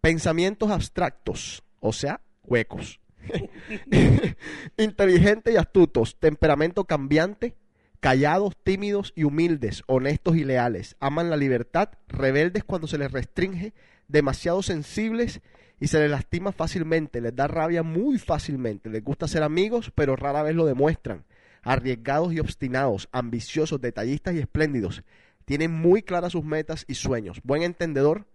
Pensamientos 0.00 0.70
abstractos, 0.70 1.62
o 1.80 1.92
sea, 1.92 2.20
huecos. 2.44 3.00
Inteligentes 4.76 5.54
y 5.54 5.56
astutos, 5.56 6.18
temperamento 6.18 6.84
cambiante, 6.84 7.56
callados, 8.00 8.54
tímidos 8.62 9.12
y 9.16 9.24
humildes, 9.24 9.82
honestos 9.86 10.36
y 10.36 10.44
leales, 10.44 10.96
aman 11.00 11.30
la 11.30 11.38
libertad, 11.38 11.88
rebeldes 12.06 12.62
cuando 12.62 12.86
se 12.86 12.98
les 12.98 13.10
restringe, 13.10 13.72
demasiado 14.08 14.62
sensibles 14.62 15.40
y 15.80 15.86
se 15.86 15.98
les 16.00 16.10
lastima 16.10 16.52
fácilmente, 16.52 17.22
les 17.22 17.34
da 17.34 17.46
rabia 17.46 17.82
muy 17.82 18.18
fácilmente, 18.18 18.90
les 18.90 19.02
gusta 19.02 19.26
ser 19.26 19.42
amigos, 19.42 19.90
pero 19.94 20.16
rara 20.16 20.42
vez 20.42 20.54
lo 20.54 20.66
demuestran, 20.66 21.24
arriesgados 21.64 22.32
y 22.32 22.40
obstinados, 22.40 23.08
ambiciosos, 23.12 23.80
detallistas 23.80 24.34
y 24.34 24.38
espléndidos, 24.38 25.02
tienen 25.44 25.72
muy 25.72 26.02
claras 26.02 26.32
sus 26.32 26.44
metas 26.44 26.84
y 26.88 26.94
sueños, 26.94 27.40
buen 27.42 27.62
entendedor, 27.62 28.26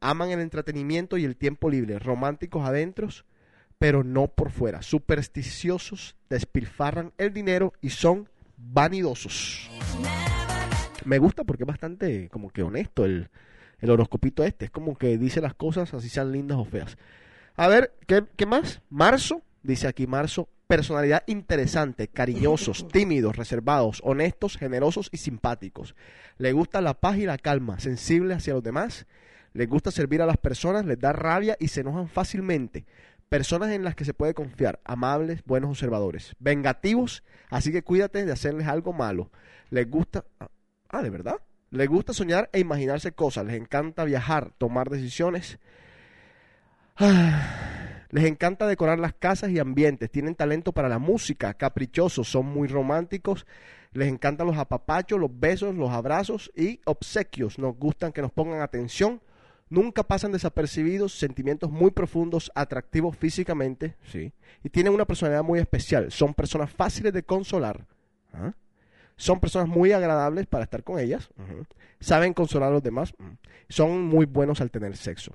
aman 0.00 0.30
el 0.30 0.40
entretenimiento 0.40 1.16
y 1.16 1.24
el 1.24 1.36
tiempo 1.36 1.70
libre, 1.70 1.98
románticos 1.98 2.66
adentros, 2.68 3.24
pero 3.78 4.04
no 4.04 4.28
por 4.28 4.50
fuera, 4.50 4.82
supersticiosos, 4.82 6.16
despilfarran 6.28 7.12
el 7.18 7.32
dinero 7.32 7.72
y 7.80 7.90
son 7.90 8.28
vanidosos. 8.56 9.70
Me 11.04 11.18
gusta 11.18 11.44
porque 11.44 11.62
es 11.62 11.68
bastante 11.68 12.28
como 12.30 12.50
que 12.50 12.62
honesto 12.62 13.04
el, 13.04 13.28
el 13.80 13.90
horoscopito 13.90 14.44
este. 14.44 14.66
Es 14.66 14.70
como 14.70 14.96
que 14.96 15.18
dice 15.18 15.40
las 15.40 15.54
cosas 15.54 15.92
así 15.94 16.08
sean 16.08 16.32
lindas 16.32 16.58
o 16.58 16.64
feas. 16.64 16.96
A 17.54 17.68
ver, 17.68 17.94
¿qué, 18.06 18.24
qué 18.36 18.46
más? 18.46 18.82
Marzo, 18.90 19.42
dice 19.62 19.86
aquí 19.86 20.06
Marzo. 20.06 20.48
Personalidad 20.66 21.22
interesante, 21.26 22.08
cariñosos, 22.08 22.88
tímidos, 22.92 23.36
reservados, 23.36 24.00
honestos, 24.04 24.56
generosos 24.56 25.08
y 25.12 25.18
simpáticos. 25.18 25.94
Le 26.38 26.52
gusta 26.52 26.80
la 26.80 26.94
paz 26.94 27.18
y 27.18 27.26
la 27.26 27.38
calma, 27.38 27.78
sensible 27.78 28.34
hacia 28.34 28.54
los 28.54 28.64
demás. 28.64 29.06
Les 29.52 29.68
gusta 29.68 29.90
servir 29.90 30.22
a 30.22 30.26
las 30.26 30.38
personas, 30.38 30.84
les 30.84 30.98
da 30.98 31.12
rabia 31.12 31.56
y 31.60 31.68
se 31.68 31.82
enojan 31.82 32.08
fácilmente. 32.08 32.84
Personas 33.28 33.70
en 33.70 33.84
las 33.84 33.94
que 33.94 34.04
se 34.04 34.14
puede 34.14 34.34
confiar, 34.34 34.80
amables, 34.84 35.42
buenos 35.44 35.70
observadores, 35.70 36.34
vengativos, 36.38 37.24
así 37.48 37.72
que 37.72 37.82
cuídate 37.82 38.24
de 38.24 38.32
hacerles 38.32 38.66
algo 38.66 38.92
malo. 38.92 39.30
Les 39.70 39.88
gusta... 39.88 40.24
Ah, 40.88 41.02
¿de 41.02 41.10
verdad? 41.10 41.36
Les 41.70 41.88
gusta 41.88 42.12
soñar 42.12 42.50
e 42.52 42.60
imaginarse 42.60 43.12
cosas, 43.12 43.46
les 43.46 43.56
encanta 43.56 44.04
viajar, 44.04 44.52
tomar 44.58 44.90
decisiones. 44.90 45.58
Ah, 46.96 47.75
Les 48.16 48.24
encanta 48.24 48.66
decorar 48.66 48.98
las 48.98 49.12
casas 49.12 49.50
y 49.50 49.58
ambientes, 49.58 50.10
tienen 50.10 50.34
talento 50.34 50.72
para 50.72 50.88
la 50.88 50.98
música, 50.98 51.52
caprichosos, 51.52 52.26
son 52.26 52.46
muy 52.46 52.66
románticos, 52.66 53.44
les 53.92 54.08
encantan 54.08 54.46
los 54.46 54.56
apapachos, 54.56 55.20
los 55.20 55.38
besos, 55.38 55.74
los 55.74 55.90
abrazos 55.90 56.50
y 56.56 56.80
obsequios, 56.86 57.58
nos 57.58 57.76
gustan 57.76 58.12
que 58.12 58.22
nos 58.22 58.32
pongan 58.32 58.62
atención, 58.62 59.20
nunca 59.68 60.02
pasan 60.02 60.32
desapercibidos, 60.32 61.12
sentimientos 61.12 61.70
muy 61.70 61.90
profundos, 61.90 62.50
atractivos 62.54 63.18
físicamente, 63.18 63.96
sí, 64.10 64.32
y 64.64 64.70
tienen 64.70 64.94
una 64.94 65.04
personalidad 65.04 65.44
muy 65.44 65.58
especial, 65.58 66.10
son 66.10 66.32
personas 66.32 66.70
fáciles 66.70 67.12
de 67.12 67.22
consolar, 67.22 67.84
¿ah? 68.32 68.54
son 69.16 69.40
personas 69.40 69.68
muy 69.68 69.92
agradables 69.92 70.46
para 70.46 70.64
estar 70.64 70.82
con 70.82 70.98
ellas, 70.98 71.28
saben 72.00 72.32
consolar 72.32 72.70
a 72.70 72.72
los 72.72 72.82
demás, 72.82 73.12
son 73.68 74.04
muy 74.04 74.24
buenos 74.24 74.62
al 74.62 74.70
tener 74.70 74.96
sexo. 74.96 75.34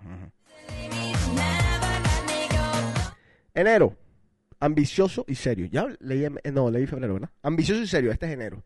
Enero, 3.54 3.96
ambicioso 4.60 5.26
y 5.28 5.36
serio. 5.36 5.68
Ya 5.72 5.88
leí, 6.00 6.26
en- 6.26 6.40
no, 6.54 6.70
leí 6.72 6.86
febrero, 6.88 7.14
¿verdad? 7.16 7.30
Ambicioso 7.44 7.82
y 7.82 7.88
serio, 7.88 8.12
este 8.12 8.28
es 8.28 8.34
enero. 8.34 8.64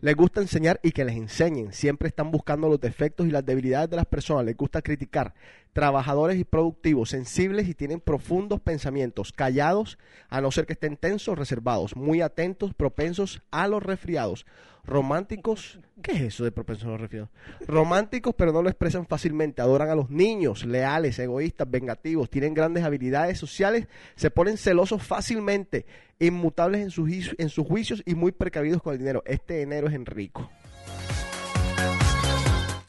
Les 0.00 0.14
gusta 0.14 0.40
enseñar 0.40 0.78
y 0.82 0.92
que 0.92 1.04
les 1.04 1.16
enseñen. 1.16 1.72
Siempre 1.72 2.08
están 2.08 2.30
buscando 2.30 2.68
los 2.68 2.80
defectos 2.80 3.26
y 3.26 3.30
las 3.32 3.44
debilidades 3.44 3.90
de 3.90 3.96
las 3.96 4.06
personas. 4.06 4.44
Les 4.44 4.56
gusta 4.56 4.80
criticar. 4.80 5.34
Trabajadores 5.72 6.38
y 6.38 6.44
productivos, 6.44 7.10
sensibles 7.10 7.68
y 7.68 7.74
tienen 7.74 8.00
profundos 8.00 8.60
pensamientos. 8.60 9.32
Callados, 9.32 9.98
a 10.28 10.40
no 10.40 10.50
ser 10.50 10.66
que 10.66 10.72
estén 10.72 10.96
tensos, 10.96 11.38
reservados. 11.38 11.94
Muy 11.94 12.20
atentos, 12.20 12.74
propensos 12.74 13.42
a 13.50 13.68
los 13.68 13.82
resfriados. 13.82 14.46
Románticos, 14.84 15.80
¿qué 16.02 16.12
es 16.12 16.20
eso 16.22 16.44
de 16.44 16.50
propensos 16.50 16.86
a 16.86 16.92
los 16.92 17.00
resfriados? 17.02 17.28
Románticos, 17.66 18.34
pero 18.34 18.52
no 18.52 18.62
lo 18.62 18.70
expresan 18.70 19.06
fácilmente. 19.06 19.60
Adoran 19.60 19.90
a 19.90 19.94
los 19.94 20.08
niños, 20.08 20.64
leales, 20.64 21.18
egoístas, 21.18 21.70
vengativos. 21.70 22.30
Tienen 22.30 22.54
grandes 22.54 22.84
habilidades 22.84 23.38
sociales. 23.38 23.86
Se 24.16 24.30
ponen 24.30 24.56
celosos 24.56 25.02
fácilmente. 25.02 25.84
Inmutables 26.18 26.80
en 26.80 26.90
sus, 26.90 27.10
en 27.36 27.50
sus 27.50 27.66
juicios 27.66 28.02
y 28.06 28.14
muy 28.14 28.32
precavidos 28.32 28.82
con 28.82 28.94
el 28.94 28.98
dinero. 28.98 29.22
Este 29.26 29.60
enero 29.60 29.88
es 29.88 29.94
Enrico. 29.94 30.50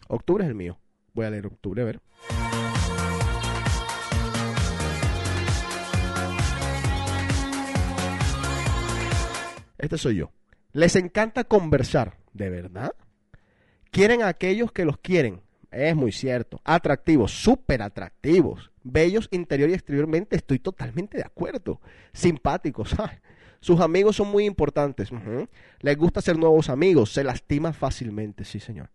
Octubre 0.07 0.45
es 0.45 0.49
el 0.49 0.55
mío. 0.55 0.79
Voy 1.13 1.25
a 1.25 1.29
leer 1.29 1.47
octubre, 1.47 1.81
a 1.81 1.85
ver. 1.85 1.99
Este 9.79 9.97
soy 9.97 10.17
yo. 10.17 10.31
Les 10.73 10.95
encanta 10.95 11.45
conversar, 11.45 12.17
¿de 12.33 12.49
verdad? 12.49 12.93
Quieren 13.91 14.21
a 14.21 14.27
aquellos 14.27 14.71
que 14.71 14.85
los 14.85 14.99
quieren. 14.99 15.41
Es 15.71 15.95
muy 15.95 16.11
cierto. 16.11 16.61
Atractivos, 16.63 17.31
súper 17.31 17.81
atractivos. 17.81 18.71
Bellos 18.83 19.27
interior 19.31 19.69
y 19.69 19.73
exteriormente, 19.73 20.35
estoy 20.35 20.59
totalmente 20.59 21.17
de 21.17 21.23
acuerdo. 21.23 21.79
Simpáticos. 22.13 22.95
Sus 23.61 23.79
amigos 23.81 24.15
son 24.15 24.29
muy 24.29 24.45
importantes. 24.45 25.09
Les 25.79 25.97
gusta 25.97 26.19
hacer 26.19 26.37
nuevos 26.37 26.69
amigos. 26.69 27.11
Se 27.11 27.23
lastima 27.23 27.73
fácilmente, 27.73 28.45
sí, 28.45 28.59
señor. 28.59 28.89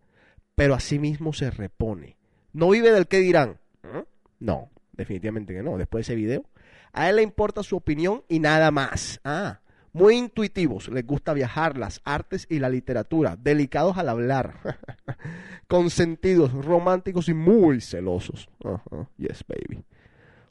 Pero 0.55 0.73
asimismo 0.73 1.33
se 1.33 1.51
repone. 1.51 2.17
No 2.53 2.69
vive 2.69 2.91
del 2.91 3.07
que 3.07 3.19
dirán. 3.19 3.59
¿Mm? 3.83 4.05
No, 4.39 4.69
definitivamente 4.93 5.53
que 5.53 5.61
no. 5.61 5.77
Después 5.77 6.07
de 6.07 6.13
ese 6.13 6.15
video. 6.15 6.45
A 6.93 7.09
él 7.09 7.17
le 7.17 7.21
importa 7.21 7.63
su 7.63 7.75
opinión 7.75 8.23
y 8.27 8.39
nada 8.39 8.71
más. 8.71 9.19
Ah, 9.23 9.59
muy 9.95 10.17
intuitivos. 10.17 10.89
Les 10.89 11.07
gusta 11.07 11.33
viajar, 11.33 11.77
las 11.77 12.01
artes 12.03 12.45
y 12.49 12.59
la 12.59 12.69
literatura. 12.69 13.37
Delicados 13.37 13.97
al 13.97 14.09
hablar. 14.09 14.77
Consentidos, 15.67 16.51
románticos 16.53 17.29
y 17.29 17.33
muy 17.33 17.79
celosos. 17.79 18.49
Ajá, 18.63 19.09
Yes, 19.17 19.45
baby. 19.47 19.83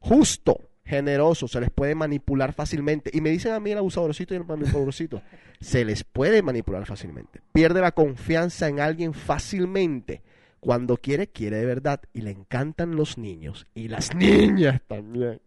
Justo, 0.01 0.71
generoso, 0.85 1.47
se 1.47 1.61
les 1.61 1.71
puede 1.71 1.95
manipular 1.95 2.55
fácilmente. 2.55 3.11
Y 3.13 3.21
me 3.21 3.31
dicen 3.31 3.53
a 3.53 3.61
mí 3.61 3.71
el 3.71 3.79
abusadorcito 3.79 4.33
y 4.33 4.39
el 4.39 4.47
manipuladorcito. 4.47 5.21
se 5.61 5.85
les 5.85 6.05
puede 6.05 6.41
manipular 6.43 6.87
fácilmente. 6.87 7.43
Pierde 7.53 7.83
la 7.83 7.93
confianza 7.93 8.69
en 8.69 8.81
alguien 8.81 9.13
fácilmente. 9.13 10.23
Cuando 10.59 10.97
quiere, 10.97 11.27
quiere 11.27 11.59
de 11.59 11.67
verdad. 11.67 12.01
Y 12.15 12.23
le 12.23 12.31
encantan 12.31 12.97
los 12.97 13.19
niños. 13.19 13.67
Y 13.75 13.89
las 13.89 14.15
niñas 14.15 14.81
también. 14.89 15.39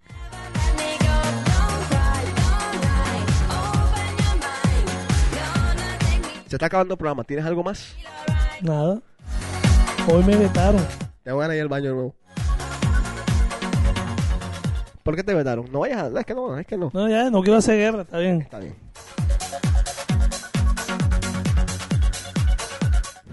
Se 6.48 6.56
está 6.56 6.68
acabando 6.68 6.94
el 6.94 6.98
programa. 6.98 7.26
¿Tienes 7.26 7.46
algo 7.46 7.62
más? 7.62 7.96
Nada. 8.62 9.02
Hoy 10.10 10.24
me 10.24 10.38
vetaron. 10.38 10.82
Tengo 11.24 11.40
ganas 11.40 11.52
de 11.52 11.58
ir 11.58 11.62
al 11.64 11.68
baño 11.68 11.90
de 11.90 11.94
nuevo. 11.94 12.16
¿Por 15.04 15.16
qué 15.16 15.24
te 15.24 15.34
vetaron? 15.34 15.70
No 15.72 15.80
vayas 15.80 16.04
a... 16.04 16.20
Es 16.20 16.26
que 16.26 16.34
no, 16.34 16.58
es 16.58 16.66
que 16.66 16.78
no. 16.78 16.90
No, 16.94 17.10
ya, 17.10 17.30
no 17.30 17.42
quiero 17.42 17.58
hacer 17.60 17.78
guerra, 17.78 18.02
está 18.04 18.18
bien. 18.20 18.42
Está 18.42 18.60
bien. 18.60 18.76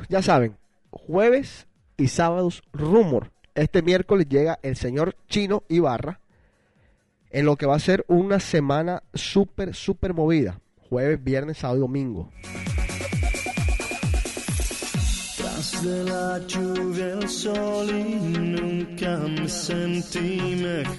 Ya 0.08 0.20
saben, 0.20 0.56
jueves 0.90 1.66
y 1.96 2.08
sábados, 2.08 2.62
rumor. 2.72 3.30
Este 3.54 3.82
miércoles 3.82 4.28
llega 4.28 4.58
el 4.62 4.76
señor 4.76 5.16
Chino 5.28 5.62
Ibarra 5.68 6.20
en 7.30 7.46
lo 7.46 7.56
que 7.56 7.66
va 7.66 7.76
a 7.76 7.80
ser 7.80 8.04
una 8.08 8.40
semana 8.40 9.02
súper, 9.14 9.74
súper 9.74 10.14
movida. 10.14 10.60
Jueves, 10.88 11.22
viernes, 11.22 11.58
sábado 11.58 11.78
y 11.78 11.80
domingo. 11.80 12.30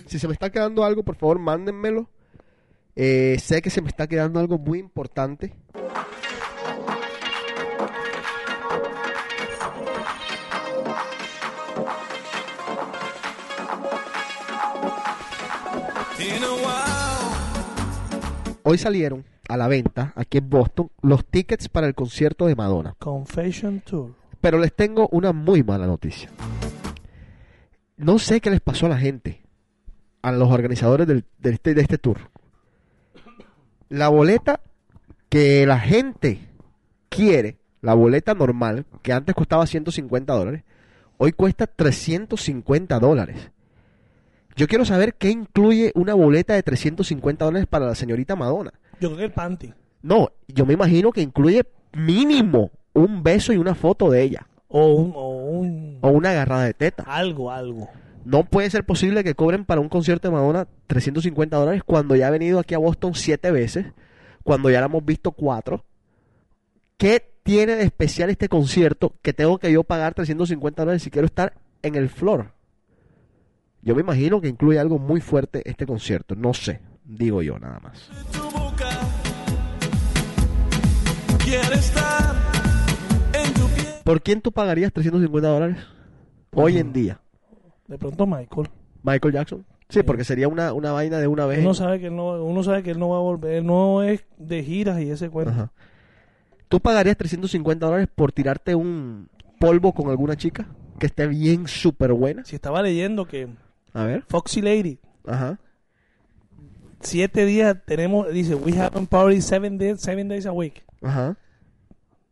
Si 0.08 0.20
se 0.20 0.28
me 0.28 0.34
está 0.34 0.52
quedando 0.52 0.84
algo, 0.84 1.02
por 1.04 1.16
favor, 1.16 1.40
mándenmelo. 1.40 2.08
Eh, 2.96 3.38
sé 3.40 3.64
que 3.64 3.72
se 3.72 3.82
me 3.82 3.88
está 3.90 4.06
quedando 4.06 4.40
algo 4.40 4.60
muy 4.60 4.78
importante. 4.78 5.56
In 16.20 16.44
a 16.44 16.54
while. 16.54 16.96
Hoy 18.64 18.78
salieron 18.78 19.26
a 19.50 19.58
la 19.58 19.68
venta, 19.68 20.14
aquí 20.16 20.38
en 20.38 20.50
Boston, 20.50 20.92
los 21.02 21.26
tickets 21.26 21.70
para 21.70 21.88
el 21.88 21.96
concierto 21.96 22.46
de 22.46 22.56
Madonna. 22.56 22.96
Confession 23.00 23.82
Tour. 23.82 24.25
Pero 24.46 24.60
les 24.60 24.76
tengo 24.76 25.08
una 25.12 25.32
muy 25.34 25.64
mala 25.64 25.88
noticia. 25.88 26.30
No 27.98 28.20
sé 28.20 28.42
qué 28.42 28.52
les 28.52 28.62
pasó 28.62 28.86
a 28.86 28.90
la 28.90 29.00
gente, 29.00 29.42
a 30.22 30.32
los 30.32 30.52
organizadores 30.52 31.08
del- 31.08 31.26
de, 31.40 31.50
este, 31.50 31.74
de 31.74 31.82
este 31.82 31.98
tour. 31.98 32.20
La 33.90 34.08
boleta 34.10 34.60
que 35.30 35.66
la 35.66 35.80
gente 35.80 36.42
quiere, 37.10 37.58
la 37.82 37.96
boleta 37.96 38.36
normal, 38.36 38.86
que 39.02 39.14
antes 39.14 39.34
costaba 39.34 39.66
150 39.66 40.32
dólares, 40.34 40.64
hoy 41.18 41.32
cuesta 41.32 41.66
350 41.66 43.00
dólares. 43.00 43.50
Yo 44.56 44.68
quiero 44.68 44.86
saber 44.86 45.16
qué 45.16 45.32
incluye 45.32 45.92
una 45.96 46.14
boleta 46.14 46.54
de 46.54 46.62
350 46.62 47.46
dólares 47.46 47.68
para 47.68 47.88
la 47.88 47.96
señorita 47.96 48.36
Madonna. 48.36 48.74
Yo 49.02 49.08
creo 49.10 49.18
que 49.18 49.24
el 49.24 49.32
panty. 49.34 49.74
No, 50.04 50.30
yo 50.48 50.68
me 50.68 50.74
imagino 50.76 51.12
que 51.12 51.22
incluye 51.22 51.66
mínimo 51.94 52.70
un 52.96 53.22
beso 53.22 53.54
y 53.54 53.58
una 53.58 53.76
foto 53.76 54.10
de 54.10 54.24
ella. 54.24 54.48
O 54.68 54.88
un, 54.88 55.12
o 55.16 55.30
un... 55.30 56.00
O 56.02 56.10
una 56.10 56.32
agarrada 56.32 56.66
de 56.66 56.74
teta. 56.74 57.04
Algo, 57.04 57.52
algo. 57.52 57.88
No 58.24 58.44
puede 58.46 58.70
ser 58.72 58.84
posible 58.86 59.24
que 59.24 59.36
cobren 59.36 59.66
para 59.66 59.82
un 59.82 59.90
concierto 59.90 60.28
de 60.28 60.34
Madonna 60.34 60.68
350 60.88 61.56
dólares 61.56 61.84
cuando 61.86 62.16
ya 62.16 62.28
ha 62.28 62.32
venido 62.32 62.58
aquí 62.58 62.74
a 62.74 62.80
Boston 62.80 63.14
siete 63.14 63.52
veces, 63.52 63.86
cuando 64.44 64.72
ya 64.72 64.80
la 64.80 64.88
hemos 64.88 65.06
visto 65.06 65.32
cuatro. 65.32 65.86
¿Qué 66.98 67.34
tiene 67.44 67.76
de 67.76 67.84
especial 67.84 68.32
este 68.32 68.50
concierto 68.50 69.14
que 69.22 69.34
tengo 69.34 69.60
que 69.60 69.72
yo 69.72 69.84
pagar 69.84 70.16
350 70.16 70.82
dólares 70.82 71.04
si 71.04 71.12
quiero 71.12 71.28
estar 71.28 71.54
en 71.84 71.94
el 71.96 72.10
floor? 72.10 72.54
Yo 73.84 73.94
me 73.94 74.02
imagino 74.02 74.42
que 74.42 74.48
incluye 74.48 74.80
algo 74.80 74.98
muy 74.98 75.22
fuerte 75.22 75.62
este 75.70 75.86
concierto. 75.86 76.36
No 76.36 76.56
sé, 76.56 76.82
digo 77.04 77.44
yo 77.44 77.60
nada 77.60 77.80
más. 77.80 78.10
¿Por 84.06 84.22
quién 84.22 84.40
tú 84.40 84.52
pagarías 84.52 84.94
350 84.94 85.50
dólares? 85.50 85.78
Hoy 86.54 86.78
en 86.78 86.94
día. 86.94 87.20
De 87.88 87.98
pronto 87.98 88.28
Michael. 88.28 88.70
Michael 89.02 89.34
Jackson. 89.34 89.66
Sí, 89.90 90.04
porque 90.04 90.24
sería 90.24 90.48
una, 90.48 90.74
una 90.74 90.92
vaina 90.92 91.18
de 91.18 91.26
una 91.26 91.48
vez. 91.48 91.58
Uno 91.60 91.74
sabe 91.74 92.00
que 92.00 92.08
él 92.08 92.16
no, 92.16 92.44
uno 92.44 92.62
sabe 92.62 92.84
que 92.84 92.92
él 92.92 93.00
no 93.00 93.10
va 93.10 93.18
a 93.18 93.22
volver, 93.22 93.56
él 93.56 93.66
no 93.66 94.04
es 94.04 94.24
de 94.38 94.64
giras 94.64 95.02
y 95.02 95.10
ese 95.10 95.32
cuento. 95.32 95.52
Ajá. 95.52 95.72
¿Tú 96.70 96.80
pagarías 96.80 97.18
350 97.18 97.84
dólares 97.84 98.08
por 98.14 98.32
tirarte 98.32 98.76
un 98.76 99.28
polvo 99.60 99.92
con 99.94 100.12
alguna 100.12 100.36
chica 100.36 100.68
que 101.00 101.08
esté 101.08 101.26
bien 101.26 101.68
súper 101.68 102.14
buena? 102.14 102.46
Si 102.46 102.56
estaba 102.56 102.84
leyendo 102.84 103.26
que 103.26 103.48
A 103.94 104.04
ver. 104.04 104.24
Foxy 104.28 104.62
Lady, 104.62 105.00
Ajá. 105.26 105.60
siete 107.00 107.44
días 107.48 107.76
tenemos, 107.86 108.32
dice, 108.32 108.54
we 108.54 108.72
have 108.80 108.96
a 108.96 109.02
party 109.02 109.42
seven 109.42 109.80
days, 109.80 110.00
seven 110.00 110.28
days 110.28 110.46
a 110.46 110.52
week. 110.52 110.84
Ajá. 111.02 111.38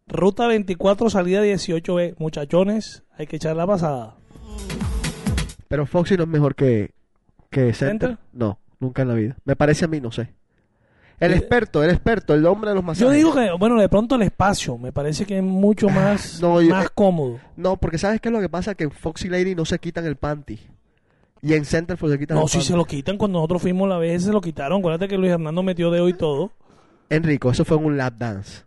Ruta 0.08 0.47
24, 0.47 1.10
salida 1.10 1.43
18B. 1.43 2.16
Muchachones, 2.18 3.04
hay 3.18 3.28
que 3.28 3.38
echar 3.38 3.56
la 3.56 3.66
pasada. 3.66 4.16
Pero 5.68 5.86
Foxy 5.86 6.18
no 6.18 6.24
es 6.24 6.30
mejor 6.30 6.56
que, 6.56 6.91
que 7.49 7.74
Center. 7.74 8.10
¿Center? 8.12 8.18
No, 8.32 8.60
nunca 8.80 9.01
en 9.04 9.08
la 9.08 9.14
vida. 9.16 9.38
Me 9.45 9.56
parece 9.56 9.86
a 9.86 9.88
mí, 9.88 9.99
no 9.99 10.12
sé. 10.12 10.34
El 11.20 11.32
Eh, 11.32 11.38
experto, 11.38 11.84
el 11.84 11.89
experto, 11.91 12.34
el 12.34 12.45
hombre 12.45 12.72
de 12.72 12.76
los 12.76 12.84
masajes. 12.84 13.08
Yo 13.08 13.12
digo 13.14 13.34
que, 13.34 13.49
bueno, 13.58 13.80
de 13.80 13.88
pronto 13.88 14.16
el 14.16 14.24
espacio 14.24 14.78
me 14.78 14.91
parece 14.91 15.26
que 15.26 15.38
es 15.38 15.43
mucho 15.43 15.88
más, 15.89 16.41
no, 16.41 16.62
yo- 16.62 16.72
más 16.72 16.89
cómodo. 16.89 17.39
No, 17.56 17.78
porque 17.78 17.97
¿sabes 17.97 18.20
qué 18.20 18.30
es 18.30 18.34
lo 18.34 18.41
que 18.41 18.49
pasa? 18.49 18.76
Que 18.76 18.84
en 18.86 18.91
Foxy 18.91 19.30
Lady 19.30 19.56
no 19.56 19.64
se 19.66 19.80
quitan 19.80 20.06
el 20.06 20.18
panty. 20.18 20.60
Y 21.41 21.54
en 21.54 21.66
Centerfold 21.66 22.14
se 22.14 22.20
quitan 22.20 22.38
No, 22.38 22.43
el 22.43 22.49
si 22.49 22.58
panty. 22.58 22.68
se 22.68 22.76
lo 22.78 22.86
quitan 22.86 23.18
cuando 23.18 23.39
nosotros 23.39 23.62
fuimos 23.62 23.88
la 23.88 23.97
vez, 23.97 24.24
se 24.24 24.32
lo 24.32 24.41
quitaron. 24.41 24.80
Acuérdate 24.80 25.08
que 25.08 25.18
Luis 25.18 25.32
Hernando 25.32 25.64
metió 25.64 25.91
dedo 25.91 26.10
y 26.10 26.14
todo. 26.14 26.51
Enrico, 27.10 27.51
eso 27.51 27.64
fue 27.64 27.78
un 27.78 27.95
lap 27.97 28.16
dance. 28.18 28.64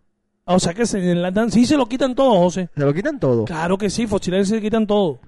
Ah, 0.46 0.54
O 0.54 0.60
sea 0.60 0.72
que 0.74 0.86
se, 0.86 0.98
en 0.98 1.22
la 1.22 1.30
dan- 1.32 1.50
sí 1.50 1.66
se 1.66 1.76
lo 1.76 1.86
quitan 1.86 2.14
todo, 2.14 2.36
José. 2.38 2.68
Se 2.76 2.84
lo 2.84 2.94
quitan 2.94 3.18
todo. 3.18 3.44
Claro 3.44 3.76
que 3.76 3.90
sí, 3.90 4.06
Lady 4.06 4.44
se 4.44 4.60
quitan 4.60 4.86
todo. 4.86 5.18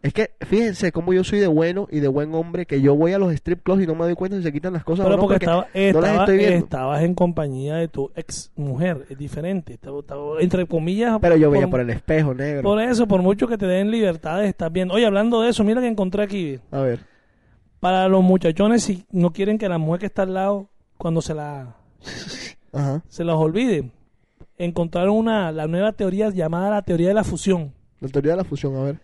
Es 0.00 0.12
que 0.12 0.30
fíjense 0.42 0.92
cómo 0.92 1.12
yo 1.12 1.24
soy 1.24 1.40
de 1.40 1.48
bueno 1.48 1.88
y 1.90 1.98
de 1.98 2.06
buen 2.06 2.32
hombre 2.34 2.66
que 2.66 2.80
yo 2.80 2.94
voy 2.94 3.14
a 3.14 3.18
los 3.18 3.32
strip 3.32 3.64
clubs 3.64 3.82
y 3.82 3.86
no 3.86 3.96
me 3.96 4.04
doy 4.04 4.14
cuenta 4.14 4.36
si 4.36 4.44
se 4.44 4.52
quitan 4.52 4.72
las 4.74 4.84
cosas 4.84 5.06
o 5.06 5.08
Pero 5.08 5.16
no, 5.16 5.22
porque, 5.22 5.44
estaba, 5.44 5.62
no 5.62 5.66
las 5.74 5.84
estaba- 6.10 6.18
estoy 6.20 6.36
viendo. 6.36 6.56
estabas 6.58 7.02
en 7.02 7.14
compañía 7.14 7.74
de 7.76 7.88
tu 7.88 8.12
ex 8.14 8.52
mujer, 8.54 9.06
es 9.10 9.18
diferente. 9.18 9.72
Estaba- 9.72 9.98
estaba- 9.98 10.40
entre 10.40 10.66
comillas. 10.66 11.18
Pero 11.20 11.36
yo 11.36 11.50
veía 11.50 11.66
por 11.68 11.80
el 11.80 11.90
espejo 11.90 12.32
negro. 12.32 12.62
Por 12.62 12.80
eso, 12.80 13.08
por 13.08 13.22
mucho 13.22 13.48
que 13.48 13.58
te 13.58 13.66
den 13.66 13.90
libertades, 13.90 14.48
estás 14.48 14.70
viendo. 14.70 14.94
Oye, 14.94 15.04
hablando 15.06 15.40
de 15.40 15.48
eso, 15.50 15.64
mira 15.64 15.80
que 15.80 15.88
encontré 15.88 16.22
aquí. 16.22 16.60
A 16.70 16.80
ver. 16.80 17.00
Para 17.80 18.06
los 18.06 18.22
muchachones, 18.22 18.84
si 18.84 19.04
no 19.10 19.32
quieren 19.32 19.58
que 19.58 19.68
la 19.68 19.78
mujer 19.78 20.00
que 20.00 20.06
está 20.06 20.22
al 20.22 20.34
lado, 20.34 20.68
cuando 20.96 21.22
se 21.22 21.34
la 21.34 21.74
Ajá. 22.72 23.02
se 23.08 23.24
las 23.24 23.34
olvide, 23.36 23.90
encontraron 24.58 25.16
una 25.16 25.50
la 25.52 25.66
nueva 25.66 25.92
teoría 25.92 26.30
llamada 26.30 26.70
la 26.70 26.82
teoría 26.82 27.08
de 27.08 27.14
la 27.14 27.24
fusión, 27.24 27.72
La 28.00 28.08
teoría 28.08 28.32
de 28.32 28.36
la 28.38 28.44
fusión, 28.44 28.76
a 28.76 28.82
ver. 28.82 29.00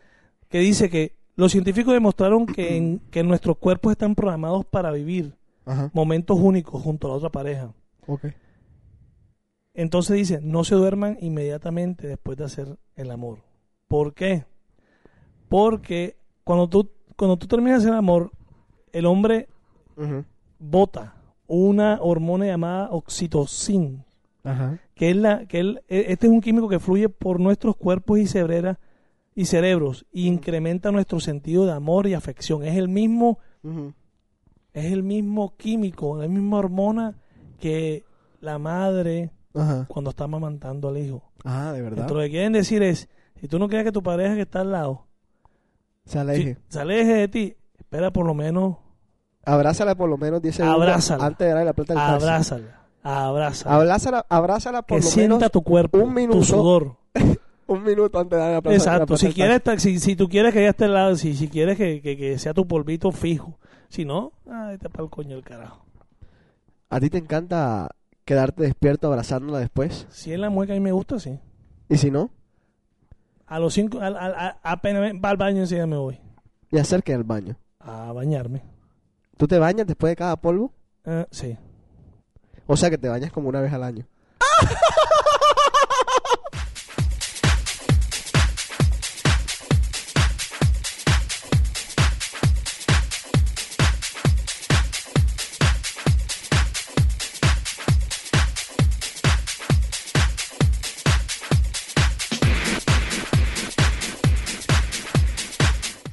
que 0.49 0.59
dice 0.59 0.89
que 0.91 1.17
los 1.37 1.53
científicos 1.53 1.93
demostraron 1.95 2.47
que, 2.47 2.77
en- 2.77 2.99
que 3.11 3.23
nuestros 3.23 3.57
cuerpos 3.59 3.93
están 3.93 4.15
programados 4.15 4.65
para 4.65 4.91
vivir 4.91 5.35
Ajá. 5.65 5.91
momentos 5.95 6.39
únicos 6.39 6.83
junto 6.83 7.07
a 7.07 7.11
la 7.11 7.17
otra 7.17 7.31
pareja. 7.31 7.73
Ok. 8.07 8.27
Entonces 9.75 10.17
dice, 10.17 10.41
no 10.43 10.63
se 10.65 10.75
duerman 10.77 11.19
inmediatamente 11.21 12.07
después 12.07 12.39
de 12.39 12.45
hacer 12.45 12.79
el 12.95 13.11
amor. 13.11 13.39
¿Por 13.89 14.15
qué? 14.15 14.45
Porque 15.49 16.17
cuando 16.45 16.69
tú, 16.69 16.91
cuando 17.17 17.37
tú 17.37 17.47
terminas 17.49 17.85
el 17.85 17.95
amor, 17.95 18.31
el 18.93 19.07
hombre 19.07 19.49
bota 20.59 21.15
una 21.47 21.99
hormona 22.01 22.47
llamada 22.47 22.89
oxitocina, 22.91 24.05
Ajá. 24.45 24.79
que 24.95 25.11
es 25.11 25.17
la, 25.17 25.47
que 25.47 25.59
el- 25.61 25.83
e- 25.89 26.07
este 26.09 26.27
es 26.27 26.33
un 26.33 26.41
químico 26.41 26.69
que 26.69 26.79
fluye 26.79 27.09
por 27.09 27.41
nuestros 27.41 27.77
cuerpos 27.77 28.19
y 28.19 28.27
cerebras 28.27 28.79
y 29.35 29.47
cerebros 29.47 30.07
y 30.13 30.27
incrementa 30.29 30.93
nuestro 30.93 31.19
sentido 31.19 31.67
de 31.67 31.73
amor 31.73 32.07
y 32.07 32.15
afección. 32.15 32.63
Es 32.65 32.77
el 32.77 32.89
mismo, 32.89 33.39
es 34.73 34.93
el 34.93 35.03
mismo 35.03 35.57
químico, 35.57 36.17
la 36.19 36.29
misma 36.29 36.59
hormona 36.59 37.15
que 37.59 38.05
la 38.41 38.59
madre 38.59 39.31
Ajá. 39.55 39.87
cuando 39.89 40.11
está 40.11 40.25
amamantando 40.25 40.89
al 40.89 40.99
hijo. 40.99 41.23
Ah, 41.45 41.73
de 41.73 41.81
verdad. 41.83 42.01
Entonces, 42.03 42.17
lo 42.17 42.23
que 42.23 42.31
quieren 42.31 42.53
decir 42.53 42.83
es, 42.83 43.09
si 43.41 43.49
tú 43.49 43.59
no 43.59 43.69
quieres 43.69 43.85
que 43.87 43.93
tu 43.93 44.03
pareja 44.03 44.35
que 44.35 44.43
está 44.43 44.61
al 44.61 44.71
lado 44.73 45.07
Se 46.05 46.19
aleje. 46.19 46.55
si- 46.55 46.61
se 46.69 46.81
aleje 46.81 47.15
de 47.15 47.29
ti, 47.29 47.57
espera 47.79 48.13
por 48.13 48.27
lo 48.27 48.35
menos, 48.35 48.77
Abrázala 49.47 49.95
por 49.95 50.09
lo 50.09 50.17
menos 50.17 50.41
10 50.41 50.55
segundos 50.55 50.81
Abrázala. 50.83 51.27
antes 51.27 51.39
de 51.47 51.49
darle 51.53 51.65
la 51.67 51.73
plata 51.75 51.93
del 52.13 52.21
taxi. 52.21 52.55
Abrázala, 53.05 53.77
abrázala. 53.77 54.27
Abrázala, 54.29 54.83
por 54.83 54.99
que 54.99 55.05
lo 55.05 55.11
sienta 55.11 55.35
menos 55.37 55.51
tu 55.53 55.63
cuerpo, 55.63 55.99
un 55.99 56.13
minuto. 56.15 56.39
tu 56.39 56.45
sudor. 56.45 56.97
un 57.67 57.83
minuto 57.83 58.19
antes 58.19 58.39
de 58.39 58.45
la 58.53 58.61
plata, 58.61 58.71
la 58.71 58.75
Exacto, 58.77 59.17
si 59.17 59.33
quieres, 59.33 59.63
si, 59.81 59.99
si 60.01 60.17
tú 60.17 60.29
quieres 60.29 60.53
que 60.53 60.61
ella 60.61 60.71
esté 60.71 60.85
al 60.87 60.95
lado, 60.95 61.17
si, 61.17 61.35
si 61.35 61.49
quieres 61.49 61.77
que, 61.79 62.01
que, 62.03 62.17
que 62.17 62.39
sea 62.39 62.53
tu 62.55 62.67
polvito 62.67 63.13
fijo, 63.13 63.59
si 63.89 64.05
no, 64.05 64.33
ay, 64.51 64.79
te 64.79 64.89
para 64.91 65.05
el 65.05 65.11
coño 65.11 65.37
el 65.37 65.43
carajo. 65.45 65.85
¿A 66.91 67.01
ti 67.01 67.11
te 67.11 67.19
encanta 67.19 67.91
quedarte 68.25 68.63
despierto 68.63 69.07
abrazándola 69.09 69.59
después? 69.59 70.07
Si 70.11 70.33
es 70.33 70.39
la 70.39 70.51
mueca 70.51 70.73
a 70.73 70.77
mí 70.77 70.81
me 70.81 70.93
gusta, 70.93 71.19
sí. 71.19 71.39
¿Y 71.89 71.97
si 71.99 72.11
no? 72.11 72.31
A 73.47 73.59
los 73.59 73.75
cinco, 73.75 74.01
al- 74.01 74.17
al- 74.17 74.35
a- 74.35 74.59
apenas 74.63 75.13
va 75.23 75.31
al 75.31 75.37
baño 75.37 75.61
enseguida 75.61 75.87
me 75.87 75.97
voy 75.99 76.19
Y 76.71 76.79
acerque 76.79 77.13
al 77.15 77.25
baño. 77.25 77.57
a 77.81 78.13
bañarme. 78.13 78.63
¿Tú 79.37 79.47
te 79.47 79.59
bañas 79.59 79.87
después 79.87 80.11
de 80.13 80.17
cada 80.17 80.37
polvo? 80.37 80.73
Eh, 81.05 81.27
sí. 81.31 81.57
O 82.67 82.77
sea 82.77 82.91
que 82.91 82.99
te 82.99 83.09
bañas 83.09 83.31
como 83.31 83.49
una 83.49 83.61
vez 83.61 83.73
al 83.73 83.83
año. 83.83 84.07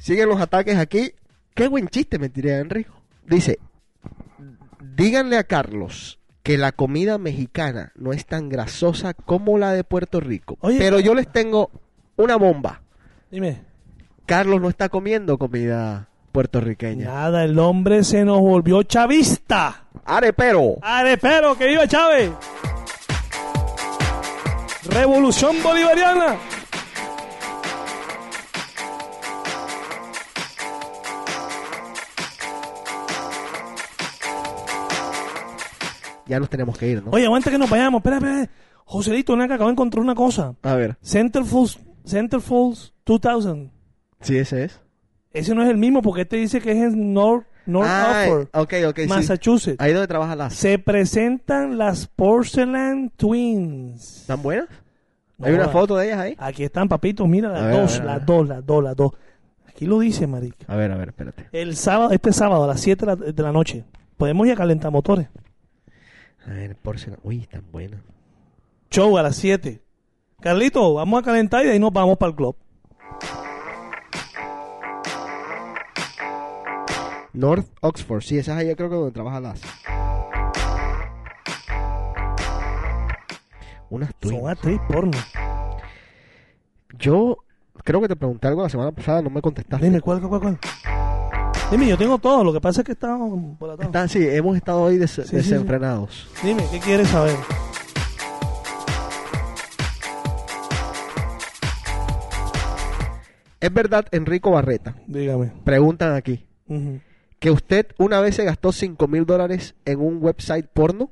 Siguen 0.00 0.28
los 0.28 0.40
ataques 0.40 0.76
aquí. 0.76 1.14
Qué 1.54 1.68
buen 1.68 1.88
chiste 1.88 2.18
me 2.18 2.28
tiré, 2.28 2.58
Enrico. 2.58 2.92
Dice, 3.24 3.58
díganle 4.94 5.38
a 5.38 5.44
Carlos 5.44 6.18
que 6.42 6.58
la 6.58 6.72
comida 6.72 7.18
mexicana 7.18 7.92
no 7.94 8.12
es 8.12 8.26
tan 8.26 8.48
grasosa 8.48 9.14
como 9.14 9.58
la 9.58 9.72
de 9.72 9.84
Puerto 9.84 10.20
Rico. 10.20 10.58
Oye, 10.60 10.78
pero 10.78 10.98
yo 11.00 11.14
les 11.14 11.30
tengo 11.30 11.70
una 12.16 12.36
bomba. 12.36 12.82
Dime. 13.30 13.62
Carlos 14.26 14.60
no 14.60 14.68
está 14.68 14.88
comiendo 14.88 15.38
comida 15.38 16.08
puertorriqueña. 16.32 17.06
Nada, 17.06 17.44
el 17.44 17.58
hombre 17.58 18.02
se 18.04 18.24
nos 18.24 18.40
volvió 18.40 18.82
chavista. 18.82 19.84
Arepero. 20.04 20.78
Arepero, 20.82 21.56
que 21.56 21.66
viva 21.66 21.86
Chávez. 21.86 22.30
Revolución 24.84 25.62
bolivariana. 25.62 26.36
Ya 36.32 36.40
nos 36.40 36.48
tenemos 36.48 36.78
que 36.78 36.88
ir, 36.88 37.04
¿no? 37.04 37.10
Oye, 37.10 37.26
aguanta 37.26 37.50
que 37.50 37.58
nos 37.58 37.68
vayamos. 37.68 37.98
Espera, 37.98 38.16
espera. 38.16 38.48
Joselito, 38.86 39.34
acá, 39.34 39.44
acabo 39.56 39.66
de 39.68 39.72
encontrar 39.72 40.02
una 40.02 40.14
cosa. 40.14 40.54
A 40.62 40.74
ver. 40.74 40.96
Centerfolds, 41.02 41.78
Centerfolds 42.06 42.94
2000. 43.04 43.70
Sí, 44.22 44.38
ese 44.38 44.64
es. 44.64 44.80
Ese 45.30 45.54
no 45.54 45.62
es 45.62 45.68
el 45.68 45.76
mismo 45.76 46.00
porque 46.00 46.22
este 46.22 46.36
dice 46.36 46.62
que 46.62 46.72
es 46.72 46.78
en 46.78 47.12
North, 47.12 47.44
North 47.66 47.86
Ah, 47.86 48.24
Oxford, 48.28 48.48
ok, 48.54 48.74
ok, 48.88 48.98
sí. 49.00 49.06
Massachusetts. 49.08 49.76
Ahí 49.78 49.92
donde 49.92 50.08
trabaja 50.08 50.34
las. 50.34 50.54
Se 50.54 50.78
presentan 50.78 51.76
las 51.76 52.06
Porcelain 52.06 53.10
Twins. 53.10 54.20
¿Están 54.22 54.42
buenas? 54.42 54.68
No, 55.36 55.48
¿Hay 55.48 55.52
una 55.52 55.68
foto 55.68 55.96
de 55.96 56.06
ellas 56.06 56.18
ahí? 56.18 56.34
Aquí 56.38 56.64
están, 56.64 56.88
papitos. 56.88 57.28
Mira, 57.28 57.50
las 57.50 57.64
ver, 57.64 57.74
dos, 57.74 57.98
ver, 57.98 58.06
las 58.06 58.24
dos, 58.26 58.48
las 58.48 58.64
dos, 58.64 58.82
las 58.84 58.96
dos. 58.96 59.12
Aquí 59.68 59.84
lo 59.84 59.98
dice, 59.98 60.26
marica. 60.26 60.64
A 60.66 60.76
ver, 60.76 60.92
a 60.92 60.96
ver, 60.96 61.08
espérate. 61.10 61.48
El 61.52 61.76
sábado, 61.76 62.10
este 62.12 62.32
sábado 62.32 62.64
a 62.64 62.68
las 62.68 62.80
7 62.80 63.04
de 63.04 63.16
la, 63.16 63.16
de 63.32 63.42
la 63.42 63.52
noche. 63.52 63.84
Podemos 64.16 64.46
ir 64.46 64.52
a 64.54 64.56
calentar 64.56 64.90
motores. 64.90 65.28
A 66.46 66.50
ver, 66.50 66.76
porcelana. 66.76 67.20
Uy, 67.22 67.40
están 67.40 67.64
buenas. 67.70 68.00
Show 68.90 69.16
a 69.16 69.22
las 69.22 69.36
7. 69.36 69.80
Carlito, 70.40 70.94
vamos 70.94 71.22
a 71.22 71.24
calentar 71.24 71.62
y 71.62 71.66
de 71.66 71.72
ahí 71.72 71.78
nos 71.78 71.92
vamos 71.92 72.18
para 72.18 72.30
el 72.30 72.36
club. 72.36 72.56
North 77.32 77.66
Oxford, 77.80 78.22
sí, 78.22 78.36
esa 78.36 78.52
es 78.52 78.58
ahí 78.58 78.68
yo 78.68 78.76
creo 78.76 78.90
que 78.90 78.96
donde 78.96 79.12
trabaja 79.12 79.40
las. 79.40 79.60
Unas 83.88 84.14
twins. 84.16 84.40
Son 84.40 84.50
actriz 84.50 84.80
porno. 84.88 85.18
Yo 86.98 87.38
creo 87.84 88.00
que 88.00 88.08
te 88.08 88.16
pregunté 88.16 88.48
algo 88.48 88.62
la 88.62 88.68
semana 88.68 88.92
pasada, 88.92 89.22
no 89.22 89.30
me 89.30 89.40
contestaste. 89.40 89.84
Dime, 89.84 90.00
¿cuál, 90.00 90.20
cuál, 90.20 90.40
cuál? 90.40 90.58
Dime, 91.72 91.88
yo 91.88 91.96
tengo 91.96 92.18
todo. 92.18 92.44
Lo 92.44 92.52
que 92.52 92.60
pasa 92.60 92.82
es 92.82 92.84
que 92.86 92.92
estamos. 92.92 93.56
Está- 93.80 94.06
sí, 94.06 94.24
hemos 94.28 94.56
estado 94.56 94.82
hoy 94.82 94.98
des- 94.98 95.10
Sí, 95.10 95.22
sí, 95.24 95.36
desenfrenados. 95.36 96.28
Dime, 96.42 96.64
¿qué 96.70 96.78
quieres 96.78 97.08
saber? 97.08 97.34
¿Es 103.60 103.72
verdad, 103.72 104.06
Enrico 104.10 104.50
Barreta? 104.50 104.96
Dígame. 105.06 105.52
Preguntan 105.64 106.14
aquí. 106.14 106.44
Que 107.38 107.50
usted 107.50 107.86
una 107.98 108.20
vez 108.20 108.36
se 108.36 108.44
gastó 108.44 108.72
5 108.72 109.06
mil 109.08 109.24
dólares 109.26 109.74
en 109.84 110.00
un 110.00 110.18
website 110.22 110.66
porno. 110.72 111.10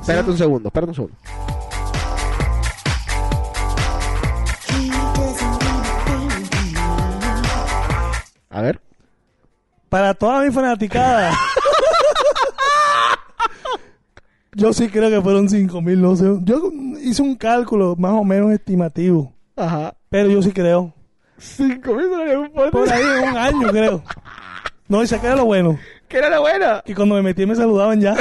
Espérate 0.00 0.30
un 0.30 0.38
segundo, 0.38 0.68
espérate 0.68 0.90
un 0.90 0.94
segundo. 0.94 1.16
A 8.50 8.60
ver. 8.60 8.80
Para 9.92 10.14
toda 10.14 10.40
mi 10.40 10.50
fanaticada. 10.50 11.32
Yo 14.54 14.72
sí 14.72 14.88
creo 14.88 15.10
que 15.10 15.20
fueron 15.20 15.50
5 15.50 15.82
mil, 15.82 16.00
no 16.00 16.16
sé. 16.16 16.24
Yo 16.44 16.70
hice 16.98 17.20
un 17.20 17.36
cálculo 17.36 17.94
más 17.96 18.12
o 18.12 18.24
menos 18.24 18.52
estimativo. 18.52 19.34
Ajá. 19.54 19.94
Pero 20.08 20.30
yo 20.30 20.40
sí 20.40 20.50
creo. 20.50 20.94
5 21.36 21.94
mil 21.94 22.08
dólares 22.08 22.36
un 22.38 22.50
porno. 22.52 22.70
Por 22.70 22.90
ahí 22.90 23.02
en 23.02 23.28
un 23.28 23.36
año, 23.36 23.68
creo. 23.68 24.02
No, 24.88 25.02
y 25.02 25.06
se 25.06 25.20
queda 25.20 25.36
lo 25.36 25.44
bueno. 25.44 25.78
¿Qué 26.08 26.16
era 26.16 26.30
la 26.30 26.38
buena? 26.38 26.82
Que 26.86 26.94
cuando 26.94 27.16
me 27.16 27.22
metí 27.22 27.44
me 27.44 27.54
saludaban 27.54 28.00
ya. 28.00 28.14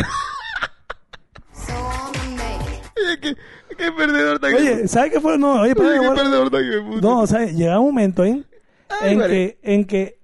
Oye, 2.97 3.19
¿qué, 3.22 3.38
qué 3.78 3.91
perdedor 3.93 4.39
tan 4.39 4.55
Oye, 4.55 4.89
¿sabes 4.89 5.13
qué 5.13 5.22
fue? 5.22 5.38
No, 5.38 5.61
oye, 5.61 5.61
Oye, 5.61 5.69
espérate, 5.72 5.93
qué 5.93 6.05
bueno. 6.05 6.15
perdedor 6.22 6.49
tan. 6.49 6.99
No, 6.99 7.19
o 7.22 7.28
sea, 7.28 7.45
llega 7.45 7.80
un 7.80 7.86
momento 7.86 8.26
¿eh? 8.26 8.43
Ay, 8.89 9.13
en, 9.13 9.19
vale. 9.19 9.34
que, 9.34 9.59
en 9.74 9.86
que 9.86 10.19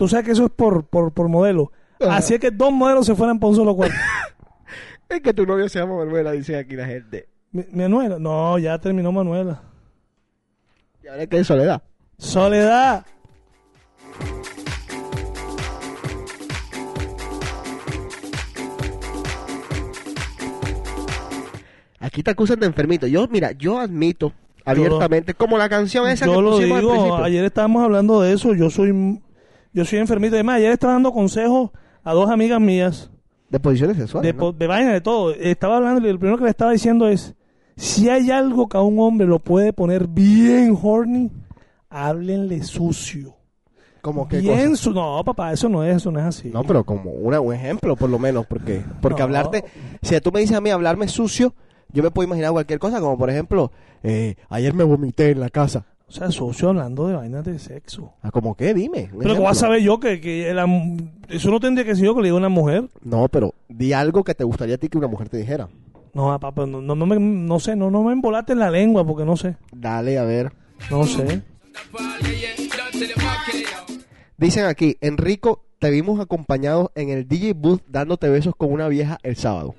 tú 0.00 0.08
sabes 0.08 0.24
que 0.24 0.32
eso 0.32 0.46
es 0.46 0.50
por, 0.50 0.86
por, 0.86 1.12
por 1.12 1.28
modelo. 1.28 1.72
Ajá. 2.00 2.16
Así 2.16 2.32
es 2.32 2.40
que 2.40 2.50
dos 2.50 2.72
modelos 2.72 3.04
se 3.04 3.14
fueran 3.14 3.38
por 3.38 3.50
un 3.50 3.56
solo 3.56 3.76
cuarto. 3.76 3.94
Es 5.10 5.20
que 5.22 5.34
tu 5.34 5.44
novio 5.44 5.68
se 5.68 5.78
llama 5.80 5.96
Manuela, 5.96 6.30
dice 6.30 6.56
aquí 6.56 6.74
la 6.76 6.86
gente. 6.86 7.28
Mi- 7.50 7.66
Manuela, 7.72 8.18
no, 8.20 8.56
ya 8.58 8.78
terminó 8.78 9.10
Manuela. 9.12 9.60
Y 11.02 11.08
ahora 11.08 11.26
que 11.26 11.40
es 11.40 11.46
soledad. 11.48 11.82
Soledad. 12.16 13.04
Aquí 21.98 22.22
te 22.22 22.30
acusan 22.30 22.58
de 22.58 22.66
enfermito. 22.66 23.06
Yo, 23.06 23.26
mira, 23.28 23.52
yo 23.52 23.78
admito 23.78 24.32
abiertamente, 24.64 25.34
como 25.34 25.58
la 25.58 25.68
canción 25.68 26.08
esa 26.08 26.26
Yo 26.26 26.36
que 26.36 26.42
lo 26.42 26.50
pusimos 26.52 26.76
al 26.76 26.80
digo, 26.82 26.92
principio. 26.92 27.24
ayer 27.24 27.44
estábamos 27.44 27.82
hablando 27.84 28.20
de 28.22 28.32
eso, 28.32 28.54
yo 28.54 28.70
soy 28.70 29.20
yo 29.72 29.84
soy 29.84 29.98
enfermito. 29.98 30.34
Además, 30.34 30.56
ayer 30.56 30.72
estaba 30.72 30.94
dando 30.94 31.12
consejos 31.12 31.70
a 32.02 32.12
dos 32.12 32.30
amigas 32.30 32.60
mías 32.60 33.10
De 33.48 33.60
posiciones 33.60 33.96
sexuales, 33.96 34.32
de, 34.34 34.38
¿no? 34.38 34.52
de 34.52 34.66
vaina, 34.66 34.92
de 34.92 35.00
todo. 35.00 35.32
Estaba 35.34 35.76
hablando 35.76 36.06
y 36.06 36.12
lo 36.12 36.18
primero 36.18 36.38
que 36.38 36.44
le 36.44 36.50
estaba 36.50 36.72
diciendo 36.72 37.08
es, 37.08 37.34
si 37.76 38.08
hay 38.08 38.30
algo 38.30 38.68
que 38.68 38.76
a 38.76 38.80
un 38.82 38.98
hombre 38.98 39.26
lo 39.26 39.38
puede 39.38 39.72
poner 39.72 40.06
bien 40.06 40.76
horny, 40.80 41.30
háblenle 41.88 42.62
sucio. 42.62 43.36
Como 44.02 44.26
que 44.28 44.38
Bien 44.40 44.76
su... 44.76 44.92
No, 44.94 45.22
papá, 45.24 45.52
eso 45.52 45.68
no 45.68 45.84
es, 45.84 45.96
eso 45.96 46.10
no 46.10 46.18
es 46.20 46.24
así. 46.24 46.48
No, 46.48 46.64
pero 46.64 46.84
como 46.84 47.10
una, 47.10 47.38
un 47.40 47.52
ejemplo, 47.52 47.96
por 47.96 48.08
lo 48.08 48.18
menos, 48.18 48.46
porque 48.46 48.82
porque 49.02 49.18
No. 49.18 49.24
hablarte, 49.24 49.64
si 50.00 50.18
tú 50.20 50.32
me 50.32 50.40
dices 50.40 50.56
a 50.56 50.60
mí 50.62 50.70
hablarme 50.70 51.06
sucio, 51.06 51.54
yo 51.92 52.02
me 52.02 52.10
puedo 52.10 52.26
imaginar 52.26 52.52
cualquier 52.52 52.78
cosa, 52.78 52.98
como 53.00 53.18
por 53.18 53.28
ejemplo, 53.28 53.70
eh, 54.02 54.36
ayer 54.48 54.72
me 54.72 54.84
vomité 54.84 55.30
en 55.32 55.40
la 55.40 55.50
casa. 55.50 55.84
O 56.10 56.12
sea, 56.12 56.28
sucio 56.32 56.70
hablando 56.70 57.06
de 57.06 57.14
vainas 57.14 57.44
de 57.44 57.56
sexo. 57.60 58.14
Ah, 58.20 58.32
¿Cómo 58.32 58.56
qué? 58.56 58.74
Dime. 58.74 59.02
Pero 59.06 59.18
que 59.20 59.24
ejemplo. 59.26 59.44
vas 59.44 59.58
a 59.58 59.60
saber 59.60 59.80
yo 59.80 60.00
que, 60.00 60.20
que 60.20 60.52
la- 60.52 60.66
eso 61.28 61.52
no 61.52 61.60
tendría 61.60 61.84
que 61.86 61.94
ser 61.94 62.04
yo 62.04 62.16
que 62.16 62.22
le 62.22 62.26
diga 62.26 62.34
a 62.34 62.38
una 62.38 62.48
mujer. 62.48 62.88
No, 63.02 63.28
pero 63.28 63.54
di 63.68 63.92
algo 63.92 64.24
que 64.24 64.34
te 64.34 64.42
gustaría 64.42 64.74
a 64.74 64.78
ti 64.78 64.88
que 64.88 64.98
una 64.98 65.06
mujer 65.06 65.28
te 65.28 65.36
dijera. 65.36 65.68
No, 66.12 66.36
papá, 66.40 66.66
no, 66.66 66.80
no, 66.80 66.96
no 66.96 67.06
me, 67.06 67.16
no 67.20 67.60
sé, 67.60 67.76
no, 67.76 67.92
no 67.92 68.02
me 68.02 68.12
embolaste 68.12 68.54
en 68.54 68.58
la 68.58 68.72
lengua 68.72 69.06
porque 69.06 69.24
no 69.24 69.36
sé. 69.36 69.54
Dale, 69.70 70.18
a 70.18 70.24
ver. 70.24 70.52
No 70.90 71.04
sé. 71.04 71.42
Dicen 74.36 74.64
aquí, 74.64 74.96
Enrico, 75.00 75.62
te 75.78 75.90
vimos 75.90 76.18
acompañado 76.18 76.90
en 76.96 77.10
el 77.10 77.28
DJ 77.28 77.52
booth 77.52 77.82
dándote 77.86 78.28
besos 78.28 78.56
con 78.56 78.72
una 78.72 78.88
vieja 78.88 79.18
el 79.22 79.36
sábado. 79.36 79.76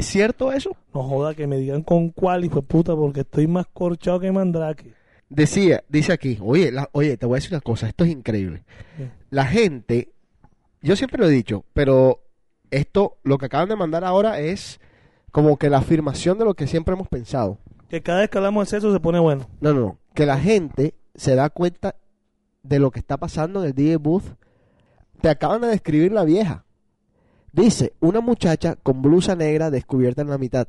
¿Es 0.00 0.06
cierto 0.06 0.50
eso? 0.50 0.74
No 0.94 1.02
joda 1.02 1.34
que 1.34 1.46
me 1.46 1.58
digan 1.58 1.82
con 1.82 2.08
cuál, 2.08 2.44
hijo 2.46 2.56
de 2.56 2.62
puta, 2.62 2.96
porque 2.96 3.20
estoy 3.20 3.46
más 3.46 3.66
corchado 3.72 4.18
que 4.18 4.32
mandrake. 4.32 4.94
Decía, 5.28 5.84
dice 5.90 6.12
aquí, 6.14 6.38
oye, 6.40 6.72
la- 6.72 6.88
oye, 6.92 7.18
te 7.18 7.26
voy 7.26 7.34
a 7.34 7.36
decir 7.36 7.52
una 7.52 7.60
cosa, 7.60 7.86
esto 7.86 8.04
es 8.04 8.10
increíble. 8.10 8.64
La 9.28 9.44
gente, 9.44 10.12
yo 10.80 10.96
siempre 10.96 11.18
lo 11.20 11.26
he 11.28 11.30
dicho, 11.30 11.64
pero 11.74 12.22
esto, 12.70 13.18
lo 13.24 13.36
que 13.36 13.44
acaban 13.46 13.68
de 13.68 13.76
mandar 13.76 14.02
ahora 14.04 14.40
es 14.40 14.80
como 15.32 15.58
que 15.58 15.68
la 15.68 15.78
afirmación 15.78 16.38
de 16.38 16.46
lo 16.46 16.54
que 16.54 16.66
siempre 16.66 16.94
hemos 16.94 17.08
pensado. 17.08 17.58
Que 17.90 18.02
cada 18.02 18.20
vez 18.20 18.30
que 18.30 18.38
hablamos 18.38 18.64
de 18.66 18.70
sexo 18.70 18.92
se 18.94 19.00
pone 19.00 19.18
bueno. 19.20 19.48
No, 19.60 19.74
no, 19.74 19.80
no, 19.80 19.98
que 20.14 20.24
la 20.24 20.38
gente 20.38 20.94
se 21.14 21.34
da 21.34 21.50
cuenta 21.50 21.94
de 22.62 22.78
lo 22.78 22.90
que 22.90 23.00
está 23.00 23.18
pasando 23.18 23.60
en 23.60 23.66
el 23.66 23.74
DJ 23.74 23.96
booth. 23.96 24.24
Te 25.20 25.28
acaban 25.28 25.60
de 25.60 25.68
describir 25.68 26.10
la 26.10 26.24
vieja. 26.24 26.64
Dice, 27.52 27.94
una 28.00 28.20
muchacha 28.20 28.76
con 28.76 29.02
blusa 29.02 29.34
negra 29.34 29.70
descubierta 29.70 30.22
en 30.22 30.30
la 30.30 30.38
mitad. 30.38 30.68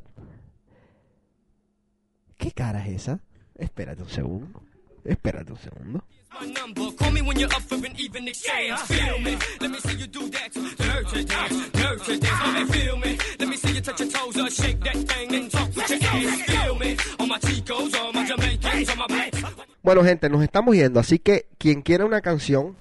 ¿Qué 2.37 2.51
cara 2.51 2.85
es 2.85 3.03
esa? 3.03 3.19
Espérate 3.55 4.01
un 4.01 4.09
segundo. 4.09 4.63
Espérate 5.03 5.51
un 5.51 5.59
segundo. 5.59 6.03
Bueno, 19.83 20.03
gente, 20.03 20.29
nos 20.29 20.43
estamos 20.43 20.75
yendo, 20.75 20.99
así 20.99 21.19
que 21.19 21.47
quien 21.57 21.81
quiera 21.81 22.05
una 22.05 22.21
canción, 22.21 22.75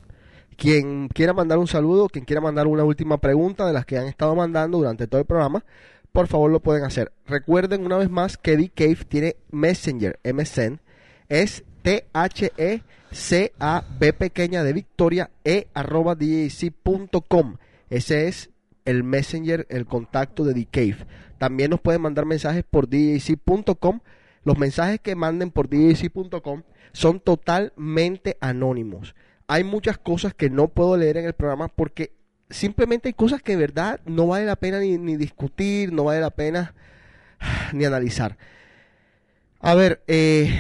quien 0.60 1.08
quiera 1.08 1.32
mandar 1.32 1.56
un 1.56 1.66
saludo, 1.66 2.10
quien 2.10 2.26
quiera 2.26 2.42
mandar 2.42 2.66
una 2.66 2.84
última 2.84 3.16
pregunta 3.16 3.66
de 3.66 3.72
las 3.72 3.86
que 3.86 3.96
han 3.96 4.06
estado 4.06 4.36
mandando 4.36 4.76
durante 4.76 5.06
todo 5.06 5.22
el 5.22 5.26
programa, 5.26 5.64
por 6.12 6.26
favor 6.26 6.50
lo 6.50 6.60
pueden 6.60 6.84
hacer. 6.84 7.12
Recuerden 7.26 7.86
una 7.86 7.96
vez 7.96 8.10
más 8.10 8.36
que 8.36 8.58
The 8.58 8.68
Cave 8.68 8.98
tiene 9.08 9.36
Messenger, 9.50 10.20
MSN, 10.22 10.80
es 11.30 11.64
T-H-E-C-A-B 11.80 12.82
pequeña 14.12 14.62
de 14.62 14.74
Victoria, 14.74 15.30
E 15.44 15.68
arroba 15.72 16.14
DJC.com. 16.14 17.56
Ese 17.88 18.28
es 18.28 18.50
el 18.84 19.02
Messenger, 19.02 19.66
el 19.70 19.86
contacto 19.86 20.44
de 20.44 20.52
The 20.52 20.66
Cave. 20.66 21.06
También 21.38 21.70
nos 21.70 21.80
pueden 21.80 22.02
mandar 22.02 22.26
mensajes 22.26 22.64
por 22.68 22.86
DJC.com. 22.86 24.00
Los 24.44 24.58
mensajes 24.58 25.00
que 25.00 25.16
manden 25.16 25.52
por 25.52 25.70
DJC.com 25.70 26.64
son 26.92 27.18
totalmente 27.20 28.36
anónimos. 28.42 29.14
Hay 29.52 29.64
muchas 29.64 29.98
cosas 29.98 30.32
que 30.34 30.48
no 30.50 30.68
puedo 30.68 30.96
leer 30.96 31.16
en 31.16 31.24
el 31.26 31.32
programa 31.32 31.68
porque 31.68 32.12
simplemente 32.50 33.08
hay 33.08 33.14
cosas 33.14 33.42
que 33.42 33.52
de 33.52 33.58
verdad 33.58 34.00
no 34.06 34.26
vale 34.28 34.44
la 34.46 34.56
pena 34.56 34.78
ni, 34.80 34.96
ni 34.98 35.16
discutir, 35.16 35.92
no 35.92 36.04
vale 36.04 36.20
la 36.20 36.30
pena 36.30 36.74
ni 37.72 37.84
analizar. 37.84 38.36
A 39.60 39.74
ver, 39.74 40.02
eh, 40.06 40.58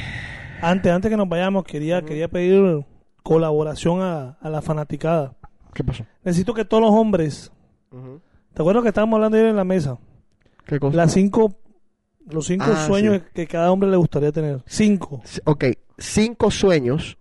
Antes, 0.62 0.92
antes 0.92 1.10
que 1.10 1.16
nos 1.16 1.28
vayamos, 1.28 1.64
quería, 1.64 2.02
quería 2.02 2.28
pedir 2.28 2.84
colaboración 3.22 4.02
a, 4.02 4.38
a 4.40 4.50
la 4.50 4.60
fanaticada. 4.60 5.34
¿qué 5.72 5.84
pasó? 5.84 6.04
Necesito 6.24 6.52
que 6.52 6.64
todos 6.64 6.82
los 6.82 6.90
hombres, 6.92 7.50
¿te 8.52 8.60
acuerdas 8.60 8.82
que 8.82 8.88
estábamos 8.88 9.16
hablando 9.16 9.36
ayer 9.38 9.48
en 9.50 9.56
la 9.56 9.64
mesa? 9.64 9.98
¿Qué 10.66 10.78
cosa? 10.80 10.96
Las 10.96 11.12
cinco, 11.12 11.54
los 12.28 12.46
cinco 12.46 12.66
Ah, 12.68 12.86
sueños 12.86 13.18
sí. 13.18 13.22
que 13.34 13.46
cada 13.46 13.70
hombre 13.70 13.88
le 13.88 13.96
gustaría 13.96 14.32
tener. 14.32 14.62
Cinco. 14.66 15.22
Ok, 15.44 15.64
cinco 15.96 16.50
sueños, 16.50 17.16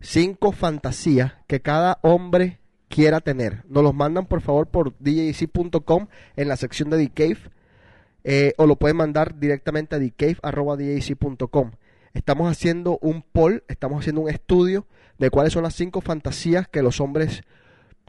cinco 0.00 0.52
fantasías 0.52 1.34
que 1.46 1.60
cada 1.60 1.98
hombre 2.02 2.60
quiera 2.88 3.20
tener. 3.20 3.64
Nos 3.68 3.82
los 3.82 3.94
mandan 3.94 4.26
por 4.26 4.40
favor 4.40 4.66
por 4.66 4.94
djc.com 4.98 6.08
en 6.36 6.48
la 6.48 6.56
sección 6.56 6.90
de 6.90 6.98
The 6.98 7.10
Cave 7.10 7.50
eh, 8.24 8.52
o 8.58 8.66
lo 8.66 8.76
pueden 8.76 8.96
mandar 8.96 9.38
directamente 9.38 9.96
a 9.96 9.98
thecave.djc.com. 9.98 11.70
Estamos 12.12 12.50
haciendo 12.50 12.98
un 13.00 13.22
poll, 13.22 13.62
estamos 13.68 14.00
haciendo 14.00 14.22
un 14.22 14.30
estudio 14.30 14.86
de 15.18 15.30
cuáles 15.30 15.52
son 15.52 15.62
las 15.62 15.74
cinco 15.74 16.00
fantasías 16.00 16.66
que 16.66 16.82
los 16.82 17.00
hombres 17.00 17.42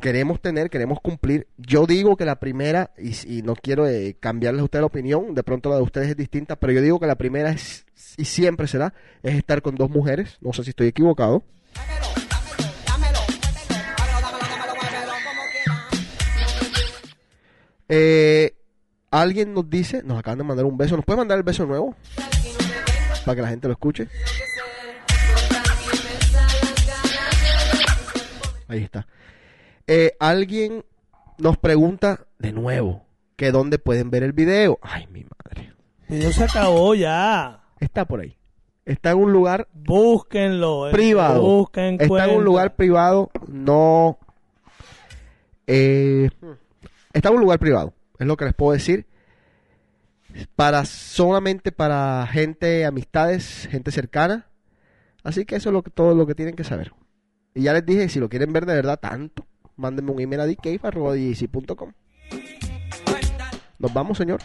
queremos 0.02 0.42
tener, 0.42 0.70
queremos 0.70 1.00
cumplir. 1.00 1.48
Yo 1.58 1.86
digo 1.86 2.18
que 2.18 2.26
la 2.26 2.39
primera, 2.39 2.92
y, 2.98 3.38
y 3.38 3.42
no 3.44 3.56
quiero 3.56 3.88
eh, 3.88 4.18
cambiarles 4.20 4.62
a 4.62 4.64
ustedes 4.66 4.82
la 4.82 4.88
opinión, 4.88 5.36
de 5.36 5.44
pronto 5.44 5.70
la 5.70 5.76
de 5.76 5.84
ustedes 5.84 6.10
es 6.10 6.18
distinta, 6.18 6.56
pero 6.56 6.74
yo 6.74 6.82
digo 6.82 7.00
que 7.00 7.06
la 7.06 7.16
primera 7.16 7.52
es, 7.52 7.86
y 8.18 8.26
siempre 8.26 8.68
será, 8.68 8.94
es 9.22 9.36
estar 9.36 9.62
con 9.62 9.76
dos 9.76 9.92
mujeres. 9.92 10.39
No 10.42 10.52
sé 10.52 10.64
si 10.64 10.72
estoy 10.72 10.88
equivocado. 10.88 11.44
Eh, 17.93 18.55
alguien 19.11 19.53
nos 19.53 19.69
dice, 19.69 20.01
nos 20.01 20.17
acaban 20.17 20.38
de 20.38 20.45
mandar 20.45 20.65
un 20.65 20.78
beso, 20.78 20.95
¿nos 20.95 21.03
puede 21.03 21.17
mandar 21.17 21.38
el 21.38 21.43
beso 21.43 21.65
nuevo? 21.65 21.93
Para 23.26 23.36
que 23.36 23.41
la 23.41 23.49
gente 23.49 23.67
lo 23.67 23.74
escuche. 23.74 24.07
Ahí 28.69 28.84
está. 28.84 29.05
Eh, 29.88 30.15
alguien 30.22 30.86
nos 31.38 31.57
pregunta 31.57 32.28
de 32.39 32.53
nuevo 32.53 33.05
que 33.36 33.51
dónde 33.51 33.78
pueden 33.78 34.09
ver 34.09 34.24
el 34.24 34.32
video. 34.32 34.80
Ay, 34.82 35.07
mi 35.07 35.26
madre. 35.26 35.74
video 36.07 36.32
se 36.32 36.45
acabó 36.45 36.95
ya. 36.95 37.59
Está 37.82 38.05
por 38.05 38.22
ahí. 38.22 38.38
Está 38.86 39.12
en 39.12 39.18
un 39.20 39.32
lugar 39.32 39.68
Búsquenlo. 39.74 40.88
eh, 40.88 40.92
privado. 40.92 41.42
Busquen 41.42 41.98
Está 42.00 42.26
en 42.26 42.38
un 42.38 42.44
lugar 42.44 42.76
privado, 42.76 43.30
no... 43.48 44.18
eh, 45.68 46.30
está 47.14 47.30
en 47.30 47.36
un 47.36 47.42
lugar 47.42 47.60
privado, 47.60 47.94
es 48.18 48.26
lo 48.28 48.36
que 48.38 48.46
les 48.46 48.54
puedo 48.54 48.74
decir. 48.74 49.06
Para 50.56 50.86
solamente 50.86 51.72
para 51.72 52.26
gente, 52.32 52.86
amistades, 52.86 53.68
gente 53.70 53.92
cercana. 53.92 54.48
Así 55.24 55.46
que 55.46 55.58
eso 55.58 55.70
es 55.70 55.74
lo 55.74 55.84
que, 55.84 55.92
todo 55.92 56.16
lo 56.16 56.26
que 56.26 56.36
tienen 56.36 56.56
que 56.56 56.64
saber. 56.64 56.94
Y 57.54 57.64
ya 57.64 57.74
les 57.74 57.86
dije, 57.86 58.08
si 58.10 58.20
lo 58.20 58.30
quieren 58.30 58.54
ver 58.54 58.66
de 58.66 58.74
verdad 58.76 59.00
tanto, 59.00 59.46
mándenme 59.76 60.12
un 60.12 60.22
email 60.22 60.42
a 60.42 60.48
dcave.com. 60.48 61.92
Nos 63.78 63.94
vamos, 63.94 64.18
señor. 64.18 64.40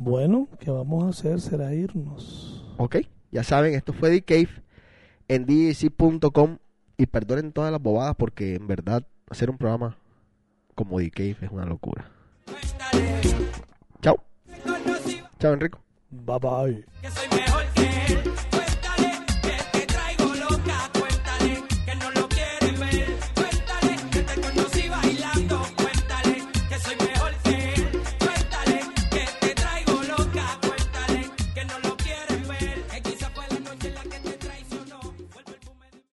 Bueno, 0.00 0.48
¿qué 0.58 0.70
vamos 0.70 1.04
a 1.04 1.08
hacer? 1.10 1.40
Será 1.40 1.72
irnos. 1.72 2.74
Ok, 2.76 2.96
ya 3.34 3.42
saben, 3.42 3.74
esto 3.74 3.92
fue 3.92 4.22
Cave 4.22 4.48
en 5.26 5.44
djc.com 5.44 6.58
y 6.96 7.06
perdonen 7.06 7.50
todas 7.50 7.72
las 7.72 7.82
bobadas 7.82 8.14
porque 8.16 8.54
en 8.54 8.68
verdad 8.68 9.04
hacer 9.28 9.50
un 9.50 9.58
programa 9.58 9.98
como 10.76 10.98
Cave 10.98 11.36
es 11.40 11.50
una 11.50 11.66
locura. 11.66 12.08
Chao. 14.00 14.22
Chao, 15.40 15.52
Enrico. 15.52 15.80
Bye 16.10 16.38
bye. 16.38 17.83